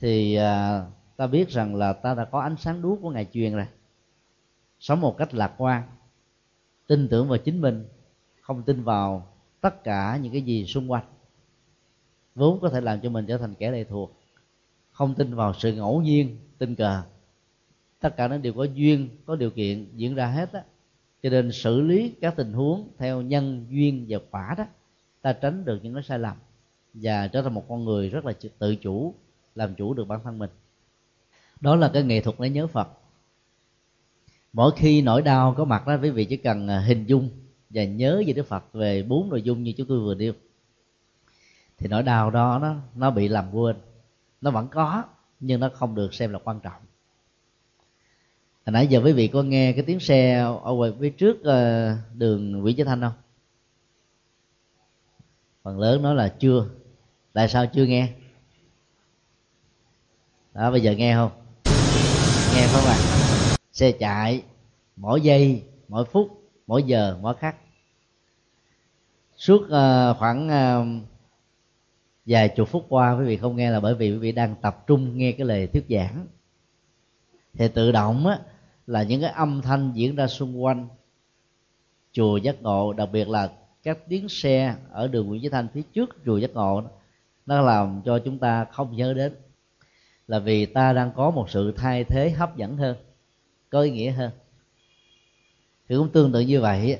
thì 0.00 0.34
à, 0.34 0.84
ta 1.16 1.26
biết 1.26 1.48
rằng 1.48 1.74
là 1.74 1.92
ta 1.92 2.14
đã 2.14 2.24
có 2.24 2.40
ánh 2.40 2.56
sáng 2.56 2.82
đuốc 2.82 2.98
của 3.02 3.10
ngài 3.10 3.28
truyền 3.32 3.56
rồi. 3.56 3.66
Sống 4.80 5.00
một 5.00 5.16
cách 5.18 5.34
lạc 5.34 5.54
quan 5.58 5.82
tin 6.86 7.08
tưởng 7.08 7.28
vào 7.28 7.38
chính 7.38 7.60
mình 7.60 7.88
không 8.40 8.62
tin 8.62 8.82
vào 8.82 9.26
tất 9.60 9.84
cả 9.84 10.16
những 10.22 10.32
cái 10.32 10.42
gì 10.42 10.66
xung 10.66 10.90
quanh. 10.90 11.04
Vốn 12.34 12.60
có 12.60 12.68
thể 12.68 12.80
làm 12.80 13.00
cho 13.00 13.10
mình 13.10 13.26
trở 13.26 13.38
thành 13.38 13.54
kẻ 13.54 13.70
lệ 13.70 13.84
thuộc 13.84 14.21
không 15.02 15.14
tin 15.14 15.34
vào 15.34 15.54
sự 15.58 15.72
ngẫu 15.72 16.02
nhiên, 16.02 16.36
tình 16.58 16.74
cờ. 16.74 17.02
Tất 18.00 18.16
cả 18.16 18.28
nó 18.28 18.36
đều 18.36 18.52
có 18.52 18.64
duyên, 18.64 19.08
có 19.26 19.36
điều 19.36 19.50
kiện 19.50 19.86
diễn 19.96 20.14
ra 20.14 20.26
hết 20.26 20.52
á. 20.52 20.62
Cho 21.22 21.30
nên 21.30 21.52
xử 21.52 21.80
lý 21.80 22.14
các 22.20 22.36
tình 22.36 22.52
huống 22.52 22.88
theo 22.98 23.22
nhân, 23.22 23.66
duyên 23.70 24.06
và 24.08 24.18
quả 24.30 24.54
đó, 24.58 24.64
ta 25.22 25.32
tránh 25.32 25.64
được 25.64 25.80
những 25.82 25.94
cái 25.94 26.02
sai 26.02 26.18
lầm 26.18 26.36
và 26.94 27.28
trở 27.28 27.42
thành 27.42 27.54
một 27.54 27.64
con 27.68 27.84
người 27.84 28.08
rất 28.08 28.24
là 28.24 28.32
tự 28.58 28.76
chủ, 28.76 29.14
làm 29.54 29.74
chủ 29.74 29.94
được 29.94 30.08
bản 30.08 30.20
thân 30.24 30.38
mình. 30.38 30.50
Đó 31.60 31.76
là 31.76 31.90
cái 31.94 32.02
nghệ 32.02 32.20
thuật 32.20 32.36
để 32.40 32.50
nhớ 32.50 32.66
phật. 32.66 32.88
Mỗi 34.52 34.72
khi 34.76 35.02
nỗi 35.02 35.22
đau 35.22 35.54
có 35.56 35.64
mặt 35.64 35.86
đó, 35.86 35.96
quý 36.02 36.10
vị 36.10 36.24
chỉ 36.24 36.36
cần 36.36 36.68
à, 36.68 36.80
hình 36.80 37.04
dung 37.06 37.28
và 37.70 37.84
nhớ 37.84 38.22
về 38.26 38.32
đức 38.32 38.46
phật 38.46 38.64
về 38.72 39.02
bốn 39.02 39.30
nội 39.30 39.42
dung 39.42 39.62
như 39.62 39.72
chúng 39.76 39.88
tôi 39.88 40.00
vừa 40.00 40.14
nêu. 40.14 40.32
Thì 41.78 41.88
nỗi 41.88 42.02
đau 42.02 42.30
đó 42.30 42.58
nó 42.62 42.76
nó 42.94 43.10
bị 43.10 43.28
làm 43.28 43.54
quên 43.54 43.76
nó 44.42 44.50
vẫn 44.50 44.68
có, 44.68 45.04
nhưng 45.40 45.60
nó 45.60 45.70
không 45.74 45.94
được 45.94 46.14
xem 46.14 46.32
là 46.32 46.38
quan 46.44 46.60
trọng. 46.60 46.82
Hồi 48.66 48.72
nãy 48.72 48.86
giờ 48.86 49.00
quý 49.04 49.12
vị 49.12 49.28
có 49.28 49.42
nghe 49.42 49.72
cái 49.72 49.84
tiếng 49.86 50.00
xe 50.00 50.38
ở 50.64 50.72
ngoài 50.72 50.92
phía 51.00 51.10
trước 51.10 51.44
ờ, 51.44 51.92
đường 52.14 52.52
Nguyễn 52.52 52.76
Chí 52.76 52.84
Thanh 52.84 53.00
không? 53.00 53.12
Phần 55.62 55.78
lớn 55.78 56.02
nói 56.02 56.14
là 56.14 56.28
chưa. 56.38 56.66
Tại 57.32 57.48
sao 57.48 57.66
chưa 57.66 57.84
nghe? 57.84 58.08
Đó, 60.54 60.70
bây 60.70 60.80
giờ 60.80 60.92
nghe 60.92 61.14
không? 61.14 61.30
Nghe 62.54 62.68
không 62.72 62.86
ạ 62.86 63.22
xe 63.72 63.92
chạy, 63.92 64.42
mỗi 64.96 65.20
giây, 65.20 65.62
mỗi 65.88 66.04
phút, 66.04 66.28
mỗi 66.66 66.82
giờ, 66.82 67.18
mỗi 67.20 67.34
khắc. 67.34 67.56
Suốt 69.36 69.66
ờ, 69.70 70.14
khoảng 70.18 70.48
ờ, 70.48 70.86
vài 72.26 72.48
chục 72.48 72.68
phút 72.68 72.86
qua, 72.88 73.12
quý 73.18 73.24
vị 73.24 73.36
không 73.36 73.56
nghe 73.56 73.70
là 73.70 73.80
bởi 73.80 73.94
vì 73.94 74.12
quý 74.12 74.18
vị 74.18 74.32
đang 74.32 74.54
tập 74.62 74.84
trung 74.86 75.18
nghe 75.18 75.32
cái 75.32 75.46
lời 75.46 75.66
thuyết 75.66 75.84
giảng. 75.88 76.26
Thì 77.54 77.68
tự 77.68 77.92
động 77.92 78.26
á, 78.26 78.38
là 78.86 79.02
những 79.02 79.20
cái 79.20 79.30
âm 79.30 79.62
thanh 79.62 79.92
diễn 79.94 80.16
ra 80.16 80.26
xung 80.26 80.64
quanh 80.64 80.88
chùa 82.12 82.36
giác 82.36 82.62
ngộ, 82.62 82.92
đặc 82.92 83.08
biệt 83.12 83.28
là 83.28 83.50
các 83.82 83.98
tiếng 84.08 84.28
xe 84.28 84.74
ở 84.90 85.08
đường 85.08 85.26
Nguyễn 85.26 85.42
Chí 85.42 85.48
Thanh 85.48 85.68
phía 85.74 85.82
trước 85.94 86.16
chùa 86.24 86.38
giác 86.38 86.50
ngộ 86.54 86.82
nó 87.46 87.60
làm 87.60 88.02
cho 88.04 88.18
chúng 88.18 88.38
ta 88.38 88.64
không 88.64 88.96
nhớ 88.96 89.14
đến. 89.14 89.34
Là 90.28 90.38
vì 90.38 90.66
ta 90.66 90.92
đang 90.92 91.12
có 91.16 91.30
một 91.30 91.50
sự 91.50 91.72
thay 91.76 92.04
thế 92.04 92.30
hấp 92.30 92.56
dẫn 92.56 92.76
hơn, 92.76 92.96
có 93.70 93.80
ý 93.80 93.90
nghĩa 93.90 94.10
hơn. 94.10 94.30
Thì 95.88 95.96
cũng 95.96 96.08
tương 96.08 96.32
tự 96.32 96.40
như 96.40 96.60
vậy 96.60 96.98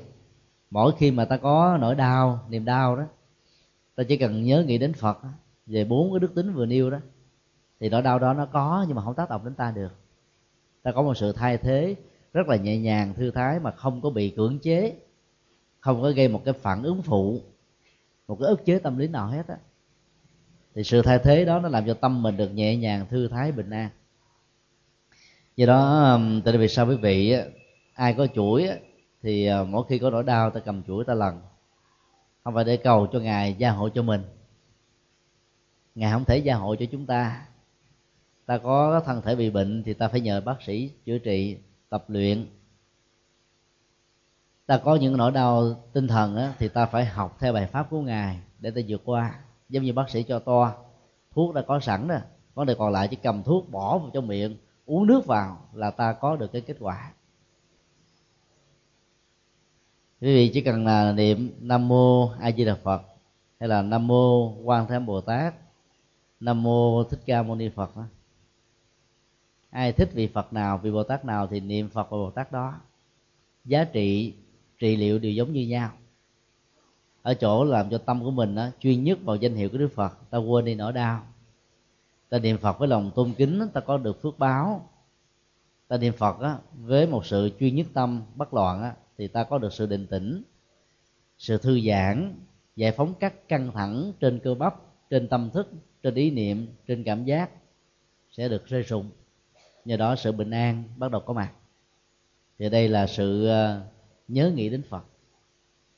mỗi 0.69 0.91
khi 0.97 1.11
mà 1.11 1.25
ta 1.25 1.37
có 1.37 1.77
nỗi 1.81 1.95
đau, 1.95 2.45
niềm 2.49 2.65
đau 2.65 2.95
đó 2.95 3.03
ta 3.95 4.03
chỉ 4.03 4.17
cần 4.17 4.43
nhớ 4.43 4.63
nghĩ 4.67 4.77
đến 4.77 4.93
phật 4.93 5.17
về 5.65 5.85
bốn 5.85 6.13
cái 6.13 6.19
đức 6.19 6.35
tính 6.35 6.53
vừa 6.53 6.65
nêu 6.65 6.89
đó, 6.89 6.99
thì 7.79 7.89
nỗi 7.89 8.01
đau 8.01 8.19
đó 8.19 8.33
nó 8.33 8.45
có, 8.45 8.85
nhưng 8.87 8.95
mà 8.95 9.01
không 9.01 9.15
tác 9.15 9.29
động 9.29 9.45
đến 9.45 9.53
ta 9.53 9.71
được. 9.71 9.91
Ta 10.83 10.91
có 10.91 11.01
một 11.01 11.17
sự 11.17 11.31
thay 11.31 11.57
thế 11.57 11.95
rất 12.33 12.47
là 12.47 12.55
nhẹ 12.55 12.77
nhàng, 12.77 13.13
thư 13.13 13.31
thái 13.31 13.59
mà 13.59 13.71
không 13.71 14.01
có 14.01 14.09
bị 14.09 14.29
cưỡng 14.29 14.59
chế, 14.59 14.95
không 15.79 16.01
có 16.01 16.11
gây 16.11 16.27
một 16.27 16.41
cái 16.45 16.53
phản 16.53 16.83
ứng 16.83 17.01
phụ, 17.01 17.41
một 18.27 18.37
cái 18.39 18.49
ức 18.49 18.65
chế 18.65 18.79
tâm 18.79 18.97
lý 18.97 19.07
nào 19.07 19.27
hết 19.27 19.47
á. 19.47 19.57
Thì 20.75 20.83
sự 20.83 21.01
thay 21.01 21.19
thế 21.19 21.45
đó 21.45 21.59
nó 21.59 21.69
làm 21.69 21.85
cho 21.87 21.93
tâm 21.93 22.23
mình 22.23 22.37
được 22.37 22.49
nhẹ 22.49 22.75
nhàng, 22.75 23.05
thư 23.09 23.27
thái, 23.27 23.51
bình 23.51 23.69
an. 23.69 23.89
Do 25.55 25.65
đó 25.65 26.19
tại 26.45 26.57
vì 26.57 26.67
sao 26.67 26.87
quý 26.87 26.95
vị 26.95 27.35
ai 27.93 28.13
có 28.13 28.27
chuỗi 28.27 28.69
thì 29.21 29.45
ờ, 29.45 29.63
mỗi 29.63 29.85
khi 29.89 29.99
có 29.99 30.09
nỗi 30.09 30.23
đau 30.23 30.49
ta 30.49 30.59
cầm 30.59 30.83
chuỗi 30.83 31.05
ta 31.05 31.13
lần 31.13 31.41
không 32.43 32.53
phải 32.53 32.63
để 32.63 32.77
cầu 32.77 33.07
cho 33.11 33.19
ngài 33.19 33.53
gia 33.53 33.71
hộ 33.71 33.89
cho 33.89 34.01
mình. 34.01 34.23
Ngài 35.95 36.11
không 36.11 36.25
thể 36.25 36.37
gia 36.37 36.55
hộ 36.55 36.75
cho 36.75 36.85
chúng 36.91 37.05
ta. 37.05 37.47
Ta 38.45 38.57
có 38.57 39.01
thân 39.05 39.21
thể 39.21 39.35
bị 39.35 39.49
bệnh 39.49 39.83
thì 39.83 39.93
ta 39.93 40.07
phải 40.07 40.21
nhờ 40.21 40.41
bác 40.41 40.61
sĩ 40.61 40.91
chữa 41.05 41.17
trị 41.17 41.57
tập 41.89 42.05
luyện. 42.07 42.47
Ta 44.65 44.77
có 44.77 44.95
những 44.95 45.17
nỗi 45.17 45.31
đau 45.31 45.83
tinh 45.93 46.07
thần 46.07 46.35
á, 46.35 46.53
thì 46.59 46.67
ta 46.67 46.85
phải 46.85 47.05
học 47.05 47.37
theo 47.39 47.53
bài 47.53 47.67
pháp 47.67 47.89
của 47.89 48.01
ngài 48.01 48.39
để 48.59 48.71
ta 48.71 48.81
vượt 48.87 49.01
qua. 49.05 49.39
Giống 49.69 49.83
như 49.83 49.93
bác 49.93 50.09
sĩ 50.09 50.23
cho 50.23 50.39
toa 50.39 50.73
thuốc 51.35 51.55
đã 51.55 51.61
có 51.67 51.79
sẵn 51.79 52.07
đó 52.07 52.17
vấn 52.53 52.65
đề 52.65 52.75
còn 52.75 52.91
lại 52.91 53.07
chỉ 53.07 53.15
cầm 53.15 53.43
thuốc 53.43 53.69
bỏ 53.71 53.97
vào 53.97 54.09
trong 54.13 54.27
miệng 54.27 54.57
uống 54.85 55.07
nước 55.07 55.25
vào 55.25 55.69
là 55.73 55.91
ta 55.91 56.13
có 56.13 56.35
được 56.35 56.51
cái 56.51 56.61
kết 56.61 56.77
quả 56.79 57.11
quý 60.23 60.33
vị 60.33 60.51
chỉ 60.53 60.61
cần 60.61 60.85
là 60.85 61.11
niệm 61.11 61.51
nam 61.59 61.87
mô 61.87 62.29
a 62.29 62.51
di 62.51 62.65
đà 62.65 62.75
phật 62.75 63.01
hay 63.59 63.69
là 63.69 63.81
nam 63.81 64.07
mô 64.07 64.53
quan 64.63 64.87
thế 64.87 64.99
bồ 64.99 65.21
tát 65.21 65.53
nam 66.39 66.63
mô 66.63 67.03
thích 67.03 67.19
ca 67.25 67.43
mâu 67.43 67.55
ni 67.55 67.69
phật 67.69 67.97
đó. 67.97 68.03
ai 69.69 69.93
thích 69.93 70.09
vị 70.13 70.27
phật 70.27 70.53
nào 70.53 70.77
vị 70.77 70.91
bồ 70.91 71.03
tát 71.03 71.25
nào 71.25 71.47
thì 71.47 71.59
niệm 71.59 71.89
phật 71.89 72.09
và 72.09 72.17
bồ 72.17 72.31
tát 72.31 72.51
đó. 72.51 72.75
Giá 73.65 73.83
trị 73.83 74.33
trị 74.79 74.95
liệu 74.95 75.19
đều 75.19 75.31
giống 75.31 75.53
như 75.53 75.67
nhau. 75.67 75.91
Ở 77.21 77.33
chỗ 77.33 77.63
làm 77.63 77.89
cho 77.89 77.97
tâm 77.97 78.23
của 78.23 78.31
mình 78.31 78.55
đó, 78.55 78.67
chuyên 78.79 79.03
nhất 79.03 79.19
vào 79.23 79.35
danh 79.35 79.55
hiệu 79.55 79.69
của 79.69 79.77
đức 79.77 79.91
phật 79.95 80.29
ta 80.29 80.37
quên 80.37 80.65
đi 80.65 80.75
nỗi 80.75 80.93
đau. 80.93 81.23
Ta 82.29 82.39
niệm 82.39 82.57
phật 82.57 82.79
với 82.79 82.87
lòng 82.87 83.11
tôn 83.15 83.33
kính 83.33 83.67
ta 83.73 83.81
có 83.81 83.97
được 83.97 84.21
phước 84.21 84.39
báo. 84.39 84.89
Ta 85.87 85.97
niệm 85.97 86.13
phật 86.17 86.39
á, 86.39 86.57
với 86.73 87.07
một 87.07 87.25
sự 87.25 87.49
chuyên 87.59 87.75
nhất 87.75 87.87
tâm 87.93 88.21
bất 88.35 88.53
loạn 88.53 88.81
á, 88.83 88.95
thì 89.23 89.27
ta 89.27 89.43
có 89.43 89.57
được 89.57 89.73
sự 89.73 89.85
định 89.85 90.07
tĩnh, 90.07 90.43
sự 91.37 91.57
thư 91.57 91.79
giãn, 91.79 92.39
giải 92.75 92.91
phóng 92.91 93.13
các 93.19 93.47
căng 93.47 93.71
thẳng 93.71 94.13
trên 94.19 94.39
cơ 94.43 94.55
bắp, 94.55 94.75
trên 95.09 95.27
tâm 95.27 95.49
thức, 95.53 95.71
trên 96.03 96.15
ý 96.15 96.31
niệm, 96.31 96.67
trên 96.87 97.03
cảm 97.03 97.25
giác 97.25 97.49
sẽ 98.31 98.49
được 98.49 98.65
rơi 98.65 98.83
rụng. 98.83 99.09
Nhờ 99.85 99.97
đó 99.97 100.15
sự 100.15 100.31
bình 100.31 100.51
an 100.51 100.83
bắt 100.97 101.11
đầu 101.11 101.21
có 101.21 101.33
mặt. 101.33 101.51
Thì 102.59 102.69
đây 102.69 102.89
là 102.89 103.07
sự 103.07 103.47
ờ, 103.47 103.81
nhớ 104.27 104.51
nghĩ 104.55 104.69
đến 104.69 104.83
phật. 104.89 105.03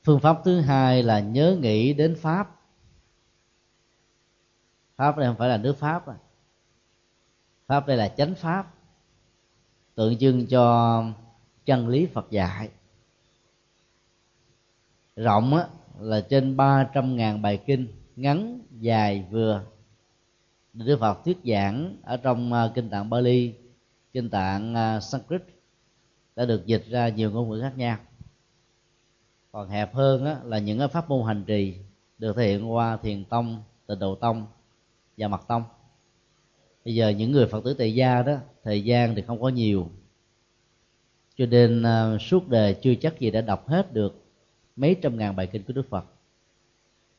Phương 0.03 0.19
pháp 0.19 0.41
thứ 0.45 0.59
hai 0.59 1.03
là 1.03 1.19
nhớ 1.19 1.57
nghĩ 1.61 1.93
đến 1.93 2.15
pháp. 2.15 2.59
Pháp 4.95 5.17
đây 5.17 5.27
không 5.27 5.37
phải 5.37 5.49
là 5.49 5.57
nước 5.57 5.77
pháp 5.77 6.07
à. 6.07 6.15
pháp 7.67 7.87
đây 7.87 7.97
là 7.97 8.07
chánh 8.07 8.35
pháp, 8.35 8.73
tượng 9.95 10.17
trưng 10.17 10.47
cho 10.47 11.03
chân 11.65 11.87
lý 11.87 12.05
phật 12.05 12.31
dạy 12.31 12.69
rộng 15.15 15.55
á, 15.55 15.67
là 15.99 16.21
trên 16.21 16.57
ba 16.57 16.89
trăm 16.93 17.15
ngàn 17.15 17.41
bài 17.41 17.61
kinh 17.65 17.87
ngắn 18.15 18.59
dài 18.79 19.25
vừa 19.31 19.63
Đức 20.73 20.97
Phật 20.99 21.25
thuyết 21.25 21.37
giảng 21.45 21.97
ở 22.03 22.17
trong 22.17 22.53
à, 22.53 22.71
kinh 22.75 22.89
tạng 22.89 23.09
Bali, 23.09 23.53
kinh 24.13 24.29
tạng 24.29 24.75
à, 24.75 24.99
Sanskrit 24.99 25.41
đã 26.35 26.45
được 26.45 26.65
dịch 26.65 26.85
ra 26.89 27.09
nhiều 27.09 27.31
ngôn 27.31 27.49
ngữ 27.49 27.61
khác 27.61 27.77
nhau. 27.77 27.97
Còn 29.51 29.69
hẹp 29.69 29.93
hơn 29.93 30.25
á, 30.25 30.37
là 30.43 30.59
những 30.59 30.89
pháp 30.89 31.09
môn 31.09 31.27
hành 31.27 31.43
trì 31.43 31.75
được 32.17 32.35
thể 32.35 32.47
hiện 32.47 32.71
qua 32.71 32.97
thiền 32.97 33.25
tông, 33.25 33.63
tịnh 33.87 33.99
độ 33.99 34.15
tông 34.15 34.47
và 35.17 35.27
mật 35.27 35.47
tông. 35.47 35.63
Bây 36.85 36.95
giờ 36.95 37.09
những 37.09 37.31
người 37.31 37.47
Phật 37.47 37.63
tử 37.63 37.73
tại 37.73 37.95
gia 37.95 38.23
đó 38.23 38.37
thời 38.63 38.83
gian 38.83 39.15
thì 39.15 39.21
không 39.21 39.41
có 39.41 39.49
nhiều, 39.49 39.89
cho 41.35 41.45
nên 41.45 41.83
uh, 41.83 42.21
suốt 42.21 42.49
đời 42.49 42.75
chưa 42.81 42.95
chắc 42.95 43.19
gì 43.19 43.31
đã 43.31 43.41
đọc 43.41 43.67
hết 43.67 43.93
được 43.93 44.24
mấy 44.75 44.95
trăm 45.01 45.17
ngàn 45.17 45.35
bài 45.35 45.47
kinh 45.47 45.63
của 45.63 45.73
Đức 45.73 45.89
Phật. 45.89 46.05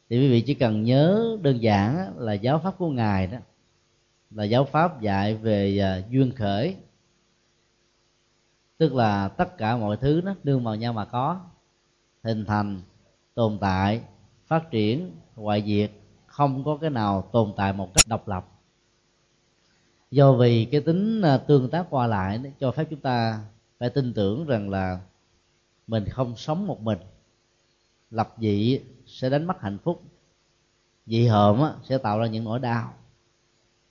Thì 0.08 0.18
quý 0.18 0.28
vị 0.28 0.40
chỉ 0.40 0.54
cần 0.54 0.82
nhớ 0.82 1.36
đơn 1.42 1.62
giản 1.62 2.18
là 2.18 2.32
giáo 2.32 2.58
pháp 2.58 2.78
của 2.78 2.90
ngài 2.90 3.26
đó, 3.26 3.38
là 4.30 4.44
giáo 4.44 4.64
pháp 4.64 5.00
dạy 5.00 5.34
về 5.34 5.78
à, 5.78 6.02
duyên 6.10 6.32
khởi. 6.36 6.76
Tức 8.78 8.94
là 8.94 9.28
tất 9.28 9.58
cả 9.58 9.76
mọi 9.76 9.96
thứ 9.96 10.20
nó 10.24 10.34
nương 10.44 10.64
vào 10.64 10.74
nhau 10.74 10.92
mà 10.92 11.04
có, 11.04 11.40
hình 12.22 12.44
thành, 12.44 12.80
tồn 13.34 13.58
tại, 13.60 14.00
phát 14.46 14.70
triển, 14.70 15.10
hoại 15.34 15.62
diệt, 15.66 15.90
không 16.26 16.64
có 16.64 16.78
cái 16.80 16.90
nào 16.90 17.28
tồn 17.32 17.52
tại 17.56 17.72
một 17.72 17.94
cách 17.94 18.04
độc 18.08 18.28
lập. 18.28 18.46
Do 20.10 20.32
vì 20.32 20.64
cái 20.64 20.80
tính 20.80 21.22
à, 21.22 21.38
tương 21.38 21.70
tác 21.70 21.86
qua 21.90 22.06
lại 22.06 22.40
cho 22.60 22.70
phép 22.70 22.86
chúng 22.90 23.00
ta 23.00 23.40
phải 23.78 23.90
tin 23.90 24.14
tưởng 24.14 24.46
rằng 24.46 24.70
là 24.70 25.00
mình 25.86 26.04
không 26.08 26.36
sống 26.36 26.66
một 26.66 26.80
mình 26.80 26.98
lập 28.10 28.34
dị 28.38 28.80
sẽ 29.06 29.30
đánh 29.30 29.46
mất 29.46 29.60
hạnh 29.60 29.78
phúc. 29.84 30.02
Dị 31.06 31.26
hợm 31.26 31.62
sẽ 31.82 31.98
tạo 31.98 32.18
ra 32.18 32.26
những 32.26 32.44
nỗi 32.44 32.58
đau. 32.58 32.94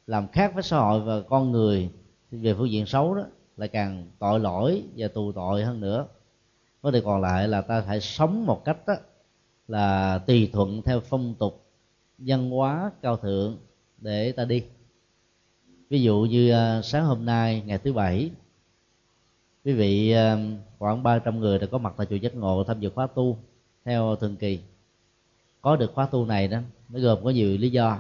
Làm 0.07 0.27
khác 0.27 0.51
với 0.53 0.63
xã 0.63 0.79
hội 0.79 1.01
và 1.01 1.21
con 1.21 1.51
người 1.51 1.89
về 2.31 2.53
phương 2.53 2.71
diện 2.71 2.85
xấu 2.85 3.15
đó 3.15 3.23
lại 3.57 3.67
càng 3.67 4.11
tội 4.19 4.39
lỗi 4.39 4.83
và 4.97 5.07
tù 5.07 5.31
tội 5.31 5.63
hơn 5.63 5.79
nữa. 5.79 6.07
Vấn 6.81 6.93
đề 6.93 7.01
còn 7.01 7.21
lại 7.21 7.47
là 7.47 7.61
ta 7.61 7.81
phải 7.81 8.01
sống 8.01 8.45
một 8.45 8.65
cách 8.65 8.87
đó, 8.87 8.93
là 9.67 10.17
tùy 10.17 10.49
thuận 10.53 10.81
theo 10.81 10.99
phong 10.99 11.35
tục 11.35 11.65
văn 12.17 12.49
hóa 12.49 12.91
cao 13.01 13.17
thượng 13.17 13.57
để 13.97 14.31
ta 14.31 14.45
đi. 14.45 14.63
Ví 15.89 16.01
dụ 16.01 16.27
như 16.29 16.51
à, 16.51 16.81
sáng 16.81 17.05
hôm 17.05 17.25
nay 17.25 17.63
ngày 17.65 17.77
thứ 17.77 17.93
bảy 17.93 18.31
quý 19.65 19.73
vị 19.73 20.11
à, 20.11 20.37
khoảng 20.79 21.03
300 21.03 21.39
người 21.39 21.59
đã 21.59 21.67
có 21.71 21.77
mặt 21.77 21.93
tại 21.97 22.07
chùa 22.09 22.15
giác 22.15 22.35
ngộ 22.35 22.63
tham 22.63 22.79
dự 22.79 22.89
khóa 22.89 23.07
tu 23.07 23.37
theo 23.85 24.15
thường 24.15 24.35
kỳ. 24.35 24.59
Có 25.61 25.75
được 25.75 25.91
khóa 25.93 26.05
tu 26.05 26.25
này 26.25 26.47
đó 26.47 26.59
nó 26.89 26.99
gồm 26.99 27.23
có 27.23 27.29
nhiều 27.29 27.57
lý 27.57 27.69
do. 27.69 27.99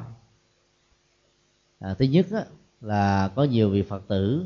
À, 1.79 1.93
thứ 1.99 2.05
nhất 2.05 2.25
á, 2.31 2.45
là 2.81 3.31
có 3.35 3.43
nhiều 3.43 3.69
vị 3.69 3.81
phật 3.81 4.07
tử 4.07 4.45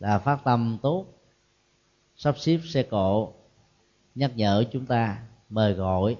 là 0.00 0.18
phát 0.18 0.40
tâm 0.44 0.78
tốt 0.82 1.06
sắp 2.16 2.38
xếp 2.38 2.58
xe 2.64 2.82
cộ 2.82 3.32
nhắc 4.14 4.32
nhở 4.36 4.64
chúng 4.72 4.86
ta 4.86 5.22
mời 5.48 5.72
gọi 5.72 6.16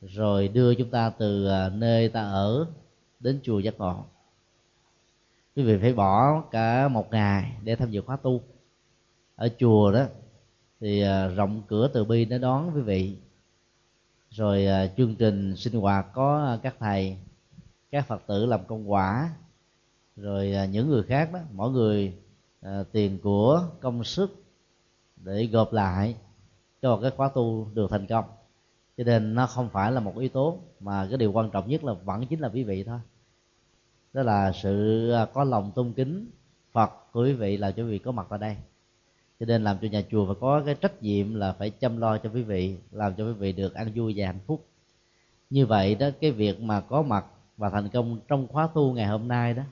rồi 0.00 0.48
đưa 0.48 0.74
chúng 0.74 0.90
ta 0.90 1.10
từ 1.10 1.46
à, 1.46 1.68
nơi 1.68 2.08
ta 2.08 2.22
ở 2.22 2.66
đến 3.20 3.40
chùa 3.42 3.58
giác 3.58 3.78
ngộ. 3.78 4.04
Quý 5.56 5.62
vị 5.62 5.78
phải 5.80 5.92
bỏ 5.92 6.40
cả 6.50 6.88
một 6.88 7.10
ngày 7.10 7.52
để 7.62 7.76
tham 7.76 7.90
dự 7.90 8.02
khóa 8.02 8.16
tu. 8.16 8.40
Ở 9.36 9.48
chùa 9.58 9.92
đó 9.92 10.06
thì 10.82 11.00
à, 11.00 11.26
rộng 11.26 11.62
cửa 11.68 11.88
từ 11.94 12.04
bi 12.04 12.24
nó 12.24 12.38
đón 12.38 12.70
quý 12.74 12.80
vị. 12.80 13.16
Rồi 14.30 14.66
à, 14.66 14.86
chương 14.96 15.14
trình 15.14 15.56
sinh 15.56 15.80
hoạt 15.80 16.06
có 16.14 16.44
à, 16.44 16.58
các 16.62 16.76
thầy, 16.78 17.16
các 17.90 18.06
phật 18.06 18.22
tử 18.26 18.46
làm 18.46 18.64
công 18.64 18.90
quả. 18.90 19.30
Rồi 20.16 20.54
những 20.70 20.88
người 20.88 21.02
khác 21.02 21.32
đó, 21.32 21.38
mỗi 21.52 21.70
người 21.70 22.14
tiền 22.92 23.18
của, 23.22 23.64
công 23.80 24.04
sức 24.04 24.44
để 25.16 25.46
gộp 25.46 25.72
lại 25.72 26.16
cho 26.82 26.98
cái 27.02 27.10
khóa 27.10 27.28
tu 27.34 27.68
được 27.74 27.90
thành 27.90 28.06
công. 28.06 28.24
Cho 28.96 29.04
nên 29.04 29.34
nó 29.34 29.46
không 29.46 29.68
phải 29.68 29.92
là 29.92 30.00
một 30.00 30.18
yếu 30.18 30.28
tố, 30.28 30.58
mà 30.80 31.06
cái 31.08 31.18
điều 31.18 31.32
quan 31.32 31.50
trọng 31.50 31.68
nhất 31.68 31.84
là 31.84 31.92
vẫn 31.92 32.26
chính 32.26 32.40
là 32.40 32.48
quý 32.48 32.64
vị 32.64 32.84
thôi. 32.84 32.98
Đó 34.12 34.22
là 34.22 34.52
sự 34.52 35.14
có 35.32 35.44
lòng 35.44 35.72
tôn 35.74 35.92
kính 35.92 36.30
phật 36.72 36.90
của 37.12 37.22
quý 37.22 37.32
vị 37.32 37.56
là 37.56 37.70
cho 37.70 37.82
quý 37.82 37.90
vị 37.90 37.98
có 37.98 38.12
mặt 38.12 38.26
ở 38.28 38.38
đây 38.38 38.56
cho 39.42 39.46
nên 39.46 39.64
làm 39.64 39.78
cho 39.82 39.88
nhà 39.88 40.02
chùa 40.10 40.26
phải 40.26 40.36
có 40.40 40.62
cái 40.66 40.74
trách 40.74 41.02
nhiệm 41.02 41.34
là 41.34 41.52
phải 41.52 41.70
chăm 41.70 41.96
lo 41.96 42.18
cho 42.18 42.30
quý 42.34 42.42
vị, 42.42 42.76
làm 42.90 43.14
cho 43.14 43.26
quý 43.26 43.32
vị 43.32 43.52
được 43.52 43.74
ăn 43.74 43.92
vui 43.94 44.14
và 44.16 44.26
hạnh 44.26 44.38
phúc. 44.46 44.64
Như 45.50 45.66
vậy 45.66 45.94
đó, 45.94 46.08
cái 46.20 46.30
việc 46.30 46.60
mà 46.60 46.80
có 46.80 47.02
mặt 47.02 47.26
và 47.56 47.70
thành 47.70 47.88
công 47.88 48.20
trong 48.28 48.46
khóa 48.46 48.68
tu 48.74 48.92
ngày 48.92 49.06
hôm 49.06 49.28
nay 49.28 49.54
đó 49.54 49.62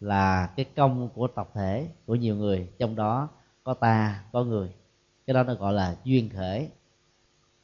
là 0.00 0.46
cái 0.56 0.66
công 0.76 1.08
của 1.14 1.28
tập 1.28 1.50
thể, 1.54 1.88
của 2.06 2.14
nhiều 2.14 2.36
người. 2.36 2.68
Trong 2.78 2.96
đó 2.96 3.28
có 3.64 3.74
ta, 3.74 4.24
có 4.32 4.44
người. 4.44 4.68
Cái 5.26 5.34
đó 5.34 5.42
nó 5.42 5.54
gọi 5.54 5.72
là 5.72 5.96
duyên 6.04 6.28
khởi 6.28 6.68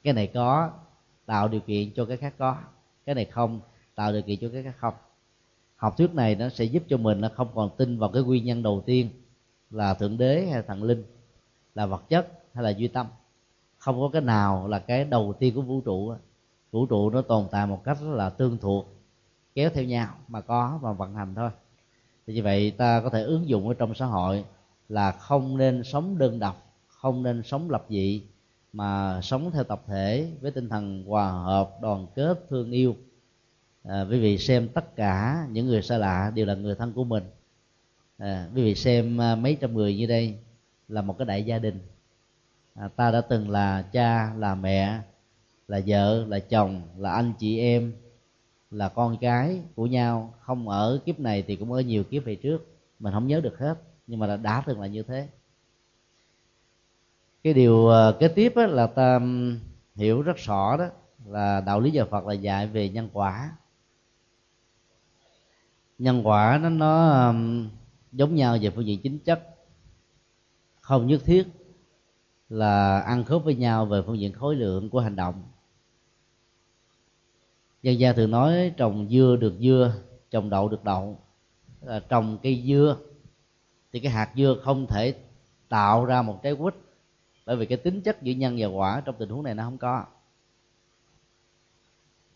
cái 0.03 0.13
này 0.13 0.27
có, 0.27 0.71
tạo 1.27 1.49
điều 1.49 1.61
kiện 1.61 1.91
cho 1.97 2.05
cái 2.05 2.17
khác 2.17 2.35
có. 2.39 2.57
Cái 3.07 3.15
này 3.15 3.25
không, 3.25 3.61
tạo 3.95 4.13
điều 4.13 4.23
kiện 4.23 4.39
cho 4.41 4.49
cái 4.53 4.63
khác 4.63 4.75
không. 4.79 4.95
Học 5.77 5.97
thuyết 5.97 6.15
này 6.15 6.35
nó 6.35 6.49
sẽ 6.49 6.65
giúp 6.65 6.83
cho 6.89 6.97
mình 6.97 7.21
nó 7.21 7.29
không 7.35 7.49
còn 7.55 7.71
tin 7.77 7.99
vào 7.99 8.11
cái 8.11 8.23
nguyên 8.23 8.45
nhân 8.45 8.63
đầu 8.63 8.83
tiên 8.87 9.11
là 9.71 9.95
thượng 9.95 10.19
đế 10.19 10.47
hay 10.53 10.63
thần 10.63 10.83
linh 10.83 11.05
là 11.75 11.87
vật 11.87 12.09
chất 12.09 12.29
hay 12.55 12.65
là 12.65 12.71
duy 12.71 12.89
tâm. 12.89 13.07
Không 13.79 14.01
có 14.01 14.11
cái 14.13 14.23
nào 14.23 14.69
là 14.69 14.79
cái 14.79 15.05
đầu 15.05 15.35
tiên 15.39 15.55
của 15.55 15.63
vũ 15.63 15.81
trụ 15.81 16.15
vũ 16.71 16.87
trụ 16.87 17.11
nó 17.11 17.23
tồn 17.23 17.47
tại 17.51 17.67
một 17.67 17.85
cách 17.85 17.99
rất 18.01 18.15
là 18.15 18.31
tương 18.31 18.59
thuộc 18.59 18.95
kéo 19.55 19.71
theo 19.75 19.85
nhau 19.85 20.15
mà 20.29 20.41
có 20.41 20.79
và 20.83 20.93
vận 20.93 21.15
hành 21.15 21.35
thôi. 21.35 21.51
Thì 22.27 22.35
như 22.35 22.43
vậy 22.43 22.71
ta 22.71 23.01
có 23.01 23.11
thể 23.11 23.23
ứng 23.23 23.49
dụng 23.49 23.69
ở 23.69 23.75
trong 23.75 23.95
xã 23.95 24.07
hội 24.07 24.45
là 24.89 25.13
không 25.13 25.59
nên 25.59 25.85
sống 25.85 26.19
đơn 26.19 26.39
độc 26.39 26.67
không 26.89 27.23
nên 27.23 27.43
sống 27.43 27.71
lập 27.71 27.85
dị 27.89 28.23
mà 28.73 29.21
sống 29.23 29.51
theo 29.51 29.65
tập 29.65 29.83
thể 29.87 30.31
với 30.41 30.51
tinh 30.51 30.69
thần 30.69 31.05
hòa 31.07 31.31
hợp 31.31 31.71
đoàn 31.83 32.07
kết 32.15 32.47
thương 32.49 32.71
yêu. 32.71 32.97
À, 33.85 34.07
quý 34.11 34.21
vị 34.21 34.39
xem 34.39 34.69
tất 34.69 34.97
cả 34.97 35.47
những 35.51 35.67
người 35.67 35.83
xa 35.83 35.99
lạ 35.99 36.33
đều 36.35 36.47
là 36.47 36.55
người 36.55 36.75
thân 36.75 36.93
của 36.93 37.05
mình. 37.05 37.25
À, 38.19 38.49
quý 38.55 38.63
vị 38.63 38.75
xem 38.75 39.21
à, 39.21 39.35
mấy 39.35 39.57
trăm 39.61 39.75
người 39.75 39.97
như 39.97 40.07
đây 40.07 40.39
là 40.91 41.03
một 41.03 41.19
cái 41.19 41.27
đại 41.27 41.45
gia 41.45 41.59
đình. 41.59 41.79
À, 42.75 42.89
ta 42.89 43.11
đã 43.11 43.21
từng 43.21 43.51
là 43.51 43.83
cha 43.93 44.35
là 44.35 44.55
mẹ 44.55 45.01
là 45.69 45.81
vợ 45.87 46.25
là 46.29 46.39
chồng 46.39 46.83
là 46.97 47.13
anh 47.13 47.33
chị 47.39 47.59
em 47.59 47.93
là 48.71 48.89
con 48.89 49.17
cái 49.21 49.61
của 49.75 49.87
nhau. 49.87 50.35
Không 50.41 50.69
ở 50.69 51.01
kiếp 51.05 51.21
này 51.21 51.43
thì 51.43 51.57
cũng 51.57 51.73
ở 51.73 51.81
nhiều 51.81 52.05
kiếp 52.05 52.25
về 52.25 52.35
trước. 52.35 52.67
Mình 52.99 53.13
không 53.13 53.27
nhớ 53.27 53.41
được 53.41 53.59
hết 53.59 53.79
nhưng 54.07 54.21
mà 54.21 54.27
đã, 54.27 54.37
đã 54.37 54.63
từng 54.67 54.81
là 54.81 54.87
như 54.87 55.03
thế. 55.03 55.29
Cái 57.45 57.55
điều 57.55 57.89
à, 57.91 58.13
kế 58.21 58.29
tiếp 58.29 58.53
là 58.57 58.87
ta 58.87 59.21
hiểu 59.95 60.23
rất 60.23 60.37
rõ 60.37 60.77
đó 60.77 60.87
là 61.27 61.61
đạo 61.61 61.81
lý 61.81 61.91
nhà 61.91 62.05
Phật 62.05 62.27
là 62.27 62.35
dạy 62.35 62.67
về 62.67 62.89
nhân 62.89 63.09
quả. 63.13 63.53
Nhân 65.99 66.27
quả 66.27 66.59
nó 66.63 66.69
nó 66.69 67.35
giống 68.13 68.35
nhau 68.35 68.59
về 68.61 68.71
phương 68.71 68.87
diện 68.87 69.01
chính 69.03 69.19
chất 69.19 69.60
không 70.91 71.07
nhất 71.07 71.21
thiết 71.25 71.49
là 72.49 73.01
ăn 73.01 73.25
khớp 73.25 73.45
với 73.45 73.55
nhau 73.55 73.87
về 73.87 74.03
phương 74.07 74.19
diện 74.19 74.33
khối 74.33 74.57
lượng 74.57 74.91
của 74.91 75.01
hành 75.01 75.17
động. 75.17 75.43
Dân 77.83 77.99
gian 77.99 78.17
thường 78.17 78.31
nói 78.31 78.73
trồng 78.77 79.09
dưa 79.11 79.37
được 79.41 79.55
dưa, 79.61 79.95
trồng 80.31 80.51
đậu 80.51 80.69
được 80.69 80.85
đậu. 80.85 81.19
Là 81.83 82.01
trồng 82.01 82.39
cây 82.43 82.63
dưa, 82.67 82.97
thì 83.93 84.01
cái 84.01 84.13
hạt 84.13 84.33
dưa 84.37 84.57
không 84.63 84.87
thể 84.87 85.15
tạo 85.69 86.05
ra 86.05 86.23
một 86.23 86.41
trái 86.43 86.55
quýt, 86.55 86.75
bởi 87.47 87.57
vì 87.57 87.67
cái 87.67 87.79
tính 87.79 88.01
chất 88.01 88.23
giữa 88.23 88.33
nhân 88.33 88.57
và 88.59 88.67
quả 88.67 89.03
trong 89.05 89.15
tình 89.19 89.29
huống 89.29 89.43
này 89.43 89.55
nó 89.55 89.65
không 89.65 89.79
có. 89.79 90.05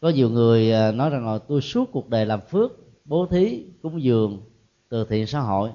Có 0.00 0.08
nhiều 0.08 0.30
người 0.30 0.72
à, 0.72 0.92
nói 0.92 1.10
rằng 1.10 1.26
là, 1.26 1.38
tôi 1.38 1.60
suốt 1.60 1.88
cuộc 1.92 2.08
đời 2.08 2.26
làm 2.26 2.40
phước, 2.40 2.72
bố 3.04 3.26
thí, 3.26 3.64
cúng 3.82 4.02
dường, 4.02 4.42
từ 4.88 5.04
thiện 5.04 5.26
xã 5.26 5.40
hội 5.40 5.70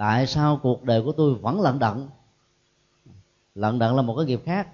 tại 0.00 0.26
sao 0.26 0.60
cuộc 0.62 0.84
đời 0.84 1.02
của 1.02 1.12
tôi 1.12 1.34
vẫn 1.34 1.60
lận 1.60 1.78
đận 1.78 2.08
lận 3.54 3.78
đận 3.78 3.96
là 3.96 4.02
một 4.02 4.14
cái 4.16 4.26
nghiệp 4.26 4.40
khác. 4.44 4.68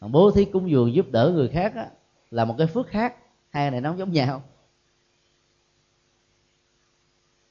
Bố 0.00 0.30
thí 0.30 0.44
cúng 0.44 0.70
dường 0.70 0.94
giúp 0.94 1.06
đỡ 1.10 1.32
người 1.34 1.48
khác 1.48 1.74
á, 1.74 1.90
là 2.30 2.44
một 2.44 2.54
cái 2.58 2.66
phước 2.66 2.86
khác. 2.86 3.16
Hai 3.50 3.70
này 3.70 3.80
nó 3.80 3.90
không 3.90 3.98
giống 3.98 4.12
nhau. 4.12 4.42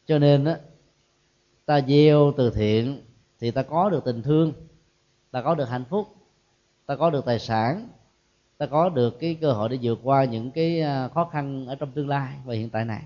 Cho 0.05 0.19
nên 0.19 0.45
á 0.45 0.59
ta 1.65 1.81
gieo 1.81 2.33
từ 2.37 2.49
thiện 2.49 3.01
thì 3.39 3.51
ta 3.51 3.63
có 3.63 3.89
được 3.89 4.05
tình 4.05 4.21
thương 4.21 4.53
ta 5.31 5.41
có 5.41 5.55
được 5.55 5.69
hạnh 5.69 5.85
phúc 5.89 6.15
ta 6.85 6.95
có 6.95 7.09
được 7.09 7.25
tài 7.25 7.39
sản 7.39 7.87
ta 8.57 8.65
có 8.65 8.89
được 8.89 9.19
cái 9.19 9.37
cơ 9.41 9.53
hội 9.53 9.69
để 9.69 9.79
vượt 9.81 9.99
qua 10.03 10.25
những 10.25 10.51
cái 10.51 10.81
à, 10.81 11.07
khó 11.07 11.25
khăn 11.25 11.65
ở 11.67 11.75
trong 11.75 11.91
tương 11.91 12.09
lai 12.09 12.35
và 12.45 12.53
hiện 12.53 12.69
tại 12.69 12.85
này 12.85 13.01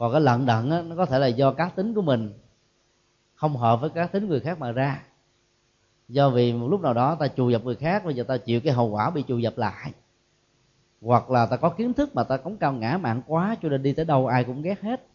còn 0.00 0.12
cái 0.12 0.20
lận 0.20 0.46
đận 0.46 0.70
á, 0.70 0.82
nó 0.82 0.96
có 0.96 1.06
thể 1.06 1.18
là 1.18 1.26
do 1.26 1.52
cá 1.52 1.68
tính 1.68 1.94
của 1.94 2.02
mình 2.02 2.32
không 3.34 3.56
hợp 3.56 3.80
với 3.80 3.90
cá 3.90 4.06
tính 4.06 4.28
người 4.28 4.40
khác 4.40 4.58
mà 4.58 4.72
ra. 4.72 5.02
Do 6.08 6.30
vì 6.30 6.52
một 6.52 6.68
lúc 6.68 6.80
nào 6.80 6.94
đó 6.94 7.14
ta 7.14 7.28
chù 7.28 7.50
dập 7.50 7.64
người 7.64 7.74
khác 7.74 8.04
bây 8.04 8.14
giờ 8.14 8.24
ta 8.24 8.36
chịu 8.36 8.60
cái 8.60 8.72
hậu 8.72 8.88
quả 8.88 9.10
bị 9.10 9.24
chù 9.28 9.38
dập 9.38 9.58
lại. 9.58 9.92
Hoặc 11.00 11.30
là 11.30 11.46
ta 11.46 11.56
có 11.56 11.70
kiến 11.70 11.92
thức 11.92 12.14
mà 12.14 12.24
ta 12.24 12.36
cống 12.36 12.56
cao 12.56 12.72
ngã 12.72 12.98
mạn 12.98 13.22
quá 13.26 13.56
cho 13.62 13.68
nên 13.68 13.82
đi 13.82 13.92
tới 13.92 14.04
đâu 14.04 14.26
ai 14.26 14.44
cũng 14.44 14.62
ghét 14.62 14.80
hết. 14.80 15.06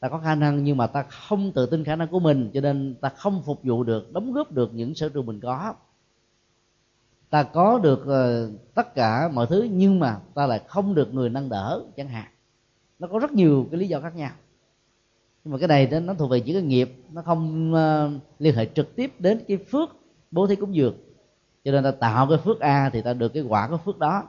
Ta 0.00 0.08
có 0.08 0.18
khả 0.18 0.34
năng 0.34 0.64
nhưng 0.64 0.76
mà 0.76 0.86
ta 0.86 1.02
không 1.02 1.52
tự 1.52 1.66
tin 1.66 1.84
khả 1.84 1.96
năng 1.96 2.08
của 2.08 2.20
mình 2.20 2.50
cho 2.54 2.60
nên 2.60 2.94
ta 3.00 3.08
không 3.08 3.42
phục 3.46 3.60
vụ 3.62 3.84
được 3.84 4.12
đóng 4.12 4.32
góp 4.32 4.52
được 4.52 4.74
những 4.74 4.94
sở 4.94 5.08
trường 5.08 5.26
mình 5.26 5.40
có. 5.40 5.74
Ta 7.30 7.42
có 7.42 7.78
được 7.78 8.06
ờ, 8.06 8.50
tất 8.74 8.94
cả 8.94 9.30
mọi 9.32 9.46
thứ 9.46 9.68
nhưng 9.70 10.00
mà 10.00 10.20
ta 10.34 10.46
lại 10.46 10.60
không 10.66 10.94
được 10.94 11.14
người 11.14 11.28
nâng 11.28 11.48
đỡ 11.48 11.82
chẳng 11.96 12.08
hạn 12.08 12.26
nó 13.00 13.08
có 13.08 13.18
rất 13.18 13.32
nhiều 13.32 13.66
cái 13.70 13.80
lý 13.80 13.88
do 13.88 14.00
khác 14.00 14.16
nhau. 14.16 14.30
Nhưng 15.44 15.52
mà 15.52 15.58
cái 15.58 15.68
này 15.68 16.00
nó 16.00 16.14
thuộc 16.14 16.30
về 16.30 16.40
chỉ 16.40 16.52
cái 16.52 16.62
nghiệp. 16.62 16.94
Nó 17.12 17.22
không 17.22 17.72
uh, 17.74 18.22
liên 18.38 18.54
hệ 18.54 18.66
trực 18.74 18.96
tiếp 18.96 19.12
đến 19.18 19.44
cái 19.48 19.56
phước 19.56 19.96
bố 20.30 20.46
thí 20.46 20.56
cúng 20.56 20.74
dường. 20.74 20.94
Cho 21.64 21.72
nên 21.72 21.84
ta 21.84 21.90
tạo 21.90 22.26
cái 22.28 22.38
phước 22.38 22.60
a 22.60 22.90
thì 22.90 23.02
ta 23.02 23.12
được 23.12 23.28
cái 23.28 23.42
quả 23.42 23.68
của 23.68 23.76
phước 23.76 23.98
đó. 23.98 24.22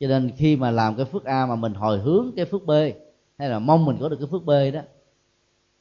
Cho 0.00 0.08
nên 0.08 0.30
khi 0.36 0.56
mà 0.56 0.70
làm 0.70 0.96
cái 0.96 1.04
phước 1.04 1.24
a 1.24 1.46
mà 1.46 1.56
mình 1.56 1.74
hồi 1.74 1.98
hướng 1.98 2.30
cái 2.36 2.44
phước 2.44 2.66
b 2.66 2.70
hay 3.38 3.48
là 3.48 3.58
mong 3.58 3.84
mình 3.84 3.96
có 4.00 4.08
được 4.08 4.16
cái 4.16 4.28
phước 4.30 4.44
b 4.44 4.50
đó 4.74 4.80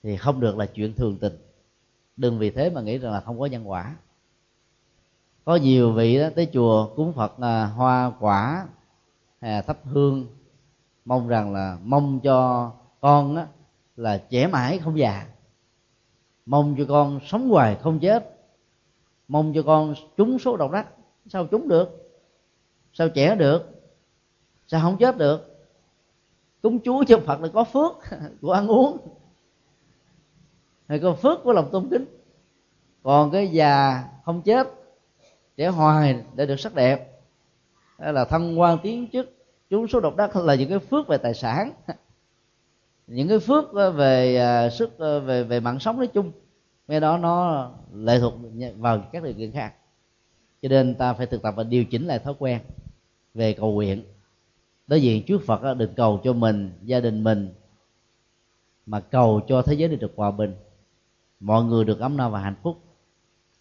thì 0.04 0.18
không 0.18 0.40
được 0.40 0.58
là 0.58 0.66
chuyện 0.66 0.94
thường 0.94 1.18
tình. 1.18 1.34
Đừng 2.18 2.40
vì 2.40 2.50
thế 2.50 2.70
mà 2.70 2.82
nghĩ 2.82 2.98
rằng 2.98 3.12
là 3.12 3.20
không 3.20 3.40
có 3.40 3.46
nhân 3.46 3.70
quả. 3.70 3.96
Có 5.46 5.56
nhiều 5.56 5.92
vị 5.92 6.20
đó 6.20 6.30
tới 6.36 6.48
chùa 6.54 6.90
cúng 6.96 7.14
phật 7.14 7.40
à, 7.40 7.66
hoa 7.66 8.12
quả 8.20 8.68
à, 9.40 9.62
thắp 9.62 9.78
hương 9.84 10.28
mong 11.06 11.28
rằng 11.28 11.54
là 11.54 11.78
mong 11.84 12.20
cho 12.24 12.72
con 13.02 13.36
á, 13.36 13.48
là 13.96 14.18
trẻ 14.18 14.48
mãi 14.48 14.80
không 14.80 15.00
già. 15.00 15.28
Mong 16.46 16.76
cho 16.78 16.86
con 16.88 17.20
sống 17.26 17.50
hoài 17.50 17.76
không 17.76 18.00
chết. 18.00 18.38
Mong 19.28 19.54
cho 19.56 19.64
con 19.64 19.94
trúng 20.18 20.40
số 20.40 20.58
độc 20.58 20.72
đắc. 20.72 20.88
Sao 21.26 21.46
trúng 21.46 21.68
được? 21.68 22.20
Sao 22.94 23.10
trẻ 23.10 23.36
được? 23.36 23.82
Sao 24.68 24.82
không 24.82 24.98
chết 24.98 25.18
được? 25.18 25.68
Cúng 26.62 26.80
chúa 26.84 27.04
cho 27.08 27.20
phật 27.20 27.42
là 27.42 27.50
có 27.54 27.64
phước 27.64 27.92
của 28.42 28.52
ăn 28.52 28.68
uống. 28.68 28.98
Hay 30.88 31.00
có 31.00 31.14
phước 31.14 31.44
của 31.44 31.54
lòng 31.54 31.70
tôn 31.72 31.88
kính. 31.92 32.06
Còn 33.04 33.32
cái 33.32 33.48
già 33.48 34.04
không 34.26 34.42
chết 34.42 34.68
trẻ 35.58 35.68
hoài 35.68 36.24
để 36.36 36.46
được 36.46 36.60
sắc 36.60 36.76
đẹp. 36.76 37.22
Hay 38.00 38.14
là 38.14 38.26
thăng 38.26 38.60
quan 38.60 38.78
tiến 38.84 39.08
chức 39.14 39.41
chúng 39.72 39.88
số 39.88 40.00
độc 40.00 40.16
đắc 40.16 40.36
là 40.36 40.56
những 40.56 40.70
cái 40.70 40.80
phước 40.80 41.08
về 41.08 41.18
tài 41.18 41.34
sản. 41.34 41.72
Những 43.08 43.28
cái 43.28 43.40
phước 43.40 43.74
ờ, 43.74 43.92
về 43.92 44.36
ờ, 44.36 44.70
sức 44.70 44.98
ờ, 44.98 45.20
về 45.20 45.44
về 45.44 45.60
mạng 45.60 45.80
sống 45.80 45.98
nói 45.98 46.08
chung. 46.08 46.32
Cái 46.88 47.00
đó 47.00 47.18
nó 47.18 47.70
lệ 47.94 48.20
thuộc 48.20 48.34
vào 48.78 49.04
các 49.12 49.24
điều 49.24 49.34
kiện 49.34 49.52
khác. 49.52 49.74
Cho 50.62 50.70
nên 50.70 50.96
ta 50.96 51.14
phải 51.14 51.26
thực 51.26 51.42
tập 51.42 51.54
và 51.58 51.64
điều 51.64 51.86
chỉnh 51.86 52.08
lại 52.08 52.20
thói 52.20 52.34
quen 52.40 52.62
về 53.34 53.54
cầu 53.54 53.72
nguyện. 53.72 54.04
Đối 54.88 55.02
diện 55.02 55.24
trước 55.24 55.42
phật 55.46 55.74
đừng 55.74 55.94
cầu 55.96 56.22
cho 56.24 56.34
mình, 56.34 56.72
gia 56.84 57.00
đình 57.00 57.24
mình, 57.24 57.54
mà 58.86 59.00
cầu 59.00 59.42
cho 59.48 59.62
thế 59.62 59.74
giới 59.74 59.90
được 59.90 60.14
hòa 60.16 60.32
bình. 60.32 60.56
Mọi 61.40 61.64
người 61.64 61.86
được 61.86 62.00
ấm 62.00 62.18
no 62.18 62.30
và 62.30 62.40
hạnh 62.40 62.56
phúc. 62.64 62.78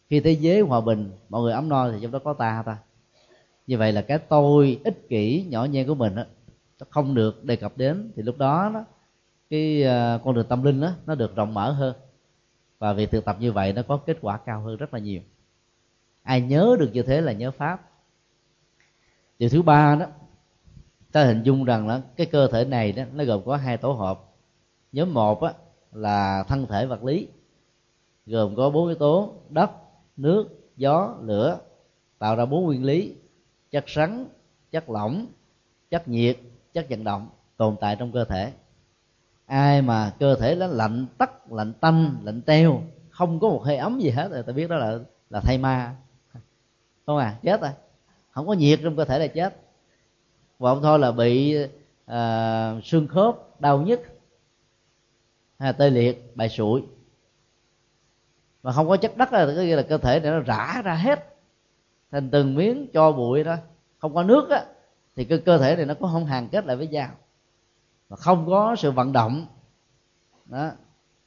Khi 0.09 0.21
thế 0.21 0.33
giới 0.33 0.61
hòa 0.61 0.81
bình, 0.81 1.11
mọi 1.29 1.43
người 1.43 1.53
ấm 1.53 1.69
no 1.69 1.91
thì 1.91 1.99
trong 2.03 2.11
đó 2.11 2.19
có 2.25 2.35
ta 2.35 2.63
ta? 2.67 2.79
Như 3.67 3.79
vậy 3.79 3.93
là 3.93 4.03
cái 4.03 4.19
tôi 4.19 4.81
ích 4.85 5.09
kỷ 5.09 5.45
nhỏ 5.49 5.65
nhen 5.65 5.87
của 5.87 5.95
mình 5.95 6.15
đó, 6.15 6.25
nó 6.81 6.87
không 6.91 7.15
được 7.15 7.45
đề 7.45 7.57
cập 7.57 7.77
đến. 7.77 8.13
Thì 8.17 8.23
lúc 8.23 8.39
đó, 8.39 8.71
đó 8.75 8.85
cái 9.51 9.85
à, 9.85 10.19
con 10.25 10.35
đường 10.35 10.47
tâm 10.49 10.63
linh 10.63 10.81
đó 10.81 10.93
nó 11.07 11.15
được 11.15 11.37
rộng 11.37 11.55
mở 11.55 11.73
hơn. 11.73 11.95
Và 12.79 12.93
việc 12.93 13.11
thực 13.11 13.25
tập 13.25 13.37
như 13.41 13.53
vậy 13.53 13.73
nó 13.73 13.83
có 13.83 13.97
kết 13.97 14.19
quả 14.21 14.37
cao 14.37 14.61
hơn 14.61 14.77
rất 14.77 14.95
là 14.95 15.01
nhiều. 15.01 15.21
Ai 16.23 16.41
nhớ 16.41 16.77
được 16.81 16.91
như 16.93 17.03
thế 17.03 17.21
là 17.21 17.33
nhớ 17.33 17.51
pháp. 17.51 17.91
Điều 19.39 19.49
thứ 19.49 19.63
ba 19.63 19.97
đó 19.97 20.07
ta 21.13 21.25
hình 21.25 21.43
dung 21.43 21.65
rằng 21.65 21.89
là 21.89 22.03
cái 22.17 22.27
cơ 22.27 22.49
thể 22.49 22.65
này 22.65 22.93
đó 22.93 23.03
nó 23.15 23.25
gồm 23.25 23.43
có 23.45 23.57
hai 23.57 23.77
tổ 23.77 23.93
hợp. 23.93 24.21
Nhóm 24.93 25.15
một 25.15 25.43
á, 25.43 25.53
là 25.93 26.43
thân 26.43 26.67
thể 26.67 26.87
vật 26.87 27.05
lý 27.05 27.29
gồm 28.27 28.57
có 28.57 28.71
bốn 28.71 28.87
yếu 28.87 28.97
tố 28.97 29.35
đất 29.49 29.71
nước 30.17 30.73
gió 30.77 31.15
lửa 31.23 31.59
tạo 32.19 32.37
ra 32.37 32.45
bốn 32.45 32.65
nguyên 32.65 32.85
lý 32.85 33.15
chất 33.71 33.85
rắn 33.89 34.27
chất 34.71 34.91
lỏng 34.91 35.27
chất 35.91 36.09
nhiệt 36.09 36.39
chất 36.73 36.87
vận 36.91 37.05
động 37.05 37.29
tồn 37.57 37.77
tại 37.81 37.97
trong 37.97 38.13
cơ 38.13 38.25
thể. 38.25 38.53
Ai 39.47 39.83
mà 39.83 40.13
cơ 40.19 40.37
thể 40.37 40.55
nó 40.55 40.67
lạnh 40.67 41.07
tắt 41.19 41.53
lạnh 41.53 41.73
tanh 41.73 42.17
lạnh 42.25 42.43
teo 42.43 42.83
không 43.11 43.41
có 43.41 43.49
một 43.49 43.63
hơi 43.65 43.77
ấm 43.77 44.01
gì 44.01 44.11
hết 44.11 44.29
rồi 44.31 44.43
ta 44.43 44.53
biết 44.53 44.71
đó 44.71 44.77
là 44.77 44.99
là 45.31 45.41
thay 45.41 45.59
ma. 45.59 45.97
Không 47.07 47.17
à 47.17 47.37
chết 47.43 47.61
rồi 47.61 47.71
không 48.31 48.47
có 48.47 48.53
nhiệt 48.53 48.81
trong 48.83 48.97
cơ 48.97 49.05
thể 49.05 49.19
là 49.19 49.27
chết. 49.27 49.57
Và 50.59 50.71
ông 50.71 50.83
thôi 50.83 50.99
là 50.99 51.13
bị 51.13 51.57
uh, 52.11 52.85
xương 52.85 53.09
khớp 53.09 53.61
đau 53.61 53.81
nhức 53.81 54.01
hay 55.59 55.69
là 55.69 55.73
tê 55.73 55.91
liệt 55.91 56.37
bại 56.37 56.49
sụi. 56.49 56.83
Mà 58.63 58.73
không 58.73 58.89
có 58.89 58.97
chất 58.97 59.17
đất 59.17 59.33
là 59.33 59.47
cái 59.57 59.67
là 59.67 59.83
cơ 59.83 59.99
thể 59.99 60.21
này 60.21 60.31
nó 60.31 60.41
rã 60.41 60.83
ra 60.85 60.95
hết 60.95 61.30
thành 62.11 62.31
từng 62.31 62.55
miếng 62.55 62.87
cho 62.93 63.13
bụi 63.13 63.45
đó. 63.45 63.57
Không 63.99 64.15
có 64.15 64.23
nước 64.23 64.51
á, 64.51 64.65
thì 65.17 65.25
cái 65.25 65.39
cơ 65.39 65.59
thể 65.59 65.77
này 65.77 65.87
nó 65.87 65.95
cũng 65.95 66.11
không 66.13 66.25
hàn 66.25 66.49
kết 66.49 66.67
lại 66.67 66.77
với 66.77 66.89
nhau. 66.89 67.09
Mà 68.09 68.17
không 68.17 68.47
có 68.47 68.77
sự 68.77 68.91
vận 68.91 69.13
động, 69.13 69.47
đó, 70.47 70.71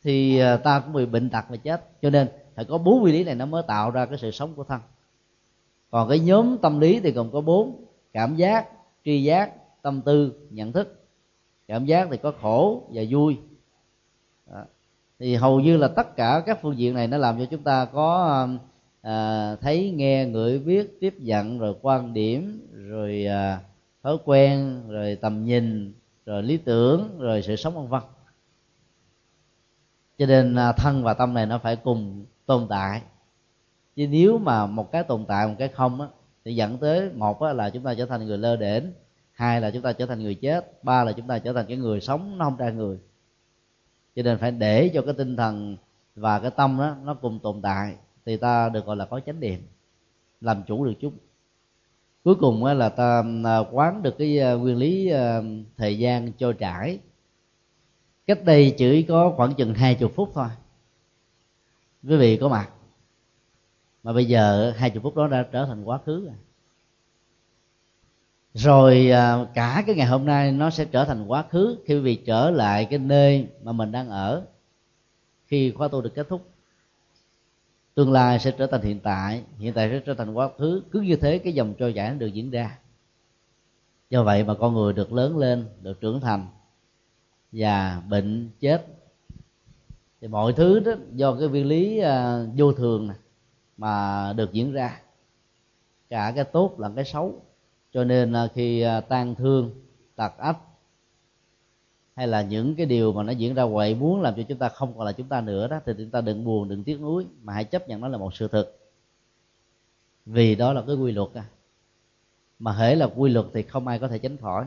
thì 0.03 0.39
à, 0.39 0.57
ta 0.57 0.79
cũng 0.79 0.93
bị 0.93 1.05
bệnh 1.05 1.29
tật 1.29 1.45
và 1.49 1.57
chết. 1.57 2.01
Cho 2.01 2.09
nên 2.09 2.27
phải 2.55 2.65
có 2.65 2.77
bốn 2.77 3.03
quy 3.03 3.11
lý 3.11 3.23
này 3.23 3.35
nó 3.35 3.45
mới 3.45 3.63
tạo 3.67 3.91
ra 3.91 4.05
cái 4.05 4.17
sự 4.17 4.31
sống 4.31 4.53
của 4.55 4.63
thân. 4.63 4.81
Còn 5.91 6.09
cái 6.09 6.19
nhóm 6.19 6.57
tâm 6.57 6.79
lý 6.79 6.99
thì 6.99 7.11
gồm 7.11 7.31
có 7.31 7.41
bốn, 7.41 7.85
cảm 8.13 8.35
giác, 8.35 8.69
tri 9.05 9.23
giác, 9.23 9.51
tâm 9.81 10.01
tư, 10.01 10.47
nhận 10.49 10.71
thức. 10.71 11.05
Cảm 11.67 11.85
giác 11.85 12.07
thì 12.11 12.17
có 12.17 12.33
khổ 12.41 12.83
và 12.93 13.01
vui. 13.09 13.37
Đó. 14.51 14.63
thì 15.19 15.35
hầu 15.35 15.59
như 15.59 15.77
là 15.77 15.87
tất 15.87 16.15
cả 16.15 16.43
các 16.45 16.59
phương 16.61 16.77
diện 16.77 16.93
này 16.93 17.07
nó 17.07 17.17
làm 17.17 17.39
cho 17.39 17.45
chúng 17.45 17.63
ta 17.63 17.85
có 17.85 18.25
à, 18.25 18.37
à, 19.03 19.55
thấy 19.55 19.91
nghe 19.91 20.25
ngửi 20.25 20.59
biết 20.59 20.97
tiếp 20.99 21.15
nhận 21.19 21.59
rồi 21.59 21.75
quan 21.81 22.13
điểm 22.13 22.67
rồi 22.73 23.25
à, 23.25 23.59
thói 24.03 24.17
quen 24.25 24.81
rồi 24.87 25.17
tầm 25.21 25.45
nhìn 25.45 25.93
rồi 26.25 26.43
lý 26.43 26.57
tưởng 26.57 27.19
rồi 27.19 27.41
sự 27.41 27.55
sống 27.55 27.75
vân 27.75 27.87
vân. 27.87 28.01
Cho 30.17 30.25
nên 30.25 30.55
à, 30.55 30.71
thân 30.71 31.03
và 31.03 31.13
tâm 31.13 31.33
này 31.33 31.45
nó 31.45 31.57
phải 31.57 31.75
cùng 31.75 32.25
tồn 32.45 32.67
tại. 32.69 33.01
Chứ 33.95 34.07
nếu 34.07 34.37
mà 34.37 34.65
một 34.65 34.91
cái 34.91 35.03
tồn 35.03 35.25
tại 35.27 35.47
một 35.47 35.55
cái 35.59 35.67
không 35.67 36.01
á 36.01 36.07
thì 36.45 36.55
dẫn 36.55 36.77
tới 36.77 37.09
một 37.09 37.41
á, 37.41 37.53
là 37.53 37.69
chúng 37.69 37.83
ta 37.83 37.93
trở 37.93 38.05
thành 38.05 38.25
người 38.25 38.37
lơ 38.37 38.55
đễnh 38.55 38.83
hai 39.31 39.61
là 39.61 39.71
chúng 39.71 39.81
ta 39.81 39.93
trở 39.93 40.05
thành 40.05 40.23
người 40.23 40.35
chết 40.35 40.83
ba 40.83 41.03
là 41.03 41.11
chúng 41.11 41.27
ta 41.27 41.39
trở 41.39 41.53
thành 41.53 41.65
cái 41.67 41.77
người 41.77 42.01
sống 42.01 42.37
nó 42.37 42.45
không 42.45 42.57
ra 42.57 42.69
người. 42.69 42.97
Cho 44.15 44.23
nên 44.23 44.37
phải 44.37 44.51
để 44.51 44.91
cho 44.93 45.01
cái 45.01 45.13
tinh 45.13 45.35
thần 45.35 45.77
và 46.15 46.39
cái 46.39 46.51
tâm 46.51 46.77
đó 46.77 46.95
nó 47.03 47.13
cùng 47.13 47.39
tồn 47.39 47.61
tại 47.61 47.95
thì 48.25 48.37
ta 48.37 48.69
được 48.69 48.85
gọi 48.85 48.95
là 48.95 49.05
có 49.05 49.19
chánh 49.19 49.39
niệm, 49.39 49.67
làm 50.41 50.63
chủ 50.67 50.85
được 50.85 50.93
chúng. 50.99 51.17
Cuối 52.23 52.35
cùng 52.35 52.65
là 52.65 52.89
ta 52.89 53.23
à, 53.45 53.57
quán 53.71 54.03
được 54.03 54.15
cái 54.17 54.39
à, 54.39 54.53
nguyên 54.53 54.77
lý 54.77 55.09
à, 55.09 55.41
thời 55.77 55.97
gian 55.97 56.31
trôi 56.31 56.53
trải. 56.53 56.99
Cách 58.27 58.43
đây 58.45 58.75
chỉ 58.77 59.03
có 59.03 59.33
khoảng 59.35 59.53
chừng 59.53 59.73
hai 59.73 59.95
chục 59.95 60.11
phút 60.15 60.31
thôi. 60.33 60.47
Quý 62.03 62.15
vị 62.15 62.37
có 62.37 62.49
mặt. 62.49 62.69
Mà 64.03 64.13
bây 64.13 64.25
giờ 64.25 64.73
hai 64.77 64.89
chục 64.89 65.03
phút 65.03 65.15
đó 65.15 65.27
đã 65.27 65.47
trở 65.51 65.65
thành 65.65 65.83
quá 65.83 65.99
khứ 66.05 66.25
rồi. 66.25 66.35
Rồi 68.53 69.11
cả 69.53 69.83
cái 69.87 69.95
ngày 69.95 70.07
hôm 70.07 70.25
nay 70.25 70.51
nó 70.51 70.69
sẽ 70.69 70.85
trở 70.85 71.05
thành 71.05 71.25
quá 71.25 71.43
khứ 71.49 71.77
khi 71.85 71.93
quý 71.93 71.99
vị 71.99 72.15
trở 72.15 72.51
lại 72.51 72.85
cái 72.85 72.99
nơi 72.99 73.47
mà 73.63 73.71
mình 73.71 73.91
đang 73.91 74.09
ở. 74.09 74.45
Khi 75.47 75.71
khóa 75.71 75.87
tu 75.87 76.01
được 76.01 76.15
kết 76.15 76.27
thúc 76.29 76.52
tương 77.95 78.11
lai 78.11 78.39
sẽ 78.39 78.51
trở 78.51 78.67
thành 78.67 78.81
hiện 78.81 78.99
tại 78.99 79.43
hiện 79.59 79.73
tại 79.73 79.89
sẽ 79.89 79.99
trở 79.99 80.13
thành 80.13 80.33
quá 80.33 80.49
khứ. 80.57 80.83
Cứ 80.91 81.01
như 81.01 81.15
thế 81.15 81.37
cái 81.37 81.53
dòng 81.53 81.73
trôi 81.73 81.93
chảy 81.93 82.15
được 82.15 82.27
diễn 82.27 82.51
ra. 82.51 82.77
Do 84.09 84.23
vậy 84.23 84.43
mà 84.43 84.53
con 84.53 84.73
người 84.73 84.93
được 84.93 85.13
lớn 85.13 85.37
lên 85.37 85.65
được 85.81 86.01
trưởng 86.01 86.21
thành 86.21 86.47
và 87.51 88.01
bệnh 88.09 88.49
chết 88.59 88.85
thì 90.21 90.27
mọi 90.27 90.53
thứ 90.53 90.79
đó 90.79 90.91
do 91.11 91.35
cái 91.39 91.47
nguyên 91.47 91.65
lý 91.65 91.99
à, 91.99 92.45
vô 92.57 92.73
thường 92.73 93.07
này, 93.07 93.17
mà 93.77 94.33
được 94.33 94.53
diễn 94.53 94.71
ra. 94.71 95.01
Cả 96.09 96.31
cái 96.35 96.43
tốt 96.43 96.75
lẫn 96.77 96.95
cái 96.95 97.05
xấu. 97.05 97.41
Cho 97.93 98.03
nên 98.03 98.31
là 98.31 98.47
khi 98.53 98.81
à, 98.81 99.01
tan 99.01 99.35
thương 99.35 99.71
tật 100.15 100.37
ách 100.37 100.57
hay 102.15 102.27
là 102.27 102.41
những 102.41 102.75
cái 102.75 102.85
điều 102.85 103.13
mà 103.13 103.23
nó 103.23 103.31
diễn 103.31 103.53
ra 103.53 103.65
quậy 103.73 103.95
muốn 103.95 104.21
làm 104.21 104.33
cho 104.37 104.43
chúng 104.43 104.57
ta 104.57 104.69
không 104.69 104.97
còn 104.97 105.05
là 105.05 105.11
chúng 105.11 105.27
ta 105.27 105.41
nữa 105.41 105.67
đó, 105.67 105.79
thì 105.85 105.93
chúng 105.97 106.09
ta 106.09 106.21
đừng 106.21 106.45
buồn, 106.45 106.69
đừng 106.69 106.83
tiếc 106.83 107.01
nuối, 107.01 107.25
mà 107.41 107.53
hãy 107.53 107.63
chấp 107.63 107.89
nhận 107.89 108.01
nó 108.01 108.07
là 108.07 108.17
một 108.17 108.35
sự 108.35 108.47
thực 108.47 108.79
vì 110.25 110.55
đó 110.55 110.73
là 110.73 110.83
cái 110.87 110.95
quy 110.95 111.11
luật 111.11 111.29
à. 111.33 111.45
Mà 112.59 112.71
hễ 112.71 112.95
là 112.95 113.09
quy 113.15 113.29
luật 113.29 113.45
thì 113.53 113.63
không 113.63 113.87
ai 113.87 113.99
có 113.99 114.07
thể 114.07 114.19
tránh 114.19 114.37
khỏi. 114.37 114.65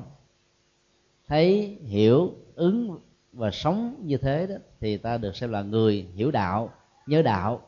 Thấy, 1.28 1.78
hiểu, 1.82 2.34
ứng 2.54 2.98
và 3.32 3.50
sống 3.50 3.96
như 4.04 4.16
thế 4.16 4.46
đó, 4.46 4.54
thì 4.80 4.96
ta 4.96 5.18
được 5.18 5.36
xem 5.36 5.50
là 5.50 5.62
người 5.62 6.06
hiểu 6.14 6.30
đạo, 6.30 6.70
nhớ 7.06 7.22
đạo. 7.22 7.60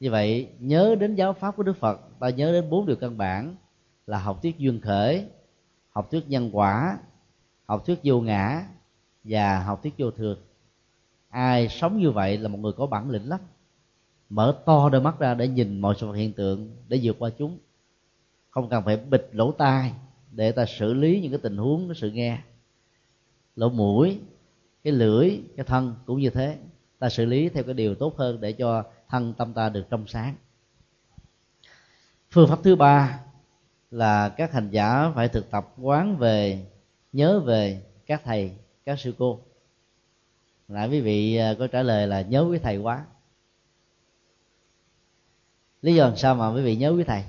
Như 0.00 0.10
vậy, 0.10 0.48
nhớ 0.58 0.94
đến 1.00 1.14
giáo 1.14 1.32
pháp 1.32 1.56
của 1.56 1.62
đức 1.62 1.76
phật, 1.76 2.00
ta 2.20 2.28
nhớ 2.28 2.52
đến 2.52 2.70
bốn 2.70 2.86
điều 2.86 2.96
căn 2.96 3.18
bản 3.18 3.56
là 4.06 4.18
học 4.18 4.42
thuyết 4.42 4.58
duyên 4.58 4.80
khởi, 4.80 5.26
học 5.90 6.08
thuyết 6.10 6.28
nhân 6.28 6.50
quả 6.52 6.98
học 7.68 7.86
thuyết 7.86 7.98
vô 8.04 8.20
ngã 8.20 8.66
và 9.24 9.62
học 9.62 9.82
thuyết 9.82 9.94
vô 9.98 10.10
thường. 10.10 10.38
Ai 11.28 11.68
sống 11.68 11.98
như 11.98 12.10
vậy 12.10 12.38
là 12.38 12.48
một 12.48 12.58
người 12.58 12.72
có 12.72 12.86
bản 12.86 13.10
lĩnh 13.10 13.28
lắm. 13.28 13.40
Mở 14.28 14.56
to 14.66 14.88
đôi 14.88 15.00
mắt 15.00 15.18
ra 15.18 15.34
để 15.34 15.48
nhìn 15.48 15.80
mọi 15.80 15.94
sự 15.98 16.06
vật 16.06 16.12
hiện 16.12 16.32
tượng 16.32 16.76
để 16.88 17.00
vượt 17.02 17.16
qua 17.18 17.30
chúng. 17.38 17.58
Không 18.50 18.68
cần 18.68 18.84
phải 18.84 18.96
bịt 18.96 19.28
lỗ 19.32 19.52
tai 19.52 19.92
để 20.30 20.52
ta 20.52 20.66
xử 20.66 20.94
lý 20.94 21.20
những 21.20 21.32
cái 21.32 21.40
tình 21.42 21.56
huống, 21.56 21.88
cái 21.88 21.94
sự 21.94 22.10
nghe. 22.10 22.38
Lỗ 23.56 23.68
mũi, 23.68 24.20
cái 24.84 24.92
lưỡi, 24.92 25.40
cái 25.56 25.64
thân 25.64 25.94
cũng 26.06 26.20
như 26.20 26.30
thế. 26.30 26.58
Ta 26.98 27.08
xử 27.08 27.24
lý 27.24 27.48
theo 27.48 27.64
cái 27.64 27.74
điều 27.74 27.94
tốt 27.94 28.16
hơn 28.18 28.40
để 28.40 28.52
cho 28.52 28.84
thân 29.08 29.34
tâm 29.34 29.52
ta 29.52 29.68
được 29.68 29.84
trong 29.90 30.06
sáng. 30.06 30.34
Phương 32.30 32.48
pháp 32.48 32.58
thứ 32.62 32.76
ba 32.76 33.20
là 33.90 34.28
các 34.28 34.52
hành 34.52 34.70
giả 34.70 35.12
phải 35.14 35.28
thực 35.28 35.50
tập 35.50 35.74
quán 35.78 36.16
về 36.16 36.66
nhớ 37.12 37.40
về 37.40 37.82
các 38.06 38.22
thầy, 38.24 38.56
các 38.84 38.98
sư 38.98 39.14
cô. 39.18 39.40
Lại 40.68 40.88
quý 40.88 41.00
vị 41.00 41.36
à, 41.36 41.54
có 41.58 41.66
trả 41.66 41.82
lời 41.82 42.06
là 42.06 42.20
nhớ 42.20 42.46
quý 42.50 42.58
thầy 42.58 42.78
quá. 42.78 43.06
Lý 45.82 45.94
do 45.94 46.04
làm 46.04 46.16
sao 46.16 46.34
mà 46.34 46.54
quý 46.54 46.62
vị 46.62 46.76
nhớ 46.76 46.90
quý 46.90 47.04
thầy? 47.04 47.24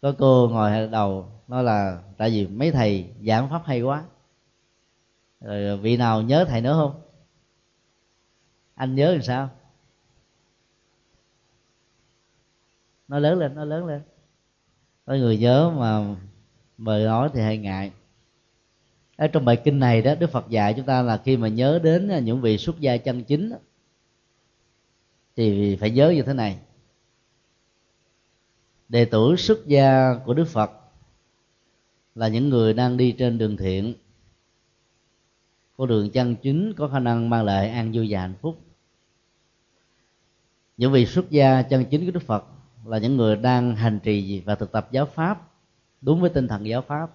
Có 0.00 0.14
cô 0.18 0.48
ngồi 0.48 0.88
đầu, 0.88 1.28
nói 1.48 1.64
là 1.64 2.02
tại 2.16 2.30
vì 2.30 2.46
mấy 2.46 2.72
thầy 2.72 3.10
giảng 3.26 3.50
pháp 3.50 3.62
hay 3.64 3.82
quá. 3.82 4.04
Rồi 5.40 5.66
à, 5.66 5.74
vị 5.76 5.96
nào 5.96 6.22
nhớ 6.22 6.44
thầy 6.48 6.60
nữa 6.60 6.72
không? 6.72 7.02
Anh 8.74 8.94
nhớ 8.94 9.12
làm 9.12 9.22
sao? 9.22 9.50
Nó 13.08 13.18
lớn 13.18 13.38
lên 13.38 13.54
nó 13.54 13.64
lớn 13.64 13.86
lên 13.86 14.02
có 15.06 15.14
người 15.14 15.38
nhớ 15.38 15.70
mà 15.78 16.16
mời 16.78 17.04
nói 17.04 17.30
thì 17.34 17.40
hay 17.40 17.58
ngại. 17.58 17.92
Ở 19.16 19.26
trong 19.26 19.44
bài 19.44 19.60
kinh 19.64 19.78
này 19.78 20.02
đó, 20.02 20.14
đức 20.14 20.30
phật 20.30 20.48
dạy 20.48 20.74
chúng 20.76 20.86
ta 20.86 21.02
là 21.02 21.20
khi 21.24 21.36
mà 21.36 21.48
nhớ 21.48 21.80
đến 21.82 22.24
những 22.24 22.40
vị 22.40 22.58
xuất 22.58 22.80
gia 22.80 22.96
chân 22.96 23.24
chính 23.24 23.52
thì 25.36 25.76
phải 25.76 25.90
nhớ 25.90 26.10
như 26.10 26.22
thế 26.22 26.34
này. 26.34 26.58
Đệ 28.88 29.04
tử 29.04 29.36
xuất 29.38 29.66
gia 29.66 30.14
của 30.24 30.34
đức 30.34 30.48
phật 30.48 30.70
là 32.14 32.28
những 32.28 32.48
người 32.48 32.74
đang 32.74 32.96
đi 32.96 33.12
trên 33.12 33.38
đường 33.38 33.56
thiện. 33.56 33.94
Con 35.76 35.88
đường 35.88 36.10
chân 36.10 36.36
chính 36.36 36.72
có 36.72 36.88
khả 36.88 36.98
năng 36.98 37.30
mang 37.30 37.44
lại 37.44 37.68
an 37.68 37.92
vui 37.94 38.06
và 38.10 38.20
hạnh 38.20 38.34
phúc. 38.40 38.58
Những 40.76 40.92
vị 40.92 41.06
xuất 41.06 41.30
gia 41.30 41.62
chân 41.62 41.84
chính 41.84 42.04
của 42.06 42.10
đức 42.10 42.22
phật 42.22 42.44
là 42.84 42.98
những 42.98 43.16
người 43.16 43.36
đang 43.36 43.76
hành 43.76 43.98
trì 44.02 44.40
và 44.40 44.54
thực 44.54 44.72
tập 44.72 44.88
giáo 44.90 45.06
pháp 45.06 45.50
đúng 46.00 46.20
với 46.20 46.30
tinh 46.30 46.48
thần 46.48 46.66
giáo 46.66 46.82
pháp. 46.82 47.10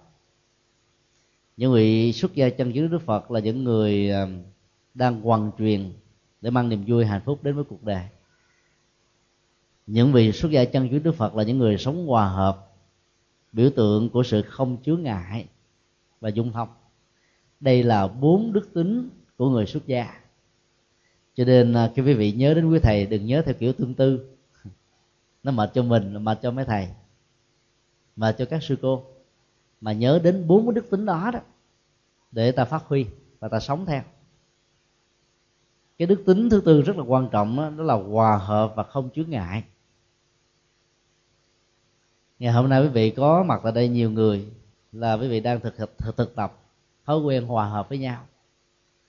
Những 1.56 1.72
vị 1.72 2.12
xuất 2.12 2.34
gia 2.34 2.48
chân 2.48 2.72
chính 2.72 2.90
đức 2.90 3.02
phật 3.02 3.30
là 3.30 3.40
những 3.40 3.64
người 3.64 4.10
ờ, 4.10 4.28
đang 4.94 5.20
hoàn 5.20 5.50
truyền 5.58 5.92
để 6.40 6.50
mang 6.50 6.68
niềm 6.68 6.84
vui, 6.86 7.04
hạnh 7.04 7.20
phúc 7.24 7.38
đến 7.42 7.54
với 7.54 7.64
cuộc 7.64 7.84
đời. 7.84 8.02
Những 9.86 10.12
vị 10.12 10.32
xuất 10.32 10.50
gia 10.50 10.64
chân 10.64 10.88
chính 10.88 11.02
đức 11.02 11.14
phật 11.14 11.34
là 11.34 11.42
những 11.42 11.58
người 11.58 11.78
sống 11.78 12.06
hòa 12.06 12.28
hợp, 12.28 12.66
biểu 13.52 13.70
tượng 13.70 14.10
của 14.10 14.22
sự 14.22 14.42
không 14.42 14.76
chứa 14.76 14.96
ngại 14.96 15.46
và 16.20 16.28
dung 16.28 16.52
thông. 16.52 16.68
Đây 17.60 17.82
là 17.82 18.08
bốn 18.08 18.52
đức 18.52 18.74
tính 18.74 19.08
của 19.36 19.50
người 19.50 19.66
xuất 19.66 19.86
gia. 19.86 20.20
Cho 21.34 21.44
nên 21.44 21.72
ờ, 21.72 21.92
khi 21.94 22.02
quý 22.02 22.14
vị 22.14 22.32
nhớ 22.32 22.54
đến 22.54 22.70
quý 22.70 22.78
thầy, 22.78 23.06
đừng 23.06 23.26
nhớ 23.26 23.42
theo 23.42 23.54
kiểu 23.54 23.72
tương 23.72 23.94
tư 23.94 24.37
nó 25.42 25.52
mệt 25.52 25.70
cho 25.74 25.82
mình 25.82 26.24
mệt 26.24 26.38
cho 26.42 26.50
mấy 26.50 26.64
thầy. 26.64 26.88
Mệt 28.16 28.34
cho 28.38 28.44
các 28.44 28.62
sư 28.62 28.76
cô. 28.82 29.04
Mà 29.80 29.92
nhớ 29.92 30.20
đến 30.22 30.46
bốn 30.46 30.66
cái 30.66 30.74
đức 30.74 30.90
tính 30.90 31.06
đó 31.06 31.30
đó 31.32 31.40
để 32.32 32.52
ta 32.52 32.64
phát 32.64 32.84
huy 32.84 33.06
và 33.40 33.48
ta 33.48 33.60
sống 33.60 33.86
theo. 33.86 34.02
Cái 35.98 36.06
đức 36.06 36.22
tính 36.26 36.50
thứ 36.50 36.60
tư 36.60 36.82
rất 36.82 36.96
là 36.96 37.02
quan 37.02 37.28
trọng 37.28 37.56
đó, 37.56 37.70
đó 37.70 37.84
là 37.84 37.94
hòa 37.94 38.38
hợp 38.38 38.72
và 38.76 38.82
không 38.82 39.10
chướng 39.14 39.30
ngại. 39.30 39.64
Ngày 42.38 42.52
hôm 42.52 42.68
nay 42.68 42.82
quý 42.82 42.88
vị 42.88 43.10
có 43.10 43.42
mặt 43.42 43.60
tại 43.62 43.72
đây 43.72 43.88
nhiều 43.88 44.10
người 44.10 44.48
là 44.92 45.14
quý 45.14 45.28
vị 45.28 45.40
đang 45.40 45.60
thực 45.60 45.76
thực, 45.76 45.98
thực 45.98 46.34
tập 46.34 46.58
thói 47.04 47.18
quen 47.18 47.46
hòa 47.46 47.68
hợp 47.68 47.88
với 47.88 47.98
nhau. 47.98 48.26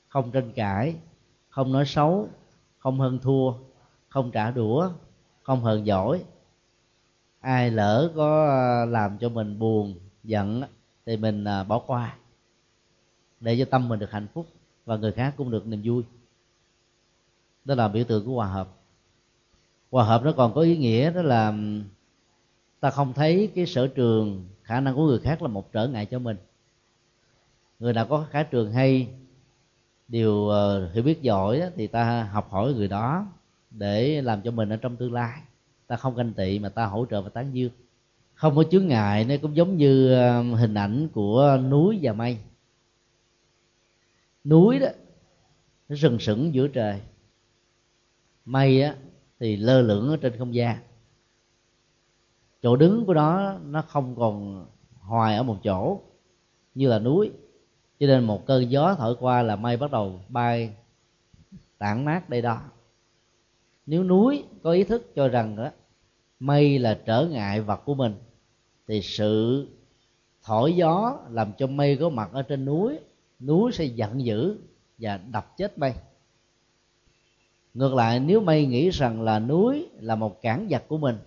Không 0.08 0.32
tranh 0.32 0.52
cãi 0.56 0.96
không 1.50 1.72
nói 1.72 1.86
xấu 1.86 2.28
không 2.78 3.00
hơn 3.00 3.20
thua 3.20 3.54
không 4.10 4.32
trả 4.32 4.52
đũa 4.52 4.90
không 5.50 5.64
hờn 5.64 5.86
giỏi. 5.86 6.24
Ai 7.40 7.72
lỡ 7.72 8.12
có 8.16 8.48
à, 8.48 8.86
làm 8.86 9.18
cho 9.18 9.30
mình 9.30 9.60
buồn, 9.60 9.96
giận 10.24 10.64
thì 11.06 11.18
mình 11.18 11.44
à, 11.44 11.64
bỏ 11.64 11.80
qua, 11.80 12.16
để 13.40 13.56
cho 13.60 13.66
tâm 13.66 13.90
mình 13.90 14.00
được 14.00 14.12
hạnh 14.12 14.28
phúc 14.34 14.48
và 14.86 14.96
người 14.96 15.12
khác 15.12 15.34
cũng 15.38 15.52
được 15.52 15.68
niềm 15.68 15.82
vui. 15.86 16.04
Đó 17.66 17.76
là 17.76 17.88
biểu 17.88 18.04
tượng 18.04 18.26
của 18.26 18.36
hòa 18.36 18.48
hợp. 18.48 18.70
Hòa 19.92 20.06
hợp 20.06 20.24
nó 20.24 20.32
còn 20.32 20.54
có 20.54 20.62
ý 20.62 20.78
nghĩa 20.78 21.12
đó 21.12 21.22
là 21.22 21.54
ta 22.80 22.90
không 22.90 23.14
thấy 23.14 23.52
cái 23.56 23.66
sở 23.66 23.88
trường, 23.88 24.48
khả 24.64 24.80
năng 24.80 24.96
của 24.96 25.08
người 25.08 25.20
khác 25.20 25.42
là 25.42 25.48
một 25.48 25.72
trở 25.72 25.88
ngại 25.88 26.06
cho 26.06 26.20
mình. 26.20 26.38
Người 27.80 27.94
nào 27.94 28.06
có 28.06 28.26
khả 28.30 28.44
trường 28.44 28.72
hay, 28.72 29.08
điều 30.08 30.50
ờ, 30.50 30.92
hiểu 30.92 31.04
biết 31.04 31.22
giỏi 31.22 31.62
thì 31.76 31.88
ta 31.88 32.24
học 32.24 32.52
hỏi 32.52 32.74
người 32.74 32.88
đó 32.88 33.26
để 33.72 34.22
làm 34.22 34.42
cho 34.42 34.52
mình 34.52 34.70
ở 34.70 34.78
trong 34.78 34.96
tương 34.96 35.14
lai. 35.14 35.42
Ta 35.88 35.96
không 35.96 36.16
ganh 36.16 36.34
tị 36.34 36.60
mà 36.60 36.70
ta 36.70 36.86
hỗ 36.86 37.06
trợ 37.06 37.22
và 37.22 37.30
tán 37.30 37.56
dương. 37.56 37.72
Không 38.34 38.56
có 38.56 38.64
chướng 38.72 38.88
ngại 38.88 39.26
nó 39.26 39.36
cũng 39.42 39.56
giống 39.56 39.78
như 39.78 40.14
um, 40.14 40.54
hình 40.54 40.74
ảnh 40.74 41.08
của 41.14 41.60
núi 41.70 42.00
và 42.02 42.14
mây. 42.14 42.38
Núi 44.44 44.80
đó, 44.80 44.88
nó 45.90 45.96
sừng 45.96 46.20
sững 46.20 46.54
giữa 46.54 46.68
trời. 46.68 47.02
Mây 48.46 48.82
á, 48.82 48.96
thì 49.40 49.56
lơ 49.56 49.82
lửng 49.82 50.10
ở 50.10 50.18
trên 50.18 50.38
không 50.38 50.56
gian. 50.56 50.78
Chỗ 52.62 52.76
đứng 52.76 53.06
của 53.06 53.14
nó 53.14 53.58
nó 53.58 53.82
không 53.82 54.16
còn 54.16 54.66
hoài 55.00 55.36
ở 55.36 55.44
một 55.44 55.58
chỗ 55.64 56.02
như 56.76 56.88
là 56.88 57.00
núi. 57.00 57.32
Cho 58.00 58.08
nên 58.08 58.24
một 58.24 58.46
cơn 58.46 58.72
gió 58.72 58.96
thổi 58.98 59.16
qua 59.20 59.42
là 59.42 59.56
mây 59.56 59.78
bắt 59.78 59.92
đầu 59.92 60.22
bay 60.30 60.74
tản 61.78 62.06
mát 62.06 62.30
đây 62.30 62.42
đó 62.42 62.62
nếu 63.90 64.04
núi 64.04 64.44
có 64.64 64.72
ý 64.72 64.84
thức 64.84 65.16
cho 65.16 65.28
rằng 65.28 65.56
đó 65.56 65.70
mây 66.40 66.80
là 66.80 67.00
trở 67.06 67.26
ngại 67.26 67.62
vật 67.62 67.82
của 67.86 67.96
mình, 67.96 68.14
thì 68.88 69.02
sự 69.02 69.68
thổi 70.44 70.74
gió 70.74 71.18
làm 71.30 71.52
cho 71.58 71.68
mây 71.68 71.98
có 71.98 72.10
mặt 72.10 72.30
ở 72.34 72.42
trên 72.42 72.66
núi 72.66 73.00
núi 73.40 73.72
sẽ 73.72 73.86
giận 73.86 74.26
dữ 74.26 74.58
và 74.98 75.20
đập 75.32 75.58
chết 75.58 75.78
mây. 75.78 75.94
Ngược 77.74 77.94
lại, 77.94 78.20
nếu 78.20 78.42
mây 78.42 78.66
nghĩ 78.66 78.90
rằng 78.90 79.22
là 79.22 79.40
núi 79.40 79.88
là 80.00 80.16
một 80.16 80.42
cản 80.42 80.68
vật 80.70 80.84
của 80.88 80.98
mình, 80.98 81.18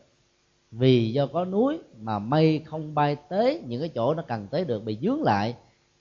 vì 0.70 1.12
do 1.12 1.26
có 1.26 1.44
núi 1.44 1.78
mà 1.98 2.18
mây 2.18 2.62
không 2.64 2.94
bay 2.94 3.16
tới 3.28 3.62
những 3.66 3.80
cái 3.80 3.88
chỗ 3.88 4.14
nó 4.14 4.22
cần 4.28 4.46
tới 4.50 4.64
được, 4.64 4.84
bị 4.84 4.98
dướng 5.02 5.22
lại 5.22 5.56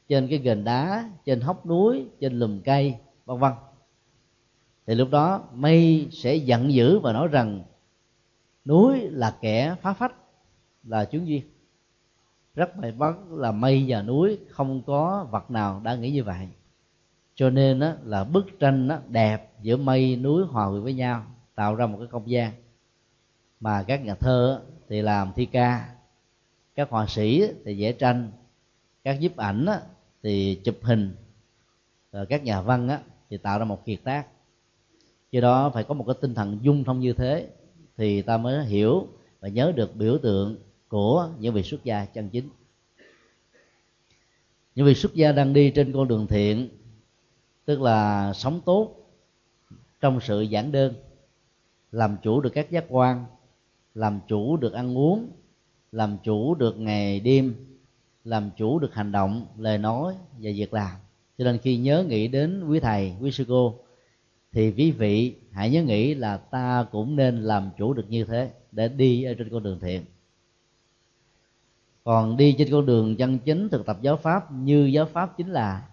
trên 0.09 0.28
cái 0.28 0.39
gền 0.39 0.64
đá, 0.64 1.09
trên 1.26 1.41
hốc 1.41 1.66
núi, 1.66 2.05
trên 2.20 2.39
lùm 2.39 2.62
cây, 2.62 2.95
vân 3.26 3.38
vân 3.38 3.51
thì 4.88 4.96
lúc 4.96 5.10
đó 5.10 5.44
mây 5.54 6.08
sẽ 6.12 6.36
giận 6.36 6.74
dữ 6.74 7.00
và 7.00 7.14
nói 7.14 7.28
rằng 7.28 7.64
núi 8.66 9.02
là 9.02 9.38
kẻ 9.42 9.76
phá 9.82 9.94
phách 9.94 10.16
là 10.84 11.06
chúng 11.06 11.28
duyên 11.28 11.52
rất 12.56 12.78
may 12.78 12.92
mắn 12.92 13.40
là 13.40 13.52
mây 13.52 13.86
và 13.88 14.02
núi 14.02 14.40
không 14.50 14.82
có 14.88 15.28
vật 15.32 15.52
nào 15.52 15.82
đã 15.84 15.96
nghĩ 15.96 16.12
như 16.12 16.24
vậy. 16.24 16.48
Cho 17.36 17.50
nên 17.50 17.80
đó, 17.80 17.94
là 18.04 18.24
bức 18.24 18.46
tranh 18.60 18.88
đó, 18.88 19.00
đẹp 19.10 19.52
giữa 19.62 19.78
mây 19.78 20.16
núi 20.16 20.44
hòa 20.46 20.70
quyện 20.70 20.84
với 20.84 20.94
nhau 20.94 21.26
tạo 21.56 21.76
ra 21.76 21.86
một 21.86 21.98
cái 21.98 22.08
không 22.08 22.30
gian. 22.30 22.52
Mà 23.60 23.84
các 23.84 24.06
nhà 24.06 24.16
thơ 24.16 24.62
thì 24.90 25.02
làm 25.02 25.32
thi 25.36 25.46
ca 25.46 25.96
các 26.76 26.90
họa 26.90 27.06
sĩ 27.08 27.48
thì 27.66 27.82
vẽ 27.82 27.92
tranh 27.92 28.32
các 29.04 29.20
nhiếp 29.20 29.38
ảnh 29.38 29.66
thì 30.24 30.62
chụp 30.64 30.76
hình. 30.82 31.16
Rồi 32.12 32.26
các 32.26 32.44
nhà 32.44 32.62
văn 32.62 32.90
thì 33.30 33.38
tạo 33.38 33.60
ra 33.60 33.66
một 33.66 33.86
kiệt 33.86 34.00
tác 34.04 34.28
do 35.32 35.42
đó 35.42 35.72
phải 35.74 35.84
có 35.84 35.94
một 35.94 36.04
cái 36.08 36.16
tinh 36.22 36.34
thần 36.36 36.60
dung 36.62 36.84
thông 36.84 37.00
như 37.00 37.14
thế 37.14 37.48
thì 37.98 38.22
ta 38.22 38.38
mới 38.38 38.66
hiểu 38.66 39.08
và 39.40 39.48
nhớ 39.48 39.74
được 39.76 39.96
biểu 39.96 40.18
tượng 40.18 40.56
của 40.88 41.30
những 41.40 41.54
vị 41.54 41.64
xuất 41.64 41.84
gia 41.84 42.06
chân 42.06 42.30
chính. 42.30 42.50
Những 44.76 44.86
vị 44.86 44.96
xuất 44.96 45.14
gia 45.14 45.32
đang 45.32 45.54
đi 45.54 45.72
trên 45.72 45.94
con 45.94 46.08
đường 46.08 46.28
thiện, 46.28 46.70
tức 47.66 47.82
là 47.82 48.34
sống 48.34 48.62
tốt 48.66 48.96
trong 50.02 50.20
sự 50.22 50.42
giản 50.42 50.72
đơn, 50.72 50.94
làm 51.92 52.18
chủ 52.24 52.42
được 52.42 52.50
các 52.54 52.72
giác 52.72 52.86
quan, 52.90 53.26
làm 53.96 54.20
chủ 54.28 54.58
được 54.58 54.74
ăn 54.74 54.98
uống, 54.98 55.32
làm 55.92 56.18
chủ 56.24 56.56
được 56.56 56.80
ngày 56.80 57.20
đêm, 57.20 57.56
làm 58.24 58.50
chủ 58.58 58.80
được 58.80 58.94
hành 58.94 59.12
động, 59.12 59.46
lời 59.58 59.78
nói 59.78 60.14
và 60.32 60.52
việc 60.56 60.74
làm. 60.74 60.92
Cho 61.38 61.44
nên 61.44 61.58
khi 61.58 61.78
nhớ 61.78 62.06
nghĩ 62.08 62.28
đến 62.28 62.68
quý 62.70 62.80
thầy, 62.80 63.14
quý 63.22 63.32
sư 63.32 63.46
cô 63.48 63.76
thì 64.52 64.74
quý 64.78 64.91
vị 64.91 65.36
hãy 65.52 65.70
nhớ 65.70 65.84
nghĩ 65.84 66.14
là 66.14 66.38
ta 66.38 66.86
cũng 66.91 67.16
nên 67.16 67.43
làm 67.43 67.70
chủ 67.78 67.93
được 67.93 68.06
như 68.10 68.24
thế 68.24 68.52
để 68.72 68.88
đi 68.88 69.24
ở 69.24 69.34
trên 69.34 69.49
con 69.49 69.64
đường 69.64 69.80
thiện. 69.80 70.06
Còn 72.04 72.38
đi 72.38 72.56
trên 72.58 72.72
con 72.72 72.86
đường 72.86 73.16
chân 73.16 73.39
chính 73.39 73.70
thực 73.70 73.86
tập 73.86 73.97
giáo 74.02 74.18
pháp 74.18 74.52
như 74.52 74.86
giáo 74.86 75.06
pháp 75.06 75.38
chính 75.38 75.49
là 75.49 75.88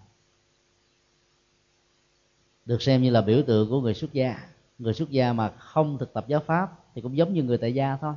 được 2.65 2.81
xem 2.81 3.01
như 3.01 3.09
là 3.09 3.21
biểu 3.21 3.41
tượng 3.47 3.69
của 3.69 3.81
người 3.81 3.93
xuất 3.93 4.13
gia. 4.13 4.39
Người 4.79 4.93
xuất 4.93 5.09
gia 5.09 5.33
mà 5.33 5.49
không 5.49 5.97
thực 5.97 6.13
tập 6.13 6.25
giáo 6.27 6.39
pháp 6.39 6.79
thì 6.95 7.01
cũng 7.01 7.17
giống 7.17 7.33
như 7.33 7.43
người 7.43 7.57
tại 7.57 7.73
gia 7.73 7.97
thôi. 8.01 8.13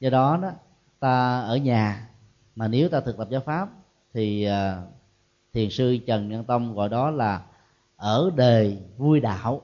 Do 0.00 0.10
đó 0.10 0.38
đó 0.42 0.52
ta 1.00 1.40
ở 1.40 1.56
nhà 1.56 2.08
mà 2.56 2.68
nếu 2.68 2.88
ta 2.88 3.00
thực 3.00 3.16
tập 3.16 3.28
giáo 3.30 3.40
pháp 3.40 3.68
thì 4.14 4.48
uh, 4.48 4.52
thiền 5.52 5.70
sư 5.70 5.98
trần 6.06 6.28
nhân 6.28 6.44
tông 6.44 6.74
gọi 6.74 6.88
đó 6.88 7.10
là 7.10 7.46
ở 8.02 8.30
đời 8.36 8.78
vui 8.96 9.20
đạo. 9.20 9.60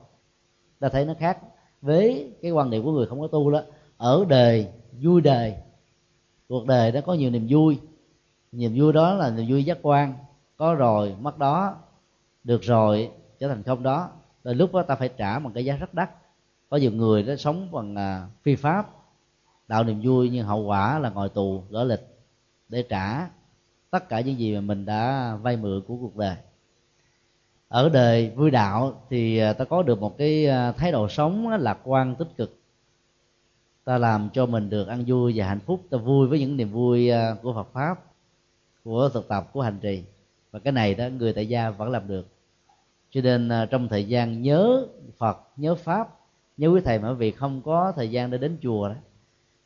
Ta 0.79 0.89
thấy 0.89 1.05
nó 1.05 1.13
khác 1.19 1.37
với 1.81 2.33
cái 2.41 2.51
quan 2.51 2.69
điểm 2.69 2.83
của 2.83 2.91
người 2.91 3.05
không 3.05 3.21
có 3.21 3.27
tu 3.27 3.51
đó. 3.51 3.61
Ở 3.97 4.25
đời 4.29 4.67
vui 5.01 5.21
đời. 5.21 5.55
Cuộc 6.49 6.65
đời 6.65 6.91
nó 6.91 7.01
có 7.01 7.13
nhiều 7.13 7.29
niềm 7.29 7.47
vui. 7.49 7.79
Niềm 8.51 8.73
vui 8.75 8.93
đó 8.93 9.13
là 9.13 9.29
niềm 9.29 9.45
vui 9.49 9.63
giác 9.63 9.77
quan. 9.81 10.13
Có 10.57 10.75
rồi 10.75 11.15
mất 11.19 11.37
đó 11.37 11.75
được 12.43 12.61
rồi 12.61 13.11
trở 13.39 13.47
thành 13.47 13.63
không 13.63 13.83
đó. 13.83 14.09
Rồi 14.43 14.55
lúc 14.55 14.73
đó 14.73 14.83
ta 14.83 14.95
phải 14.95 15.09
trả 15.17 15.39
một 15.39 15.51
cái 15.53 15.65
giá 15.65 15.75
rất 15.75 15.93
đắt. 15.93 16.09
Có 16.69 16.77
nhiều 16.77 16.91
người 16.91 17.23
đó 17.23 17.35
sống 17.35 17.71
bằng 17.71 17.95
à, 17.95 18.27
phi 18.41 18.55
pháp. 18.55 18.89
Đạo 19.67 19.83
niềm 19.83 20.01
vui 20.03 20.29
nhưng 20.29 20.45
hậu 20.45 20.63
quả 20.63 20.99
là 20.99 21.09
ngồi 21.09 21.29
tù 21.29 21.63
gỡ 21.69 21.83
lịch 21.83 22.17
để 22.69 22.83
trả 22.89 23.29
tất 23.91 24.09
cả 24.09 24.21
những 24.21 24.39
gì 24.39 24.55
mà 24.55 24.61
mình 24.61 24.85
đã 24.85 25.35
vay 25.41 25.57
mượn 25.57 25.81
của 25.87 25.97
cuộc 25.97 26.15
đời 26.15 26.35
ở 27.69 27.89
đời 27.89 28.29
vui 28.29 28.51
đạo 28.51 29.01
thì 29.09 29.37
à, 29.37 29.53
ta 29.53 29.65
có 29.65 29.83
được 29.83 29.99
một 29.99 30.17
cái 30.17 30.45
à, 30.47 30.71
thái 30.71 30.91
độ 30.91 31.09
sống 31.09 31.47
lạc 31.47 31.79
quan, 31.83 32.15
tích 32.15 32.27
cực. 32.37 32.59
Ta 33.83 33.97
làm 33.97 34.29
cho 34.33 34.45
mình 34.45 34.69
được 34.69 34.87
ăn 34.87 35.03
vui 35.07 35.33
và 35.35 35.47
hạnh 35.47 35.59
phúc. 35.59 35.81
Ta 35.89 35.97
vui 35.97 36.27
với 36.27 36.39
những 36.39 36.57
niềm 36.57 36.71
vui 36.71 37.09
à, 37.09 37.35
của 37.41 37.53
Phật 37.53 37.67
pháp, 37.73 38.03
của 38.83 39.09
thực 39.09 39.27
tập, 39.27 39.49
của 39.53 39.61
hành 39.61 39.79
trì. 39.81 40.03
Và 40.51 40.59
cái 40.59 40.73
này 40.73 40.95
đó, 40.95 41.07
người 41.07 41.33
tại 41.33 41.49
gia 41.49 41.69
vẫn 41.69 41.89
làm 41.89 42.07
được. 42.07 42.27
Cho 43.11 43.21
nên 43.21 43.49
trong 43.71 43.87
thời 43.87 44.05
gian 44.07 44.41
nhớ 44.41 44.87
Phật, 45.17 45.37
nhớ 45.57 45.75
pháp, 45.75 46.07
nhớ 46.57 46.67
quý 46.67 46.81
thầy 46.85 46.99
mà 46.99 47.13
vì 47.13 47.31
không 47.31 47.61
có 47.61 47.93
thời 47.95 48.11
gian 48.11 48.31
để 48.31 48.37
đến 48.37 48.57
chùa 48.61 48.89
đó, 48.89 48.95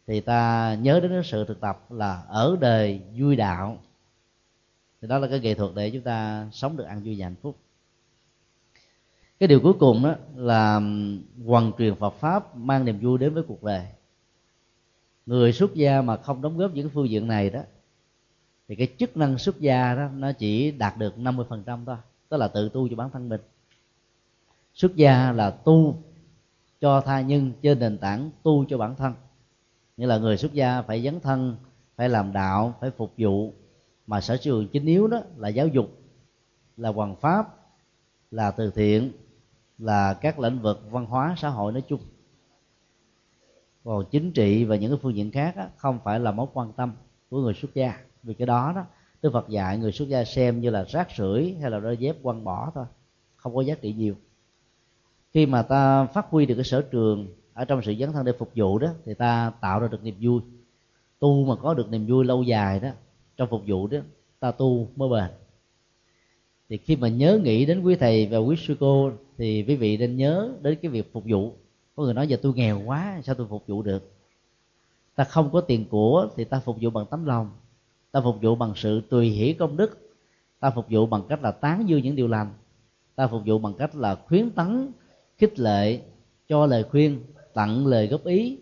thì 0.07 0.21
ta 0.21 0.73
nhớ 0.81 0.99
đến 0.99 1.21
sự 1.23 1.45
thực 1.45 1.59
tập 1.59 1.79
là 1.89 2.23
ở 2.27 2.57
đời 2.59 3.01
vui 3.19 3.35
đạo. 3.35 3.77
Thì 5.01 5.07
đó 5.07 5.17
là 5.17 5.27
cái 5.27 5.39
nghệ 5.39 5.53
thuật 5.53 5.71
để 5.75 5.89
chúng 5.89 6.01
ta 6.01 6.47
sống 6.51 6.77
được 6.77 6.83
ăn 6.83 7.01
vui 7.03 7.15
và 7.17 7.25
hạnh 7.25 7.35
phúc 7.41 7.55
cái 9.43 9.47
điều 9.47 9.59
cuối 9.59 9.73
cùng 9.73 10.03
đó 10.03 10.15
là 10.35 10.81
hoàn 11.45 11.71
truyền 11.77 11.95
Phật 11.95 12.13
pháp, 12.13 12.55
mang 12.55 12.85
niềm 12.85 12.99
vui 13.01 13.17
đến 13.17 13.33
với 13.33 13.43
cuộc 13.47 13.63
đời. 13.63 13.85
Người 15.25 15.53
xuất 15.53 15.73
gia 15.73 16.01
mà 16.01 16.17
không 16.17 16.41
đóng 16.41 16.57
góp 16.57 16.73
những 16.73 16.89
phương 16.89 17.09
diện 17.09 17.27
này 17.27 17.49
đó, 17.49 17.59
thì 18.67 18.75
cái 18.75 18.87
chức 18.97 19.17
năng 19.17 19.37
xuất 19.37 19.59
gia 19.59 19.95
đó, 19.95 20.09
nó 20.15 20.31
chỉ 20.31 20.71
đạt 20.71 20.97
được 20.97 21.17
50% 21.17 21.85
thôi, 21.85 21.95
tức 22.29 22.37
là 22.37 22.47
tự 22.47 22.69
tu 22.69 22.89
cho 22.89 22.95
bản 22.95 23.09
thân 23.09 23.29
mình. 23.29 23.41
Xuất 24.73 24.95
gia 24.95 25.31
là 25.31 25.49
tu 25.51 25.97
cho 26.81 27.01
tha 27.01 27.21
nhân 27.21 27.51
trên 27.61 27.79
nền 27.79 27.97
tảng 27.97 28.29
tu 28.43 28.65
cho 28.69 28.77
bản 28.77 28.95
thân. 28.95 29.13
Như 29.97 30.05
là 30.05 30.17
người 30.17 30.37
xuất 30.37 30.53
gia 30.53 30.81
phải 30.81 31.03
dấn 31.03 31.19
thân, 31.19 31.55
phải 31.95 32.09
làm 32.09 32.33
đạo, 32.33 32.73
phải 32.79 32.91
phục 32.91 33.13
vụ. 33.17 33.53
Mà 34.07 34.21
sở 34.21 34.37
trường 34.37 34.67
chính 34.67 34.85
yếu 34.85 35.07
đó 35.07 35.21
là 35.37 35.49
giáo 35.49 35.67
dục, 35.67 35.97
là 36.77 36.89
hoàn 36.89 37.15
pháp, 37.15 37.55
là 38.31 38.51
từ 38.51 38.71
thiện 38.71 39.11
là 39.83 40.13
các 40.13 40.39
lĩnh 40.39 40.59
vực 40.59 40.81
văn 40.91 41.05
hóa 41.05 41.35
xã 41.37 41.49
hội 41.49 41.71
nói 41.71 41.83
chung. 41.87 41.99
Còn 43.83 44.05
chính 44.11 44.31
trị 44.31 44.63
và 44.63 44.75
những 44.75 44.91
cái 44.91 44.99
phương 45.01 45.15
diện 45.15 45.31
khác 45.31 45.55
á, 45.55 45.69
không 45.77 45.99
phải 46.03 46.19
là 46.19 46.31
mối 46.31 46.47
quan 46.53 46.73
tâm 46.73 46.93
của 47.29 47.41
người 47.41 47.53
xuất 47.53 47.73
gia. 47.73 47.99
Vì 48.23 48.33
cái 48.33 48.45
đó 48.45 48.73
đó 48.75 48.85
Đức 49.21 49.29
Phật 49.33 49.49
dạy 49.49 49.77
người 49.77 49.91
xuất 49.91 50.07
gia 50.07 50.23
xem 50.23 50.61
như 50.61 50.69
là 50.69 50.83
rác 50.83 51.07
rưởi 51.17 51.55
hay 51.61 51.71
là 51.71 51.79
đôi 51.79 51.97
dép 51.97 52.15
quăng 52.23 52.43
bỏ 52.43 52.71
thôi 52.75 52.85
không 53.35 53.55
có 53.55 53.61
giá 53.61 53.75
trị 53.81 53.93
nhiều. 53.93 54.15
Khi 55.33 55.45
mà 55.45 55.61
ta 55.61 56.05
phát 56.05 56.25
huy 56.29 56.45
được 56.45 56.55
cái 56.55 56.63
sở 56.63 56.81
trường 56.81 57.27
ở 57.53 57.65
trong 57.65 57.81
sự 57.81 57.95
dấn 57.99 58.11
thân 58.11 58.25
để 58.25 58.33
phục 58.39 58.51
vụ 58.55 58.79
đó 58.79 58.87
thì 59.05 59.13
ta 59.13 59.51
tạo 59.61 59.79
ra 59.79 59.87
được 59.87 60.03
niềm 60.03 60.15
vui. 60.21 60.41
Tu 61.19 61.45
mà 61.45 61.55
có 61.55 61.73
được 61.73 61.89
niềm 61.89 62.05
vui 62.07 62.25
lâu 62.25 62.43
dài 62.43 62.79
đó 62.79 62.89
trong 63.37 63.49
phục 63.49 63.61
vụ 63.67 63.87
đó 63.87 63.97
ta 64.39 64.51
tu 64.51 64.87
mới 64.95 65.09
bền 65.09 65.42
thì 66.73 66.77
khi 66.77 66.95
mà 66.95 67.07
nhớ 67.07 67.39
nghĩ 67.43 67.65
đến 67.65 67.83
quý 67.83 67.95
thầy 67.95 68.27
và 68.27 68.37
quý 68.37 68.55
sư 68.55 68.75
cô, 68.79 69.11
thì 69.37 69.65
quý 69.67 69.75
vị 69.75 69.97
nên 69.97 70.17
nhớ 70.17 70.53
đến 70.61 70.77
cái 70.81 70.91
việc 70.91 71.13
phục 71.13 71.23
vụ. 71.27 71.53
Có 71.95 72.03
người 72.03 72.13
nói 72.13 72.27
giờ 72.27 72.37
tôi 72.41 72.53
nghèo 72.55 72.81
quá, 72.85 73.21
sao 73.23 73.35
tôi 73.35 73.47
phục 73.47 73.67
vụ 73.67 73.81
được? 73.81 74.11
Ta 75.15 75.23
không 75.23 75.49
có 75.53 75.61
tiền 75.61 75.85
của 75.89 76.27
thì 76.35 76.43
ta 76.43 76.59
phục 76.59 76.77
vụ 76.81 76.89
bằng 76.89 77.05
tấm 77.11 77.25
lòng. 77.25 77.51
Ta 78.11 78.21
phục 78.21 78.35
vụ 78.41 78.55
bằng 78.55 78.73
sự 78.75 79.01
tùy 79.09 79.29
hỷ 79.29 79.53
công 79.53 79.77
đức. 79.77 80.15
Ta 80.59 80.69
phục 80.69 80.85
vụ 80.89 81.05
bằng 81.05 81.23
cách 81.29 81.43
là 81.43 81.51
tán 81.51 81.89
dương 81.89 82.03
những 82.03 82.15
điều 82.15 82.27
lành. 82.27 82.53
Ta 83.15 83.27
phục 83.27 83.41
vụ 83.45 83.59
bằng 83.59 83.73
cách 83.73 83.95
là 83.95 84.15
khuyến 84.15 84.49
tấn, 84.49 84.91
khích 85.37 85.59
lệ, 85.59 85.99
cho 86.47 86.65
lời 86.65 86.83
khuyên, 86.83 87.19
tặng 87.53 87.87
lời 87.87 88.07
góp 88.07 88.25
ý. 88.25 88.57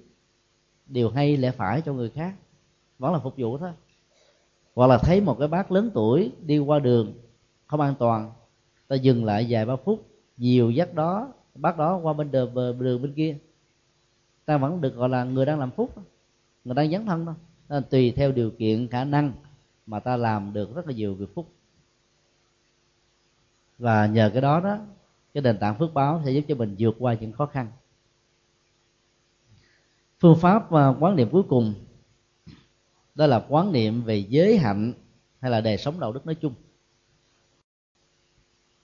Điều 0.88 1.10
hay 1.10 1.38
lẽ 1.38 1.52
phải 1.52 1.82
cho 1.82 1.94
người 1.94 2.10
khác. 2.10 2.34
Vẫn 3.00 3.14
là 3.14 3.20
phục 3.20 3.34
vụ 3.38 3.58
thôi. 3.58 3.72
Hoặc 4.76 4.88
là 4.88 4.98
thấy 4.98 5.22
một 5.22 5.40
cái 5.40 5.48
bác 5.48 5.72
lớn 5.72 5.92
tuổi 5.94 6.32
đi 6.46 6.60
qua 6.60 6.80
đường 6.80 7.14
không 7.72 7.82
an 7.82 7.96
toàn. 8.00 8.32
Ta 8.88 8.96
dừng 8.96 9.26
lại 9.26 9.48
vài 9.50 9.66
ba 9.66 9.76
phút 9.76 10.08
nhiều 10.38 10.72
dắt 10.72 10.94
đó 10.94 11.34
bác 11.56 11.78
đó 11.78 11.98
qua 11.98 12.14
bên 12.14 12.32
đường, 12.32 12.54
đường 12.80 13.02
bên 13.02 13.14
kia. 13.14 13.38
Ta 14.46 14.58
vẫn 14.58 14.82
được 14.82 14.96
gọi 14.96 15.10
là 15.10 15.24
người 15.24 15.46
đang 15.46 15.60
làm 15.60 15.72
phúc 15.72 15.96
người 16.66 16.76
đang 16.76 16.92
dấn 16.92 17.06
thân 17.06 17.26
đó. 17.26 17.36
Nên 17.70 17.84
tùy 17.90 18.12
theo 18.12 18.32
điều 18.32 18.52
kiện 18.52 18.88
khả 18.88 19.04
năng 19.04 19.34
mà 19.86 20.00
ta 20.00 20.18
làm 20.18 20.54
được 20.54 20.76
rất 20.76 20.88
là 20.88 20.94
nhiều 20.94 21.14
việc 21.16 21.36
phúc. 21.36 21.50
Và 23.78 24.06
nhờ 24.06 24.30
cái 24.34 24.42
đó 24.42 24.60
đó 24.60 24.78
cái 25.34 25.44
nền 25.44 25.58
tảng 25.58 25.78
phước 25.80 25.94
báo 25.94 26.22
sẽ 26.26 26.32
giúp 26.32 26.44
cho 26.48 26.56
mình 26.56 26.76
vượt 26.80 26.96
qua 27.00 27.14
những 27.14 27.32
khó 27.32 27.46
khăn. 27.46 27.68
Phương 30.20 30.38
pháp 30.40 30.72
và 30.72 30.90
quán 30.90 31.16
niệm 31.16 31.30
cuối 31.32 31.44
cùng 31.50 31.74
đó 33.16 33.28
là 33.28 33.46
quán 33.50 33.72
niệm 33.72 34.04
về 34.04 34.18
giới 34.18 34.58
hạnh 34.58 34.94
hay 35.40 35.52
là 35.52 35.62
đời 35.62 35.78
sống 35.78 36.00
đạo 36.00 36.14
đức 36.14 36.26
nói 36.26 36.36
chung 36.36 36.54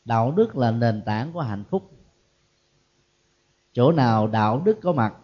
đạo 0.07 0.31
đức 0.31 0.57
là 0.57 0.71
nền 0.71 1.01
tảng 1.05 1.33
của 1.33 1.41
hạnh 1.41 1.63
phúc. 1.69 1.91
Chỗ 3.73 3.91
nào 3.91 4.27
đạo 4.27 4.61
đức 4.65 4.77
có 4.81 4.93
mặt, 4.93 5.15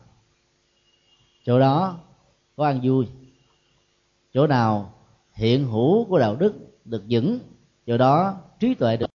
chỗ 1.45 1.59
đó 1.59 1.99
có 2.55 2.65
ăn 2.65 2.79
vui. 2.83 3.07
Chỗ 4.33 4.47
nào 4.47 4.93
hiện 5.33 5.65
hữu 5.65 6.05
của 6.05 6.19
đạo 6.19 6.35
đức 6.35 6.53
được 6.85 7.03
vững, 7.09 7.39
chỗ 7.87 7.97
đó 7.97 8.41
trí 8.59 8.73
tuệ 8.73 8.97
được 8.97 9.09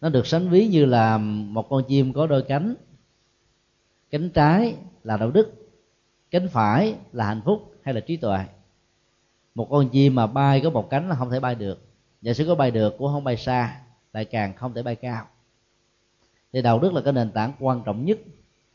nó 0.00 0.08
được 0.08 0.26
sánh 0.26 0.48
ví 0.48 0.66
như 0.66 0.84
là 0.84 1.18
một 1.18 1.68
con 1.68 1.84
chim 1.88 2.12
có 2.12 2.26
đôi 2.26 2.42
cánh. 2.42 2.74
Cánh 4.10 4.30
trái 4.30 4.76
là 5.02 5.16
đạo 5.16 5.30
đức, 5.30 5.52
cánh 6.30 6.48
phải 6.48 6.94
là 7.12 7.26
hạnh 7.26 7.42
phúc 7.44 7.74
hay 7.82 7.94
là 7.94 8.00
trí 8.00 8.16
tuệ. 8.16 8.38
Một 9.54 9.68
con 9.70 9.88
chim 9.88 10.14
mà 10.14 10.26
bay 10.26 10.60
có 10.64 10.70
một 10.70 10.90
cánh 10.90 11.08
là 11.08 11.16
không 11.16 11.30
thể 11.30 11.40
bay 11.40 11.54
được 11.54 11.86
giả 12.22 12.32
sử 12.32 12.44
có 12.46 12.54
bay 12.54 12.70
được 12.70 12.94
cũng 12.98 13.12
không 13.12 13.24
bay 13.24 13.36
xa, 13.36 13.80
lại 14.12 14.24
càng 14.24 14.56
không 14.56 14.74
thể 14.74 14.82
bay 14.82 14.96
cao. 14.96 15.26
Thì 16.52 16.62
đạo 16.62 16.78
đức 16.78 16.92
là 16.92 17.00
cái 17.00 17.12
nền 17.12 17.30
tảng 17.30 17.52
quan 17.60 17.82
trọng 17.84 18.04
nhất 18.04 18.18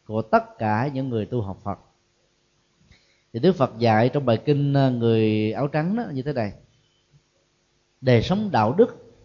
của 0.06 0.22
tất 0.22 0.58
cả 0.58 0.90
những 0.94 1.10
người 1.10 1.26
tu 1.26 1.42
học 1.42 1.58
Phật. 1.64 1.80
Thì 3.34 3.40
Đức 3.40 3.56
Phật 3.56 3.80
dạy 3.80 4.10
trong 4.10 4.26
bài 4.26 4.38
kinh 4.46 4.74
ờ, 4.74 4.92
người 4.92 5.52
áo 5.52 5.68
trắng 5.68 5.96
đó, 5.96 6.04
như 6.14 6.22
thế 6.22 6.34
này. 6.34 6.54
Đời 8.02 8.22
sống 8.22 8.50
đạo 8.52 8.74
đức 8.74 9.16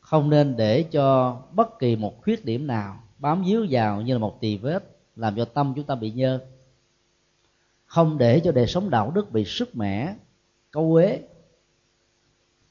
không 0.00 0.30
nên 0.30 0.56
để 0.56 0.82
cho 0.82 1.36
bất 1.52 1.78
kỳ 1.78 1.96
một 1.96 2.22
khuyết 2.22 2.44
điểm 2.44 2.66
nào 2.66 3.02
bám 3.18 3.44
víu 3.44 3.66
vào 3.70 4.00
như 4.00 4.12
là 4.12 4.18
một 4.18 4.40
tỳ 4.40 4.56
vết, 4.56 4.96
làm 5.16 5.36
cho 5.36 5.44
tâm 5.44 5.72
chúng 5.76 5.84
ta 5.84 5.94
bị 5.94 6.10
nhơ. 6.10 6.40
Không 7.86 8.18
để 8.18 8.40
cho 8.44 8.52
đời 8.52 8.66
sống 8.66 8.90
đạo 8.90 9.10
đức 9.10 9.32
bị 9.32 9.44
sức 9.44 9.76
mẻ 9.76 10.14
câu 10.70 10.94
uế 10.94 11.20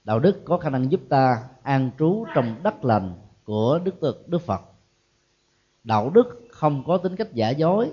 đạo 0.06 0.20
đức 0.20 0.41
có 0.45 0.58
khả 0.58 0.70
năng 0.70 0.91
giúp 0.91 1.01
ta 1.10 1.43
an 1.64 1.91
trú 1.99 2.26
trong 2.36 2.56
đất 2.64 2.86
lành 2.86 3.14
của 3.43 3.80
đức 3.84 3.95
thực 4.01 4.30
đức 4.30 4.41
phật. 4.41 4.62
Đạo 5.84 6.10
đức 6.10 6.47
không 6.49 6.84
có 6.88 6.97
tính 6.97 7.16
cách 7.16 7.34
giả 7.34 7.49
dối 7.49 7.91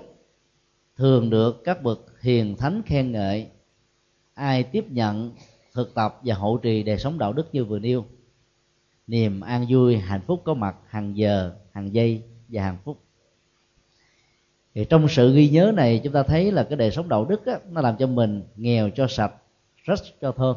thường 0.95 1.29
được 1.29 1.63
các 1.63 1.83
bậc 1.83 2.21
hiền 2.21 2.55
thánh 2.55 2.81
khen 2.85 3.11
ngợi. 3.11 3.47
Ai 4.33 4.63
tiếp 4.63 4.85
nhận 4.89 5.31
thực 5.73 5.93
tập 5.93 6.19
và 6.23 6.35
hậu 6.35 6.57
trì 6.57 6.83
đời 6.83 6.97
sống 6.97 7.17
đạo 7.17 7.33
đức 7.33 7.47
như 7.51 7.65
vừa 7.65 7.79
nêu 7.79 8.05
niềm 9.07 9.41
an 9.41 9.65
vui 9.69 9.97
hạnh 9.97 10.21
phúc 10.27 10.41
có 10.45 10.53
mặt 10.53 10.75
hàng 10.87 11.17
giờ 11.17 11.55
hàng 11.71 11.93
giây 11.93 12.23
và 12.47 12.63
hàng 12.63 12.77
phút. 12.83 12.97
Thì 14.75 14.85
trong 14.85 15.07
sự 15.09 15.35
ghi 15.35 15.49
nhớ 15.49 15.71
này 15.75 16.01
chúng 16.03 16.13
ta 16.13 16.23
thấy 16.23 16.51
là 16.51 16.63
cái 16.63 16.77
đời 16.77 16.91
sống 16.91 17.09
đạo 17.09 17.25
đức 17.25 17.45
á, 17.45 17.59
nó 17.69 17.81
làm 17.81 17.97
cho 17.97 18.07
mình 18.07 18.43
nghèo 18.55 18.89
cho 18.89 19.07
sạch 19.07 19.33
rất 19.83 19.99
cho 20.21 20.31
thơm 20.31 20.55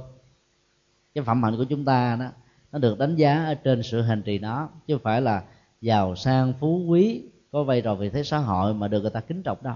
cái 1.17 1.25
phẩm 1.25 1.43
hạnh 1.43 1.57
của 1.57 1.65
chúng 1.65 1.85
ta 1.85 2.17
đó, 2.21 2.27
nó 2.73 2.79
được 2.79 2.99
đánh 2.99 3.17
giá 3.17 3.45
ở 3.45 3.55
trên 3.55 3.83
sự 3.83 4.03
hành 4.03 4.23
trì 4.23 4.39
nó 4.39 4.69
chứ 4.87 4.95
không 4.95 5.03
phải 5.03 5.21
là 5.21 5.43
giàu 5.81 6.17
sang, 6.17 6.53
phú 6.61 6.85
quý, 6.89 7.23
có 7.53 7.65
vai 7.65 7.83
trò 7.83 7.95
vị 7.95 8.11
thế 8.11 8.23
xã 8.23 8.39
hội 8.39 8.75
mà 8.75 8.89
được 8.89 9.01
người 9.01 9.11
ta 9.11 9.21
kính 9.21 9.43
trọng 9.43 9.59
đâu. 9.63 9.75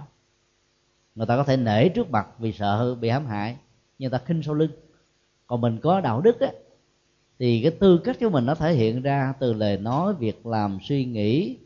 Người 1.14 1.26
ta 1.26 1.36
có 1.36 1.44
thể 1.44 1.56
nể 1.56 1.88
trước 1.88 2.10
mặt 2.10 2.28
vì 2.38 2.52
sợ 2.52 2.94
bị 2.94 3.08
hãm 3.08 3.26
hại, 3.26 3.56
nhưng 3.98 4.10
người 4.10 4.18
ta 4.18 4.24
khinh 4.24 4.42
sau 4.42 4.54
lưng. 4.54 4.70
Còn 5.46 5.60
mình 5.60 5.78
có 5.82 6.00
đạo 6.00 6.20
đức 6.20 6.40
á, 6.40 6.48
thì 7.38 7.62
cái 7.62 7.70
tư 7.70 7.98
cách 8.04 8.16
của 8.20 8.30
mình 8.30 8.46
nó 8.46 8.54
thể 8.54 8.74
hiện 8.74 9.02
ra 9.02 9.34
từ 9.40 9.52
lời 9.52 9.76
nói, 9.76 10.14
việc 10.14 10.46
làm, 10.46 10.78
suy 10.82 11.04
nghĩ 11.04 11.58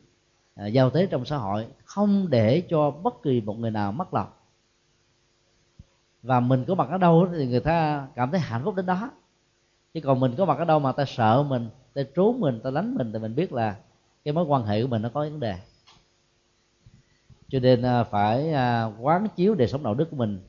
à, 0.54 0.66
giao 0.66 0.90
tế 0.90 1.06
trong 1.06 1.24
xã 1.24 1.36
hội, 1.36 1.66
không 1.84 2.30
để 2.30 2.62
cho 2.68 2.90
bất 2.90 3.22
kỳ 3.22 3.40
một 3.40 3.58
người 3.58 3.70
nào 3.70 3.92
mất 3.92 4.14
lòng 4.14 4.28
và 6.22 6.40
mình 6.40 6.64
có 6.68 6.74
mặt 6.74 6.88
ở 6.90 6.98
đâu 6.98 7.28
thì 7.32 7.46
người 7.46 7.60
ta 7.60 8.06
cảm 8.14 8.30
thấy 8.30 8.40
hạnh 8.40 8.62
phúc 8.64 8.74
đến 8.74 8.86
đó 8.86 9.10
chứ 9.94 10.00
còn 10.00 10.20
mình 10.20 10.34
có 10.36 10.44
mặt 10.44 10.58
ở 10.58 10.64
đâu 10.64 10.78
mà 10.78 10.92
ta 10.92 11.04
sợ 11.04 11.42
mình 11.48 11.68
ta 11.94 12.02
trốn 12.14 12.40
mình 12.40 12.60
ta 12.60 12.70
đánh 12.70 12.94
mình 12.94 13.12
thì 13.12 13.18
mình 13.18 13.34
biết 13.34 13.52
là 13.52 13.76
cái 14.24 14.34
mối 14.34 14.44
quan 14.44 14.64
hệ 14.64 14.82
của 14.82 14.88
mình 14.88 15.02
nó 15.02 15.08
có 15.08 15.20
vấn 15.20 15.40
đề. 15.40 15.54
Cho 17.48 17.60
nên 17.60 17.82
à, 17.82 18.04
phải 18.04 18.52
à, 18.52 18.84
quán 19.00 19.26
chiếu 19.36 19.54
đời 19.54 19.68
sống 19.68 19.82
đạo 19.82 19.94
đức 19.94 20.10
của 20.10 20.16
mình 20.16 20.40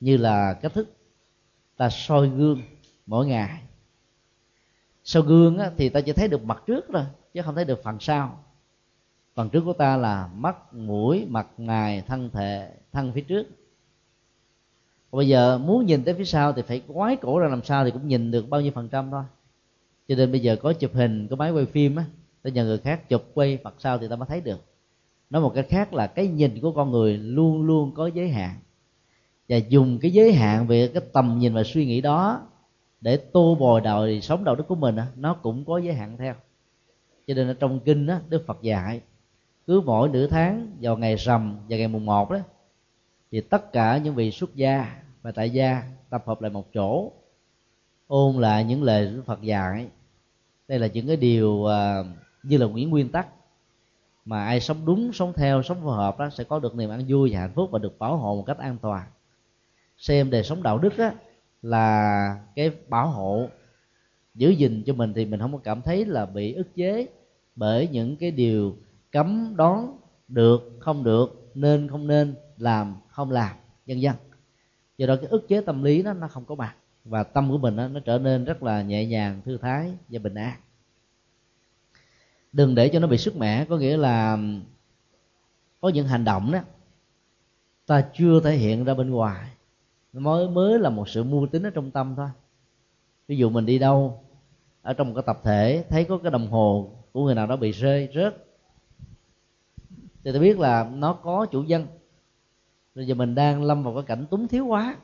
như 0.00 0.16
là 0.16 0.54
cách 0.54 0.72
thức 0.74 0.96
ta 1.76 1.90
soi 1.90 2.28
gương 2.28 2.62
mỗi 3.06 3.26
ngày. 3.26 3.62
Soi 5.04 5.22
gương 5.22 5.58
á, 5.58 5.70
thì 5.76 5.88
ta 5.88 6.00
chỉ 6.00 6.12
thấy 6.12 6.28
được 6.28 6.44
mặt 6.44 6.62
trước 6.66 6.84
thôi 6.92 7.04
chứ 7.34 7.42
không 7.42 7.54
thấy 7.54 7.64
được 7.64 7.82
phần 7.82 8.00
sau. 8.00 8.44
Phần 9.34 9.50
trước 9.50 9.60
của 9.64 9.72
ta 9.72 9.96
là 9.96 10.26
mắt 10.26 10.74
mũi 10.74 11.26
mặt 11.28 11.46
ngài 11.56 12.00
thân 12.00 12.30
thể 12.30 12.72
thân 12.92 13.12
phía 13.12 13.20
trước 13.20 13.46
bây 15.16 15.28
giờ 15.28 15.58
muốn 15.58 15.86
nhìn 15.86 16.04
tới 16.04 16.14
phía 16.14 16.24
sau 16.24 16.52
thì 16.52 16.62
phải 16.62 16.82
quái 16.94 17.16
cổ 17.16 17.38
ra 17.38 17.48
làm 17.48 17.62
sao 17.62 17.84
thì 17.84 17.90
cũng 17.90 18.08
nhìn 18.08 18.30
được 18.30 18.48
bao 18.50 18.60
nhiêu 18.60 18.72
phần 18.72 18.88
trăm 18.88 19.10
thôi. 19.10 19.22
Cho 20.08 20.14
nên 20.14 20.32
bây 20.32 20.40
giờ 20.40 20.56
có 20.56 20.72
chụp 20.72 20.94
hình 20.94 21.28
có 21.28 21.36
máy 21.36 21.50
quay 21.50 21.66
phim 21.66 21.96
á 21.96 22.04
ta 22.42 22.50
nhờ 22.50 22.64
người 22.64 22.78
khác 22.78 23.08
chụp 23.08 23.24
quay 23.34 23.58
mặt 23.62 23.74
sau 23.78 23.98
thì 23.98 24.08
ta 24.08 24.16
mới 24.16 24.26
thấy 24.28 24.40
được. 24.40 24.60
Nói 25.30 25.42
một 25.42 25.52
cách 25.54 25.66
khác 25.68 25.94
là 25.94 26.06
cái 26.06 26.26
nhìn 26.28 26.60
của 26.60 26.72
con 26.72 26.90
người 26.90 27.18
luôn 27.18 27.62
luôn 27.62 27.92
có 27.94 28.06
giới 28.06 28.28
hạn. 28.28 28.54
Và 29.48 29.56
dùng 29.56 29.98
cái 29.98 30.10
giới 30.10 30.32
hạn 30.32 30.66
về 30.66 30.88
cái 30.88 31.02
tầm 31.12 31.38
nhìn 31.38 31.54
và 31.54 31.62
suy 31.64 31.86
nghĩ 31.86 32.00
đó 32.00 32.40
để 33.00 33.16
tô 33.16 33.54
bồi 33.54 33.80
đạo 33.80 34.06
sống 34.22 34.44
đạo 34.44 34.56
đức 34.56 34.64
của 34.68 34.74
mình 34.74 34.96
nó 35.16 35.34
cũng 35.34 35.64
có 35.64 35.78
giới 35.78 35.94
hạn 35.94 36.16
theo. 36.16 36.34
Cho 37.26 37.34
nên 37.34 37.48
ở 37.48 37.54
trong 37.54 37.80
kinh 37.80 38.06
đó, 38.06 38.18
đức 38.28 38.46
phật 38.46 38.62
dạy 38.62 39.00
cứ 39.66 39.80
mỗi 39.80 40.08
nửa 40.08 40.26
tháng 40.26 40.72
vào 40.80 40.96
ngày 40.96 41.16
rằm 41.16 41.58
và 41.68 41.76
ngày 41.76 41.88
mùng 41.88 42.06
một 42.06 42.30
đó 42.30 42.38
thì 43.30 43.40
tất 43.40 43.72
cả 43.72 43.98
những 43.98 44.14
vị 44.14 44.30
xuất 44.30 44.54
gia 44.54 45.02
và 45.26 45.32
tại 45.32 45.50
gia 45.50 45.82
tập 46.10 46.22
hợp 46.26 46.42
lại 46.42 46.50
một 46.50 46.72
chỗ 46.74 47.12
ôn 48.06 48.36
lại 48.36 48.64
những 48.64 48.82
lời 48.82 49.06
đức 49.06 49.22
phật 49.26 49.42
dạy. 49.42 49.88
Đây 50.68 50.78
là 50.78 50.86
những 50.86 51.06
cái 51.06 51.16
điều 51.16 51.50
uh, 51.50 52.06
như 52.42 52.58
là 52.58 52.66
những 52.66 52.90
nguyên 52.90 53.08
tắc 53.08 53.28
mà 54.24 54.44
ai 54.44 54.60
sống 54.60 54.76
đúng 54.84 55.12
sống 55.12 55.32
theo 55.36 55.62
sống 55.62 55.78
phù 55.82 55.88
hợp 55.88 56.18
đó 56.18 56.30
sẽ 56.30 56.44
có 56.44 56.58
được 56.58 56.74
niềm 56.74 56.90
an 56.90 57.04
vui 57.08 57.32
và 57.32 57.40
hạnh 57.40 57.52
phúc 57.54 57.70
và 57.72 57.78
được 57.78 57.98
bảo 57.98 58.16
hộ 58.16 58.36
một 58.36 58.42
cách 58.46 58.58
an 58.58 58.76
toàn. 58.82 59.06
Xem 59.98 60.30
đời 60.30 60.42
sống 60.42 60.62
đạo 60.62 60.78
đức 60.78 60.98
đó 60.98 61.10
là 61.62 62.40
cái 62.56 62.70
bảo 62.88 63.08
hộ 63.08 63.48
giữ 64.34 64.50
gìn 64.50 64.82
cho 64.86 64.94
mình 64.94 65.12
thì 65.14 65.24
mình 65.24 65.40
không 65.40 65.52
có 65.52 65.58
cảm 65.64 65.82
thấy 65.82 66.04
là 66.04 66.26
bị 66.26 66.52
ức 66.52 66.74
chế 66.74 67.06
bởi 67.56 67.88
những 67.88 68.16
cái 68.16 68.30
điều 68.30 68.76
cấm 69.12 69.56
đón 69.56 69.98
được 70.28 70.76
không 70.80 71.04
được 71.04 71.50
nên 71.54 71.88
không 71.88 72.06
nên 72.06 72.34
làm 72.56 72.94
không 73.08 73.30
làm 73.30 73.56
vân 73.86 73.98
vân 74.02 74.14
do 74.98 75.06
đó 75.06 75.16
cái 75.16 75.26
ức 75.30 75.48
chế 75.48 75.60
tâm 75.60 75.82
lý 75.82 76.02
nó 76.02 76.12
nó 76.12 76.28
không 76.28 76.44
có 76.44 76.54
mặt 76.54 76.76
và 77.04 77.22
tâm 77.22 77.50
của 77.50 77.58
mình 77.58 77.76
đó, 77.76 77.88
nó 77.88 78.00
trở 78.00 78.18
nên 78.18 78.44
rất 78.44 78.62
là 78.62 78.82
nhẹ 78.82 79.06
nhàng 79.06 79.40
thư 79.44 79.58
thái 79.58 79.92
và 80.08 80.18
bình 80.18 80.34
an. 80.34 80.60
Đừng 82.52 82.74
để 82.74 82.88
cho 82.88 82.98
nó 82.98 83.06
bị 83.06 83.18
sức 83.18 83.36
mẻ 83.36 83.64
có 83.64 83.76
nghĩa 83.76 83.96
là 83.96 84.38
có 85.80 85.88
những 85.88 86.06
hành 86.06 86.24
động 86.24 86.52
đó 86.52 86.60
ta 87.86 88.04
chưa 88.14 88.40
thể 88.40 88.56
hiện 88.56 88.84
ra 88.84 88.94
bên 88.94 89.10
ngoài. 89.10 89.50
Mới 90.12 90.48
mới 90.48 90.78
là 90.78 90.90
một 90.90 91.08
sự 91.08 91.24
mưu 91.24 91.46
tính 91.46 91.62
ở 91.62 91.70
trong 91.70 91.90
tâm 91.90 92.14
thôi. 92.16 92.28
Ví 93.28 93.36
dụ 93.36 93.50
mình 93.50 93.66
đi 93.66 93.78
đâu 93.78 94.22
ở 94.82 94.92
trong 94.92 95.08
một 95.08 95.12
cái 95.14 95.22
tập 95.26 95.40
thể 95.42 95.84
thấy 95.88 96.04
có 96.04 96.18
cái 96.18 96.30
đồng 96.30 96.50
hồ 96.50 96.90
của 97.12 97.24
người 97.24 97.34
nào 97.34 97.46
đó 97.46 97.56
bị 97.56 97.72
rơi 97.72 98.08
rớt 98.14 98.36
thì 100.24 100.32
ta 100.32 100.38
biết 100.38 100.58
là 100.58 100.90
nó 100.94 101.12
có 101.12 101.46
chủ 101.46 101.62
nhân 101.62 101.86
bây 102.96 103.06
giờ 103.06 103.14
mình 103.14 103.34
đang 103.34 103.62
lâm 103.62 103.82
vào 103.82 103.94
cái 103.94 104.02
cảnh 104.02 104.26
túng 104.30 104.48
thiếu 104.48 104.66
quá 104.66 104.96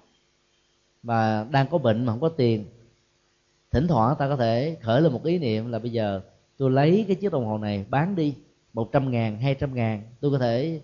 và 1.03 1.47
đang 1.51 1.67
có 1.71 1.79
bệnh 1.79 2.07
mà 2.07 2.13
không 2.13 2.21
có 2.21 2.29
tiền. 2.29 2.65
Thỉnh 3.71 3.87
thoảng 3.89 4.17
ta 4.19 4.29
có 4.29 4.37
thể 4.37 4.77
khởi 4.83 5.01
lên 5.01 5.13
một 5.13 5.25
ý 5.25 5.39
niệm 5.39 5.71
là 5.71 5.79
bây 5.79 5.91
giờ 5.91 6.21
tôi 6.57 6.71
lấy 6.71 7.05
cái 7.09 7.17
chiếc 7.17 7.33
đồng 7.33 7.47
hồ 7.47 7.59
này 7.59 7.85
bán 7.91 8.17
đi 8.17 8.35
một 8.73 8.93
trăm 8.93 9.11
ngàn 9.11 9.39
hai 9.39 9.55
trăm 9.55 9.75
ngàn 9.75 10.03
tôi 10.21 10.31
có 10.31 10.39
thể 10.39 10.81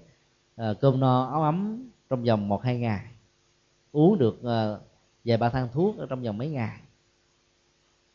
uh, 0.61 0.81
cơm 0.81 1.01
no 1.01 1.25
áo 1.25 1.43
ấm 1.43 1.89
trong 2.11 2.25
vòng 2.25 2.49
một 2.49 2.63
hai 2.63 2.79
ngày 2.79 3.05
uống 3.93 4.19
được 4.19 4.41
uh, 4.41 4.81
vài 5.25 5.37
ba 5.37 5.49
thang 5.51 5.69
thuốc 5.73 5.99
ở 5.99 6.07
trong 6.07 6.23
vòng 6.23 6.39
mấy 6.39 6.49
ngày. 6.49 6.81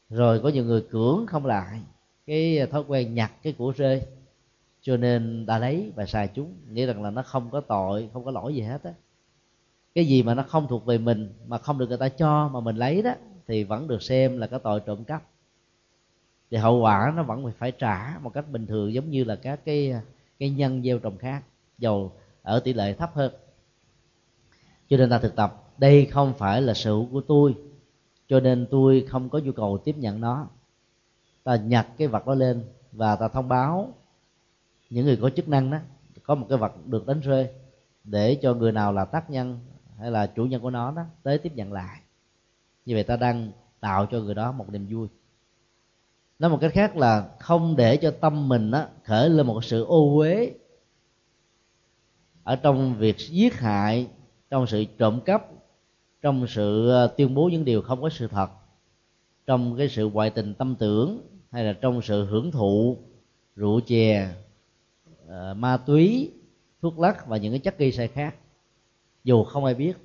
Rồi 0.10 0.39
có 0.39 0.50
nhiều 0.50 0.66
người 0.66 0.82
cưỡng 0.89 1.26
không 1.28 1.46
lại 1.46 1.82
cái 2.26 2.68
thói 2.72 2.84
quen 2.88 3.14
nhặt 3.14 3.32
cái 3.44 3.54
của 3.54 3.74
rơi 3.78 4.02
cho 4.84 4.98
nên 4.98 5.46
đã 5.46 5.60
lấy 5.60 5.92
và 5.96 6.06
xài 6.06 6.28
chúng. 6.28 6.54
Nghĩa 6.72 6.86
rằng 6.86 7.04
là 7.04 7.10
nó 7.10 7.24
không 7.24 7.50
có 7.50 7.62
tội, 7.62 8.10
không 8.14 8.26
có 8.26 8.32
lỗi 8.32 8.56
gì 8.56 8.62
hết 8.62 8.84
á. 8.84 8.94
Cái 9.96 10.06
gì 10.06 10.24
mà 10.24 10.34
nó 10.34 10.44
không 10.44 10.68
thuộc 10.68 10.86
về 10.86 10.98
mình, 10.98 11.34
mà 11.48 11.58
không 11.58 11.78
được 11.78 11.90
người 11.90 11.98
ta 11.98 12.10
cho, 12.10 12.50
mà 12.54 12.60
mình 12.60 12.76
lấy 12.76 13.02
đó, 13.02 13.14
thì 13.48 13.64
vẫn 13.64 13.88
được 13.88 14.04
xem 14.04 14.38
là 14.38 14.48
cái 14.48 14.60
tội 14.64 14.80
trộm 14.80 15.04
cắp. 15.04 15.24
Thì 16.52 16.58
hậu 16.58 16.80
quả 16.80 17.14
nó 17.16 17.24
vẫn 17.24 17.52
phải 17.58 17.72
trả 17.72 18.20
một 18.22 18.30
cách 18.34 18.46
bình 18.52 18.68
thường, 18.68 18.94
giống 18.94 19.10
như 19.10 19.24
là 19.24 19.36
các 19.36 19.66
cái 19.66 19.94
cái 20.40 20.50
nhân 20.50 20.84
gieo 20.84 21.00
trồng 21.00 21.18
khác, 21.18 21.44
dầu 21.78 22.12
ở 22.42 22.60
tỷ 22.60 22.74
lệ 22.74 22.94
thấp 22.94 23.12
hơn. 23.16 23.34
Cho 24.90 24.98
nên 24.98 25.10
ta 25.10 25.20
thực 25.20 25.36
tập, 25.36 25.64
đây 25.78 26.06
không 26.06 26.34
phải 26.34 26.62
là 26.62 26.74
sự 26.74 27.04
của 27.12 27.22
tôi, 27.22 27.56
cho 28.28 28.40
nên 28.40 28.68
tôi 28.72 29.06
không 29.10 29.30
có 29.30 29.40
nhu 29.40 29.52
cầu 29.52 29.78
tiếp 29.78 29.98
nhận 29.98 30.22
nó. 30.22 30.48
Ta 31.44 31.56
nhặt 31.56 31.88
cái 31.98 32.08
vật 32.08 32.28
đó 32.28 32.36
lên 32.36 32.64
và 32.92 33.16
ta 33.16 33.28
thông 33.28 33.48
báo 33.48 33.94
những 34.94 35.06
người 35.06 35.18
có 35.22 35.30
chức 35.30 35.50
năng 35.50 35.72
đó, 35.72 35.78
có 36.24 36.36
một 36.36 36.46
cái 36.50 36.58
vật 36.58 36.88
được 36.88 37.08
đánh 37.08 37.20
rơi 37.20 37.50
để 38.04 38.36
cho 38.41 38.54
người 38.54 38.72
nào 38.72 38.94
là 38.94 39.06
tác 39.06 39.30
nhân 39.30 39.60
hay 40.00 40.12
là 40.12 40.28
chủ 40.28 40.46
nhân 40.46 40.62
của 40.62 40.70
nó 40.70 40.91
đó 40.91 41.04
tới 41.24 41.38
tiếp 41.38 41.52
nhận 41.56 41.74
lại. 41.74 42.00
Như 42.86 42.96
vậy 42.96 43.04
ta 43.04 43.16
đang 43.16 43.52
tạo 43.80 44.06
cho 44.12 44.20
người 44.20 44.36
đó 44.36 44.52
một 44.52 44.70
niềm 44.70 44.88
vui. 44.89 45.08
Nói 46.39 46.50
một 46.50 46.58
cách 46.62 46.72
khác 46.74 46.98
là 46.98 47.30
không 47.39 47.76
để 47.76 47.98
cho 47.98 48.12
tâm 48.12 48.50
mình 48.50 48.72
đó 48.72 48.86
khởi 49.04 49.30
lên 49.30 49.48
một 49.48 49.64
sự 49.64 49.84
ô 49.84 50.18
uế 50.18 50.52
ở 52.44 52.56
trong 52.56 52.96
việc 52.98 53.18
giết 53.18 53.54
hại, 53.54 54.08
trong 54.50 54.68
sự 54.68 54.86
trộm 54.98 55.20
cắp, 55.26 55.48
trong 56.22 56.48
sự 56.48 56.89
ờ, 56.89 57.08
tuyên 57.18 57.36
bố 57.36 57.50
những 57.50 57.66
điều 57.66 57.82
không 57.82 58.02
có 58.02 58.10
sự 58.10 58.28
thật, 58.28 58.50
trong 59.46 59.78
cái 59.78 59.89
sự 59.89 60.10
ngoại 60.10 60.30
tình 60.30 60.54
tâm 60.54 60.76
tưởng 60.76 61.22
hay 61.52 61.64
là 61.64 61.74
trong 61.74 62.02
sự 62.02 62.26
hưởng 62.26 62.52
thụ 62.52 62.98
rượu 63.56 63.80
chè 63.80 64.30
uh, 65.34 65.58
ma 65.58 65.78
túy 65.78 66.32
thuốc 66.82 67.00
lắc 67.00 67.28
và 67.28 67.38
những 67.38 67.52
cái 67.54 67.60
chất 67.60 67.78
gây 67.78 67.92
say 67.92 68.08
khác. 68.08 68.36
Dù 69.24 69.44
không 69.44 69.66
ai 69.66 69.74
biết 69.74 69.98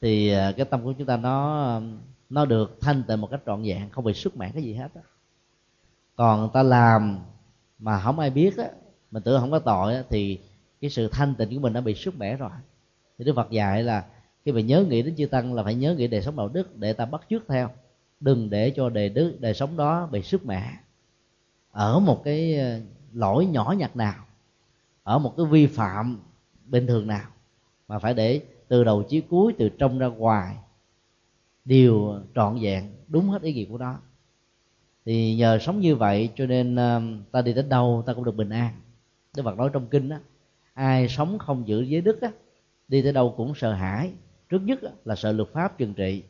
thì 0.00 0.34
uh, 0.34 0.56
cái 0.56 0.66
tâm 0.66 0.84
của 0.84 0.92
chúng 0.92 1.06
ta 1.06 1.16
nó 1.16 1.80
nó 2.30 2.44
được 2.44 2.78
thanh 2.80 3.02
tịnh 3.08 3.20
một 3.20 3.30
cách 3.30 3.40
trọn 3.46 3.62
vẹn 3.62 3.90
không 3.90 4.04
bị 4.04 4.14
sức 4.14 4.36
mẻ 4.36 4.50
cái 4.54 4.62
gì 4.62 4.74
hết 4.74 4.94
đó. 4.94 5.00
còn 6.16 6.50
ta 6.52 6.62
làm 6.62 7.18
mà 7.78 8.00
không 8.00 8.18
ai 8.18 8.30
biết 8.30 8.56
á 8.56 8.68
mình 9.10 9.22
tưởng 9.22 9.40
không 9.40 9.50
có 9.50 9.58
tội 9.58 9.94
á, 9.94 10.02
thì 10.10 10.38
cái 10.80 10.90
sự 10.90 11.08
thanh 11.12 11.34
tịnh 11.34 11.54
của 11.54 11.60
mình 11.60 11.72
đã 11.72 11.80
bị 11.80 11.94
sức 11.94 12.18
mẻ 12.18 12.36
rồi. 12.36 12.50
Thì 13.18 13.24
đức 13.24 13.32
phật 13.36 13.50
dạy 13.50 13.82
là 13.82 14.04
khi 14.44 14.52
mà 14.52 14.60
nhớ 14.60 14.84
nghĩ 14.88 15.02
đến 15.02 15.16
chư 15.16 15.26
tăng 15.26 15.54
là 15.54 15.62
phải 15.62 15.74
nhớ 15.74 15.94
nghĩ 15.94 16.06
đời 16.06 16.22
sống 16.22 16.36
đạo 16.36 16.48
đức 16.48 16.76
để 16.76 16.92
ta 16.92 17.04
bắt 17.04 17.20
chước 17.30 17.42
theo. 17.48 17.70
Đừng 18.20 18.50
để 18.50 18.72
cho 18.76 18.88
đề 18.88 19.08
đức 19.08 19.36
đời 19.40 19.54
sống 19.54 19.76
đó 19.76 20.08
bị 20.12 20.22
sức 20.22 20.46
mẻ. 20.46 20.72
Ở 21.72 21.98
một 21.98 22.24
cái 22.24 22.58
ờ, 22.58 22.80
lỗi 23.12 23.46
nhỏ 23.46 23.74
nhặt 23.78 23.96
nào 23.96 24.24
ở 25.02 25.18
một 25.18 25.34
cái 25.36 25.46
vi 25.46 25.66
phạm 25.66 26.20
bình 26.66 26.86
thường 26.86 27.06
nào 27.06 27.28
mà 27.88 27.98
phải 27.98 28.14
để 28.14 28.42
từ 28.68 28.84
đầu 28.84 29.02
chí 29.02 29.20
cuối 29.20 29.54
từ 29.58 29.68
trong 29.68 29.98
ra 29.98 30.06
ngoài 30.06 30.56
đều 31.64 32.20
trọn 32.34 32.58
vẹn 32.60 32.90
đúng 33.08 33.28
hết 33.28 33.42
ý 33.42 33.52
nghĩa 33.52 33.64
của 33.64 33.78
nó. 33.78 33.98
Thì 35.04 35.36
nhờ 35.36 35.58
sống 35.58 35.80
như 35.80 35.96
vậy 35.96 36.30
cho 36.34 36.46
nên 36.46 36.76
um, 36.76 37.22
ta 37.32 37.42
đi 37.42 37.52
đến 37.52 37.68
đâu 37.68 38.02
ta 38.06 38.14
cũng 38.14 38.24
được 38.24 38.36
bình 38.36 38.50
an. 38.50 38.74
Đức 39.36 39.42
phật 39.42 39.56
nói 39.56 39.70
trong 39.72 39.86
kinh 39.86 40.08
á, 40.08 40.20
ai 40.74 41.08
sống 41.08 41.38
không 41.38 41.68
giữ 41.68 41.80
giới 41.82 42.00
đức 42.00 42.20
á, 42.20 42.30
đi 42.88 43.02
tới 43.02 43.12
đâu 43.12 43.34
cũng 43.36 43.54
sợ 43.54 43.72
hãi. 43.72 44.12
Trước 44.48 44.62
nhất 44.62 44.80
là 45.04 45.16
sợ 45.16 45.32
luật 45.32 45.48
pháp 45.52 45.78
trừng 45.78 45.94
trị. 45.94 46.22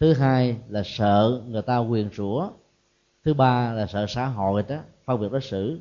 Thứ 0.00 0.12
hai 0.12 0.56
là 0.68 0.82
sợ 0.84 1.42
người 1.48 1.62
ta 1.62 1.78
quyền 1.78 2.08
rủa 2.12 2.50
thứ 3.24 3.34
ba 3.34 3.72
là 3.72 3.86
sợ 3.86 4.06
xã 4.08 4.26
hội 4.26 4.62
đó 4.68 4.76
phân 5.08 5.20
biệt 5.20 5.32
đối 5.32 5.40
xử. 5.40 5.80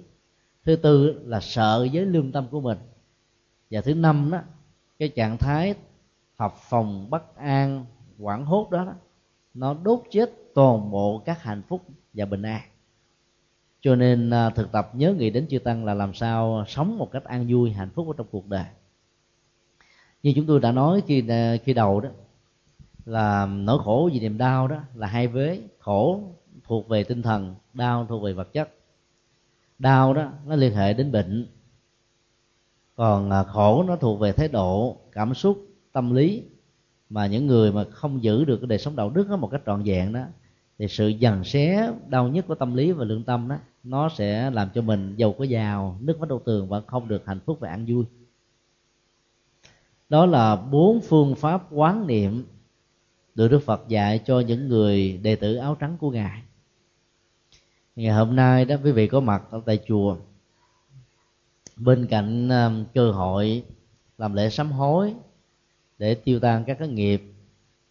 Thứ 0.65 0.75
tư 0.75 1.21
là 1.25 1.39
sợ 1.39 1.88
với 1.93 2.05
lương 2.05 2.32
tâm 2.32 2.47
của 2.51 2.61
mình. 2.61 2.78
Và 3.71 3.82
thứ 3.82 3.93
năm 3.93 4.30
đó 4.32 4.39
cái 4.99 5.09
trạng 5.09 5.38
thái 5.38 5.73
phập 6.36 6.53
phòng 6.69 7.09
bất 7.09 7.36
an 7.36 7.86
quảng 8.19 8.45
hốt 8.45 8.69
đó, 8.71 8.86
đó 8.86 8.93
nó 9.53 9.73
đốt 9.84 9.99
chết 10.11 10.32
toàn 10.55 10.91
bộ 10.91 11.21
các 11.25 11.43
hạnh 11.43 11.61
phúc 11.67 11.82
và 12.13 12.25
bình 12.25 12.41
an. 12.41 12.61
Cho 13.82 13.95
nên 13.95 14.30
à, 14.30 14.49
thực 14.49 14.71
tập 14.71 14.89
nhớ 14.93 15.13
nghĩ 15.13 15.30
đến 15.30 15.47
chư 15.49 15.59
tăng 15.59 15.86
là 15.86 15.93
làm 15.93 16.13
sao 16.13 16.63
sống 16.67 16.97
một 16.97 17.11
cách 17.11 17.23
an 17.23 17.45
vui 17.49 17.71
hạnh 17.71 17.89
phúc 17.89 18.07
ở 18.07 18.13
trong 18.17 18.28
cuộc 18.32 18.47
đời. 18.47 18.65
Như 20.23 20.34
chúng 20.36 20.45
tôi 20.45 20.59
đã 20.59 20.71
nói 20.71 21.01
khi 21.07 21.23
à, 21.30 21.55
khi 21.63 21.73
đầu 21.73 21.99
đó 21.99 22.09
là 23.05 23.45
nỗi 23.45 23.80
khổ 23.84 24.09
vì 24.13 24.19
niềm 24.19 24.38
đau 24.38 24.67
đó 24.67 24.78
là 24.95 25.07
hai 25.07 25.28
vế 25.28 25.61
khổ 25.80 26.23
thuộc 26.63 26.88
về 26.88 27.03
tinh 27.03 27.21
thần 27.21 27.55
đau 27.73 28.05
thuộc 28.05 28.23
về 28.23 28.34
vật 28.34 28.53
chất 28.53 28.76
đau 29.80 30.13
đó, 30.13 30.32
nó 30.45 30.55
liên 30.55 30.73
hệ 30.73 30.93
đến 30.93 31.11
bệnh. 31.11 31.47
Còn 32.95 33.30
à, 33.30 33.43
khổ 33.43 33.84
nó 33.88 33.95
thuộc 33.95 34.19
về 34.19 34.32
thái 34.32 34.47
độ, 34.47 34.97
cảm 35.11 35.34
xúc, 35.34 35.67
tâm 35.91 36.15
lý. 36.15 36.43
Mà 37.09 37.28
những 37.28 37.47
người 37.47 37.71
mà 37.71 37.84
không 37.91 38.23
giữ 38.23 38.45
được 38.45 38.57
cái 38.57 38.67
đời 38.67 38.80
sống 38.80 38.95
đạo 38.95 39.09
đức 39.09 39.30
đó 39.30 39.38
một 39.38 39.47
cách 39.51 39.61
trọn 39.65 39.84
vẹn 39.84 40.13
đó, 40.13 40.23
thì 40.78 40.88
sự 40.88 41.07
dằn 41.07 41.43
xé, 41.43 41.91
đau 42.07 42.28
nhất 42.28 42.45
của 42.47 42.55
tâm 42.55 42.75
lý 42.75 42.91
và 42.91 43.05
lương 43.05 43.23
tâm 43.23 43.47
đó, 43.47 43.57
nó 43.84 44.09
sẽ 44.09 44.49
làm 44.49 44.69
cho 44.75 44.82
mình 44.82 45.15
giàu 45.15 45.36
có 45.38 45.43
giàu, 45.43 45.97
nước 46.01 46.19
mắt 46.19 46.30
đầu 46.30 46.41
tường 46.45 46.67
và 46.67 46.82
không 46.82 47.07
được 47.07 47.25
hạnh 47.25 47.39
phúc 47.45 47.57
và 47.59 47.69
an 47.69 47.86
vui. 47.88 48.05
Đó 50.09 50.25
là 50.25 50.55
bốn 50.55 51.01
phương 51.01 51.36
pháp 51.36 51.67
quán 51.71 52.07
niệm 52.07 52.45
được 53.36 53.47
Đức 53.47 53.59
Phật 53.59 53.88
dạy 53.88 54.19
cho 54.25 54.39
những 54.39 54.67
người 54.67 55.19
đệ 55.23 55.36
tử 55.36 55.55
áo 55.55 55.75
trắng 55.80 55.97
của 55.99 56.11
ngài 56.11 56.41
ngày 57.98 58.14
hôm 58.14 58.36
nay 58.36 58.66
đó 58.66 58.76
quý 58.84 58.91
vị 58.91 59.08
có 59.08 59.20
mặt 59.20 59.43
ở 59.52 59.62
tại 59.66 59.80
chùa. 59.88 60.18
Bên 61.76 62.08
cạnh 62.08 62.50
um, 62.50 62.86
cơ 62.93 63.12
hội 63.12 63.64
làm 64.18 64.34
lễ 64.34 64.50
sám 64.50 64.72
hối 64.72 65.14
để 65.98 66.16
tiêu 66.16 66.39
tan 66.39 66.64
các 66.68 66.80
cái 66.80 66.88
nghiệp 66.88 67.24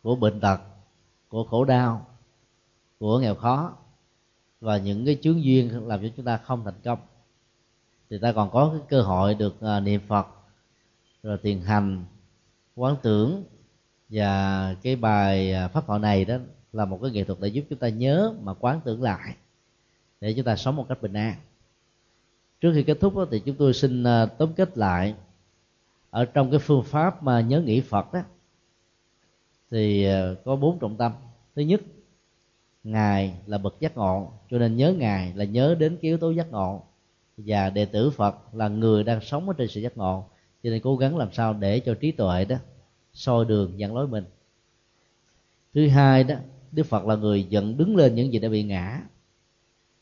của 0.02 0.16
bệnh 0.16 0.40
tật 0.40 0.60
của 1.28 1.44
khổ 1.44 1.64
đau 1.64 2.06
của 2.98 3.18
nghèo 3.18 3.34
khó 3.34 3.72
và 4.60 4.78
những 4.78 5.06
cái 5.06 5.18
chướng 5.22 5.44
duyên 5.44 5.86
làm 5.88 6.02
cho 6.02 6.08
chúng 6.16 6.24
ta 6.24 6.36
không 6.36 6.64
thành 6.64 6.80
công 6.84 6.98
thì 8.10 8.18
ta 8.18 8.32
còn 8.32 8.50
có 8.50 8.70
cái 8.72 8.80
cơ 8.88 9.02
hội 9.02 9.34
được 9.34 9.54
uh, 9.56 9.82
niệm 9.82 10.00
phật 10.08 10.26
rồi 11.22 11.38
tiền 11.42 11.60
hành 11.62 12.04
quán 12.74 12.96
tưởng 13.02 13.44
và 14.08 14.74
cái 14.82 14.96
bài 14.96 15.52
à, 15.52 15.68
pháp 15.68 15.86
thoại 15.86 16.00
này 16.00 16.24
đó 16.24 16.36
là 16.72 16.84
một 16.84 16.98
cái 17.02 17.10
nghệ 17.10 17.24
thuật 17.24 17.40
để 17.40 17.48
giúp 17.48 17.64
chúng 17.70 17.78
ta 17.78 17.88
nhớ 17.88 18.34
mà 18.42 18.54
quán 18.54 18.80
tưởng 18.84 19.02
lại 19.02 19.36
để 20.20 20.32
chúng 20.36 20.44
ta 20.44 20.56
sống 20.56 20.76
một 20.76 20.86
cách 20.88 21.02
bình 21.02 21.12
an. 21.12 21.34
Trước 22.60 22.72
khi 22.74 22.82
kết 22.82 22.98
thúc 23.00 23.16
đó, 23.16 23.26
thì 23.30 23.40
chúng 23.40 23.56
tôi 23.56 23.74
xin 23.74 24.04
ờ, 24.04 24.26
tóm 24.26 24.52
kết 24.52 24.78
lại 24.78 25.14
ở 26.10 26.24
trong 26.24 26.50
cái 26.50 26.60
phương 26.60 26.82
pháp 26.82 27.22
mà 27.22 27.40
nhớ 27.40 27.60
nghĩ 27.60 27.80
phật 27.80 28.12
đó 28.12 28.20
thì 29.70 30.04
ờ, 30.04 30.34
có 30.44 30.56
bốn 30.56 30.78
trọng 30.78 30.96
tâm. 30.96 31.12
Thứ 31.56 31.62
nhất 31.62 31.80
ngài 32.84 33.34
là 33.46 33.58
bậc 33.58 33.80
giác 33.80 33.96
ngộ 33.96 34.32
cho 34.50 34.58
nên 34.58 34.76
nhớ 34.76 34.92
ngài 34.92 35.32
là 35.34 35.44
nhớ 35.44 35.76
đến 35.78 35.96
cái 36.02 36.08
yếu 36.08 36.18
tố 36.18 36.30
giác 36.30 36.50
ngộ. 36.50 36.82
Và 37.36 37.70
đệ 37.70 37.84
tử 37.84 38.10
phật 38.10 38.54
là 38.54 38.68
người 38.68 39.04
đang 39.04 39.20
sống 39.20 39.48
ở 39.48 39.54
trên 39.58 39.68
sự 39.68 39.80
giác 39.80 39.96
ngộ 39.96 40.24
cho 40.62 40.70
nên 40.70 40.80
cố 40.82 40.96
gắng 40.96 41.16
làm 41.16 41.32
sao 41.32 41.54
để 41.54 41.80
cho 41.80 41.94
trí 41.94 42.12
tuệ 42.12 42.44
đó 42.44 42.56
soi 43.12 43.44
đường 43.44 43.78
dẫn 43.78 43.94
lối 43.94 44.08
mình. 44.08 44.24
Thứ 45.74 45.88
hai 45.88 46.24
đó 46.24 46.34
đức 46.72 46.86
phật 46.86 47.06
là 47.06 47.16
người 47.16 47.44
dẫn 47.44 47.76
đứng 47.76 47.96
lên 47.96 48.14
những 48.14 48.32
gì 48.32 48.38
đã 48.38 48.48
bị 48.48 48.62
ngã 48.62 49.02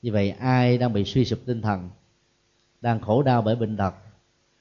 vì 0.04 0.10
vậy 0.10 0.30
ai 0.30 0.78
đang 0.78 0.92
bị 0.92 1.04
suy 1.04 1.24
sụp 1.24 1.38
tinh 1.46 1.62
thần 1.62 1.90
đang 2.80 3.00
khổ 3.00 3.22
đau 3.22 3.42
bởi 3.42 3.56
bệnh 3.56 3.76
tật 3.76 3.94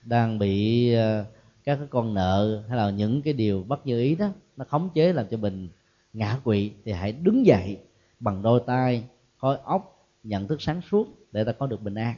đang 0.03 0.39
bị 0.39 0.93
ờ, 0.93 1.25
các 1.63 1.75
cái 1.75 1.87
con 1.89 2.13
nợ 2.13 2.63
hay 2.67 2.77
là 2.77 2.89
những 2.89 3.21
cái 3.21 3.33
điều 3.33 3.63
bất 3.63 3.87
như 3.87 3.99
ý 3.99 4.15
đó 4.15 4.29
nó 4.57 4.65
khống 4.65 4.89
chế 4.93 5.13
làm 5.13 5.25
cho 5.31 5.37
mình 5.37 5.69
ngã 6.13 6.39
quỵ 6.43 6.71
thì 6.85 6.91
hãy 6.91 7.11
đứng 7.11 7.45
dậy 7.45 7.77
bằng 8.19 8.41
đôi 8.41 8.63
tay 8.65 9.03
khối 9.37 9.57
óc 9.63 10.07
nhận 10.23 10.47
thức 10.47 10.61
sáng 10.61 10.81
suốt 10.91 11.07
để 11.31 11.43
ta 11.43 11.51
có 11.51 11.67
được 11.67 11.81
bình 11.81 11.95
an. 11.95 12.15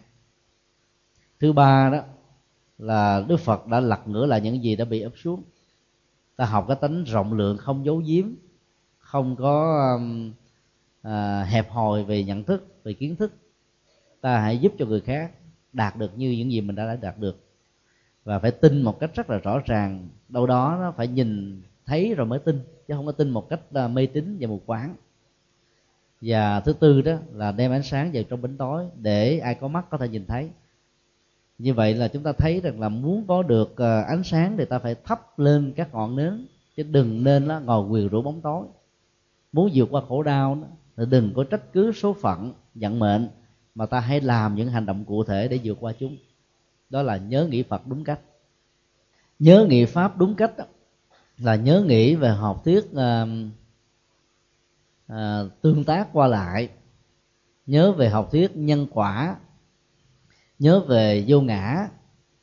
Thứ 1.39 1.53
ba 1.53 1.89
đó 1.89 1.99
là 2.77 3.25
đức 3.27 3.39
phật 3.39 3.67
đã 3.67 3.79
lật 3.79 4.07
ngửa 4.07 4.25
lại 4.25 4.41
những 4.41 4.63
gì 4.63 4.75
đã 4.75 4.85
bị 4.85 5.01
ấp 5.01 5.13
xuống. 5.23 5.43
Ta 6.35 6.45
học 6.45 6.65
cái 6.67 6.77
tính 6.81 7.03
rộng 7.03 7.33
lượng 7.33 7.57
không 7.57 7.85
giấu 7.85 8.03
giếm 8.05 8.25
không 8.97 9.35
có 9.35 9.99
à, 11.01 11.43
hẹp 11.43 11.69
hòi 11.69 12.03
về 12.03 12.23
nhận 12.23 12.43
thức 12.43 12.74
về 12.85 12.93
kiến 12.93 13.15
thức. 13.15 13.33
Ta 14.21 14.39
hãy 14.39 14.57
giúp 14.57 14.73
cho 14.77 14.85
người 14.85 15.01
khác 15.01 15.31
đạt 15.73 15.95
được 15.97 16.17
như 16.17 16.31
những 16.31 16.51
gì 16.51 16.61
mình 16.61 16.75
đã 16.75 16.97
đạt 17.01 17.19
được. 17.19 17.39
Và 18.23 18.39
phải 18.39 18.51
tin 18.51 18.81
một 18.81 18.99
cách 18.99 19.11
rất 19.15 19.29
là 19.29 19.37
rõ 19.37 19.61
ràng. 19.65 20.09
Đâu 20.29 20.47
đó 20.47 20.77
nó 20.81 20.91
phải 20.91 21.07
nhìn 21.07 21.61
thấy 21.85 22.13
rồi 22.13 22.27
mới 22.27 22.39
tin 22.39 22.59
chứ 22.87 22.93
không 22.93 23.05
có 23.05 23.11
tin 23.11 23.29
một 23.29 23.49
cách 23.49 23.59
à, 23.73 23.87
mê 23.87 24.05
tín 24.05 24.37
và 24.39 24.47
mù 24.47 24.61
quáng. 24.65 24.95
Và 26.21 26.59
thứ 26.59 26.73
tư 26.73 27.01
đó 27.01 27.17
là 27.33 27.51
đem 27.51 27.71
ánh 27.71 27.83
sáng 27.83 28.11
vào 28.13 28.23
trong 28.23 28.41
bánh 28.41 28.57
tối 28.57 28.85
để 28.95 29.39
ai 29.39 29.55
có 29.55 29.67
mắt 29.67 29.85
có 29.89 29.97
thể 29.97 30.09
nhìn 30.09 30.25
thấy. 30.25 30.49
Như 31.57 31.73
vậy 31.73 31.93
là 31.93 32.07
chúng 32.07 32.23
ta 32.23 32.31
thấy 32.31 32.61
rằng 32.61 32.79
là 32.79 32.89
muốn 32.89 33.27
có 33.27 33.43
được 33.43 33.77
à, 33.77 34.01
ánh 34.01 34.23
sáng 34.23 34.57
thì 34.57 34.65
ta 34.65 34.79
phải 34.79 34.95
thắp 34.95 35.39
lên 35.39 35.73
các 35.75 35.93
ngọn 35.93 36.15
nến 36.15 36.47
chứ 36.77 36.83
đừng 36.83 37.23
nên 37.23 37.45
là 37.45 37.59
ngồi 37.59 37.87
quyền 37.87 38.07
rũ 38.07 38.21
bóng 38.21 38.41
tối. 38.41 38.65
Muốn 39.51 39.71
vượt 39.73 39.87
qua 39.91 40.01
khổ 40.07 40.23
đau 40.23 40.55
đó, 40.55 40.67
đừng 40.95 41.33
có 41.35 41.43
trách 41.43 41.73
cứ 41.73 41.91
số 41.91 42.13
phận 42.13 42.53
vận 42.75 42.99
mệnh 42.99 43.29
mà 43.75 43.85
ta 43.85 43.99
hãy 43.99 44.21
làm 44.21 44.55
những 44.55 44.69
hành 44.69 44.85
động 44.85 45.05
cụ 45.05 45.23
thể 45.23 45.47
để 45.47 45.59
vượt 45.63 45.77
qua 45.79 45.93
chúng. 45.99 46.17
Đó 46.89 47.01
là 47.01 47.17
nhớ 47.17 47.47
nghĩ 47.49 47.63
phật 47.63 47.87
đúng 47.87 48.03
cách. 48.03 48.19
Nhớ 49.39 49.65
nghĩ 49.69 49.85
pháp 49.85 50.17
đúng 50.17 50.35
cách 50.35 50.57
đó, 50.57 50.65
là 51.37 51.55
nhớ 51.55 51.83
nghĩ 51.87 52.15
về 52.15 52.29
học 52.29 52.61
thuyết 52.65 52.93
à, 52.95 53.25
à, 55.07 55.43
tương 55.61 55.83
tác 55.83 56.09
qua 56.13 56.27
lại. 56.27 56.69
Nhớ 57.65 57.91
về 57.91 58.09
học 58.09 58.29
thuyết 58.31 58.57
nhân 58.57 58.87
quả. 58.91 59.35
Nhớ 60.59 60.79
về 60.79 61.25
vô 61.27 61.41
ngã. 61.41 61.87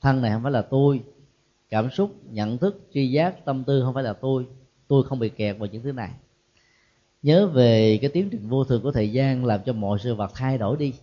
Thân 0.01 0.22
này 0.22 0.32
không 0.32 0.43
phải 0.43 0.52
là 0.52 0.62
tôi. 0.62 1.02
Cảm 1.68 1.90
xúc 1.90 2.16
nhận 2.24 2.59
thức 2.59 2.89
tri 2.94 3.10
giác 3.10 3.44
tâm 3.44 3.64
tư 3.64 3.82
không 3.85 3.94
phải 3.94 4.05
là 4.05 4.12
tôi. 4.12 4.47
Tôi 4.89 5.05
không 5.05 5.18
bị 5.18 5.28
kẹt 5.28 5.59
vào 5.59 5.68
những 5.72 5.82
thứ 5.82 5.93
này 5.93 6.10
nhớ 7.23 7.47
về 7.47 7.99
cái 8.01 8.11
tiến 8.11 8.28
trình 8.31 8.49
vô 8.49 8.65
thường 8.65 8.82
của 8.82 8.93
thời 8.93 9.12
gian 9.12 9.44
làm 9.44 9.61
cho 9.66 9.73
mọi 9.73 9.99
sự 10.03 10.15
vật 10.15 10.31
thay 10.35 10.59
đổi 10.59 10.77
đi. 10.77 10.94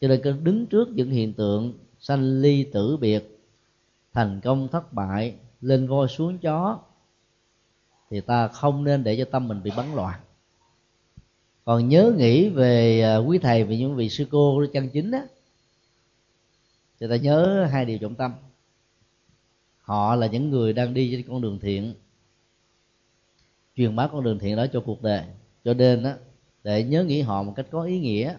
Cho 0.00 0.08
nên 0.08 0.20
cứ 0.22 0.32
đứng 0.32 0.66
trước 0.66 0.88
những 0.88 1.10
hiện 1.10 1.32
tượng 1.32 1.78
sanh 1.98 2.40
ly 2.40 2.64
tử 2.72 2.96
biệt, 2.96 3.38
thành 4.12 4.40
công 4.44 4.68
thất 4.68 4.92
bại, 4.92 5.34
lên 5.60 5.88
voi 5.88 6.08
xuống 6.08 6.38
chó, 6.38 6.78
thì 8.10 8.20
ta 8.20 8.48
không 8.48 8.84
nên 8.84 9.04
để 9.04 9.16
cho 9.16 9.24
tâm 9.24 9.48
mình 9.48 9.62
bị 9.62 9.70
bắn 9.76 9.94
loạn. 9.94 10.20
Còn 11.64 11.88
nhớ 11.88 12.12
nghĩ 12.16 12.48
về 12.48 13.02
à, 13.02 13.16
quý 13.16 13.38
thầy 13.38 13.64
về 13.64 13.76
những 13.76 13.96
vị 13.96 14.08
sư 14.08 14.26
cô 14.30 14.64
chân 14.72 14.88
chính 14.88 15.10
á, 15.10 15.26
thì 17.00 17.06
ta 17.10 17.16
nhớ 17.16 17.68
hai 17.70 17.84
điều 17.84 17.98
trọng 17.98 18.14
tâm. 18.14 18.32
Họ 19.80 20.16
là 20.16 20.26
những 20.26 20.50
người 20.50 20.72
đang 20.72 20.94
đi 20.94 21.10
trên 21.12 21.22
con 21.28 21.40
đường 21.40 21.58
thiện, 21.58 21.94
truyền 23.76 23.96
bá 23.96 24.06
con 24.06 24.24
đường 24.24 24.38
thiện 24.38 24.56
đó 24.56 24.66
cho 24.72 24.80
cuộc 24.80 25.02
đời 25.02 25.24
cho 25.64 25.74
nên 25.74 26.02
á, 26.02 26.16
để 26.64 26.84
nhớ 26.84 27.04
nghĩ 27.04 27.20
họ 27.20 27.42
một 27.42 27.52
cách 27.56 27.66
có 27.70 27.82
ý 27.82 28.00
nghĩa, 28.00 28.36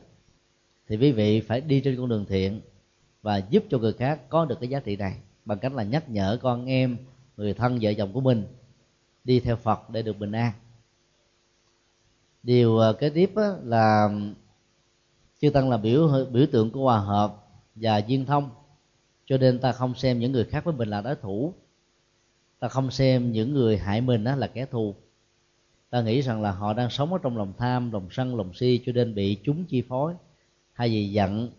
thì 0.87 0.97
quý 0.97 1.11
vị 1.11 1.41
phải 1.41 1.61
đi 1.61 1.81
trên 1.81 1.97
con 1.97 2.09
đường 2.09 2.25
thiện 2.25 2.61
và 3.21 3.37
giúp 3.37 3.63
cho 3.69 3.77
người 3.77 3.93
khác 3.93 4.29
có 4.29 4.45
được 4.45 4.59
cái 4.59 4.69
giá 4.69 4.79
trị 4.79 4.95
này 4.95 5.17
bằng 5.45 5.59
cách 5.59 5.73
là 5.73 5.83
nhắc 5.83 6.09
nhở 6.09 6.37
con 6.41 6.65
em, 6.65 6.97
người 7.37 7.53
thân, 7.53 7.79
vợ 7.81 7.93
chồng 7.93 8.13
của 8.13 8.21
mình 8.21 8.43
đi 9.23 9.39
theo 9.39 9.55
phật 9.55 9.89
để 9.89 10.01
được 10.01 10.19
bình 10.19 10.31
an. 10.31 10.51
Điều 12.43 12.77
ờ, 12.77 12.93
kế 12.93 13.09
tiếp 13.09 13.31
là, 13.63 14.09
chư 15.41 15.49
tăng 15.49 15.69
là 15.69 15.77
biểu 15.77 16.09
biểu 16.31 16.45
tượng 16.51 16.71
của 16.71 16.83
hòa 16.83 16.99
hợp 16.99 17.35
và 17.75 17.97
duyên 17.97 18.25
thông. 18.25 18.49
Cho 19.25 19.37
nên 19.37 19.59
ta 19.59 19.71
không 19.71 19.95
xem 19.95 20.19
những 20.19 20.31
người 20.31 20.45
khác 20.45 20.65
với 20.65 20.73
mình 20.73 20.89
là 20.89 21.01
đối 21.01 21.15
thủ. 21.15 21.53
Ta 22.59 22.67
không 22.67 22.91
xem 22.91 23.31
những 23.31 23.53
người 23.53 23.77
hại 23.77 24.01
mình 24.01 24.23
là 24.23 24.47
kẻ 24.47 24.65
thù 24.65 24.95
ta 25.93 26.01
nghĩ 26.01 26.21
rằng 26.21 26.41
là 26.41 26.51
họ 26.51 26.73
đang 26.73 26.89
sống 26.89 27.13
ở 27.13 27.19
trong 27.23 27.37
lòng 27.37 27.53
tham 27.57 27.91
lòng 27.91 28.07
sân 28.11 28.35
lòng 28.35 28.53
si 28.53 28.81
cho 28.85 28.91
nên 28.91 29.15
bị 29.15 29.37
chúng 29.43 29.65
chi 29.65 29.81
phối. 29.81 30.13
Hay 30.73 30.91
gì 30.91 31.11
giận 31.11 31.49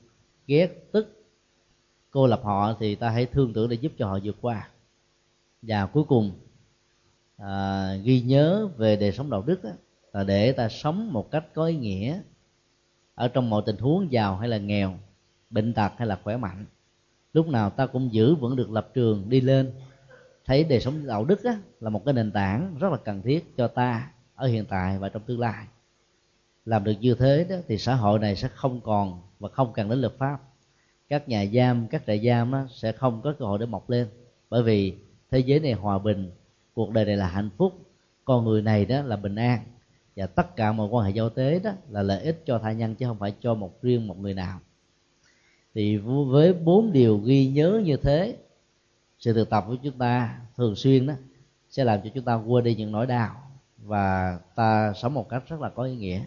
ghét 0.46 0.92
tức 0.92 1.24
cô 2.10 2.26
lập 2.26 2.40
họ 2.44 2.76
thì 2.80 2.94
ta 2.94 3.10
hãy 3.10 3.26
thương 3.26 3.52
tưởng 3.52 3.68
để 3.68 3.76
giúp 3.80 3.92
cho 3.98 4.06
họ 4.06 4.18
vượt 4.24 4.36
qua. 4.40 4.68
Và 5.62 5.86
cuối 5.86 6.04
cùng 6.04 6.32
à, 7.36 7.94
ghi 8.04 8.20
nhớ 8.20 8.68
về 8.76 8.96
đời 8.96 9.12
sống 9.12 9.30
đạo 9.30 9.42
đức 9.42 9.64
đó, 9.64 9.70
là 10.12 10.24
để 10.24 10.52
ta 10.52 10.68
sống 10.68 11.12
một 11.12 11.30
cách 11.30 11.44
có 11.54 11.66
ý 11.66 11.76
nghĩa 11.76 12.20
ở 13.14 13.28
trong 13.28 13.50
mọi 13.50 13.62
tình 13.66 13.76
huống 13.76 14.12
giàu 14.12 14.36
hay 14.36 14.48
là 14.48 14.58
nghèo 14.58 14.98
bệnh 15.50 15.74
tật 15.74 15.92
hay 15.96 16.08
là 16.08 16.18
khỏe 16.24 16.36
mạnh. 16.36 16.66
Lúc 17.32 17.48
nào 17.48 17.70
ta 17.70 17.86
cũng 17.86 18.12
giữ 18.12 18.34
vững 18.34 18.56
được 18.56 18.70
lập 18.70 18.90
trường 18.94 19.28
đi 19.28 19.40
lên. 19.40 19.72
Thấy 20.44 20.64
đời 20.64 20.80
sống 20.80 21.06
đạo 21.06 21.24
đức 21.24 21.44
á, 21.44 21.58
là 21.80 21.90
một 21.90 22.04
cái 22.04 22.14
nền 22.14 22.32
tảng 22.32 22.76
rất 22.80 22.92
là 22.92 22.98
cần 23.04 23.22
thiết 23.22 23.56
cho 23.56 23.68
ta 23.68 24.10
ở 24.34 24.46
hiện 24.46 24.64
tại 24.68 24.98
và 24.98 25.08
trong 25.08 25.22
tương 25.26 25.40
lai. 25.40 25.66
Làm 26.64 26.84
được 26.84 26.94
như 27.00 27.14
thế 27.14 27.46
đó, 27.50 27.56
thì 27.68 27.78
xã 27.78 27.94
hội 27.94 28.18
này 28.18 28.36
sẽ 28.36 28.48
không 28.48 28.80
còn 28.80 29.22
và 29.38 29.48
không 29.48 29.72
cần 29.72 29.88
đến 29.88 30.00
luật 30.00 30.12
pháp. 30.18 30.38
Các 31.08 31.28
nhà 31.28 31.46
giam, 31.54 31.86
các 31.88 32.02
trại 32.06 32.26
giam 32.26 32.52
đó 32.52 32.66
sẽ 32.70 32.92
không 32.92 33.20
có 33.22 33.34
cơ 33.38 33.44
hội 33.44 33.58
để 33.58 33.66
mọc 33.66 33.90
lên. 33.90 34.08
Bởi 34.50 34.62
vì 34.62 34.94
thế 35.30 35.38
giới 35.38 35.60
này 35.60 35.72
hòa 35.72 35.98
bình, 35.98 36.30
cuộc 36.74 36.90
đời 36.90 37.04
này 37.04 37.16
là 37.16 37.26
hạnh 37.26 37.50
phúc, 37.56 37.86
con 38.24 38.44
người 38.44 38.62
này 38.62 38.84
đó 38.84 39.02
là 39.02 39.16
bình 39.16 39.34
an. 39.34 39.60
Và 40.16 40.26
tất 40.26 40.56
cả 40.56 40.72
mọi 40.72 40.88
quan 40.88 41.06
hệ 41.06 41.12
giao 41.12 41.30
tế 41.30 41.58
đó 41.58 41.72
là 41.90 42.02
lợi 42.02 42.22
ích 42.22 42.42
cho 42.46 42.58
tha 42.58 42.72
nhân, 42.72 42.94
chứ 42.94 43.06
không 43.06 43.18
phải 43.18 43.34
cho 43.40 43.54
một 43.54 43.82
riêng 43.82 44.06
một 44.06 44.18
người 44.18 44.34
nào. 44.34 44.60
Thì 45.74 45.96
với 45.96 46.54
bốn 46.54 46.92
điều 46.92 47.18
ghi 47.18 47.46
nhớ 47.46 47.82
như 47.84 47.96
thế, 47.96 48.36
sự 49.18 49.32
thực 49.32 49.50
tập 49.50 49.64
của 49.66 49.76
chúng 49.82 49.98
ta 49.98 50.40
thường 50.56 50.76
xuyên 50.76 51.06
đó 51.06 51.14
sẽ 51.70 51.84
làm 51.84 52.00
cho 52.04 52.10
chúng 52.14 52.24
ta 52.24 52.34
quên 52.34 52.64
đi 52.64 52.74
những 52.74 52.92
nỗi 52.92 53.06
đau 53.06 53.43
và 53.84 54.38
ta 54.54 54.92
sống 54.96 55.14
một 55.14 55.28
cách 55.28 55.42
rất 55.46 55.60
là 55.60 55.70
có 55.70 55.82
ý 55.82 55.96
nghĩa. 55.96 56.24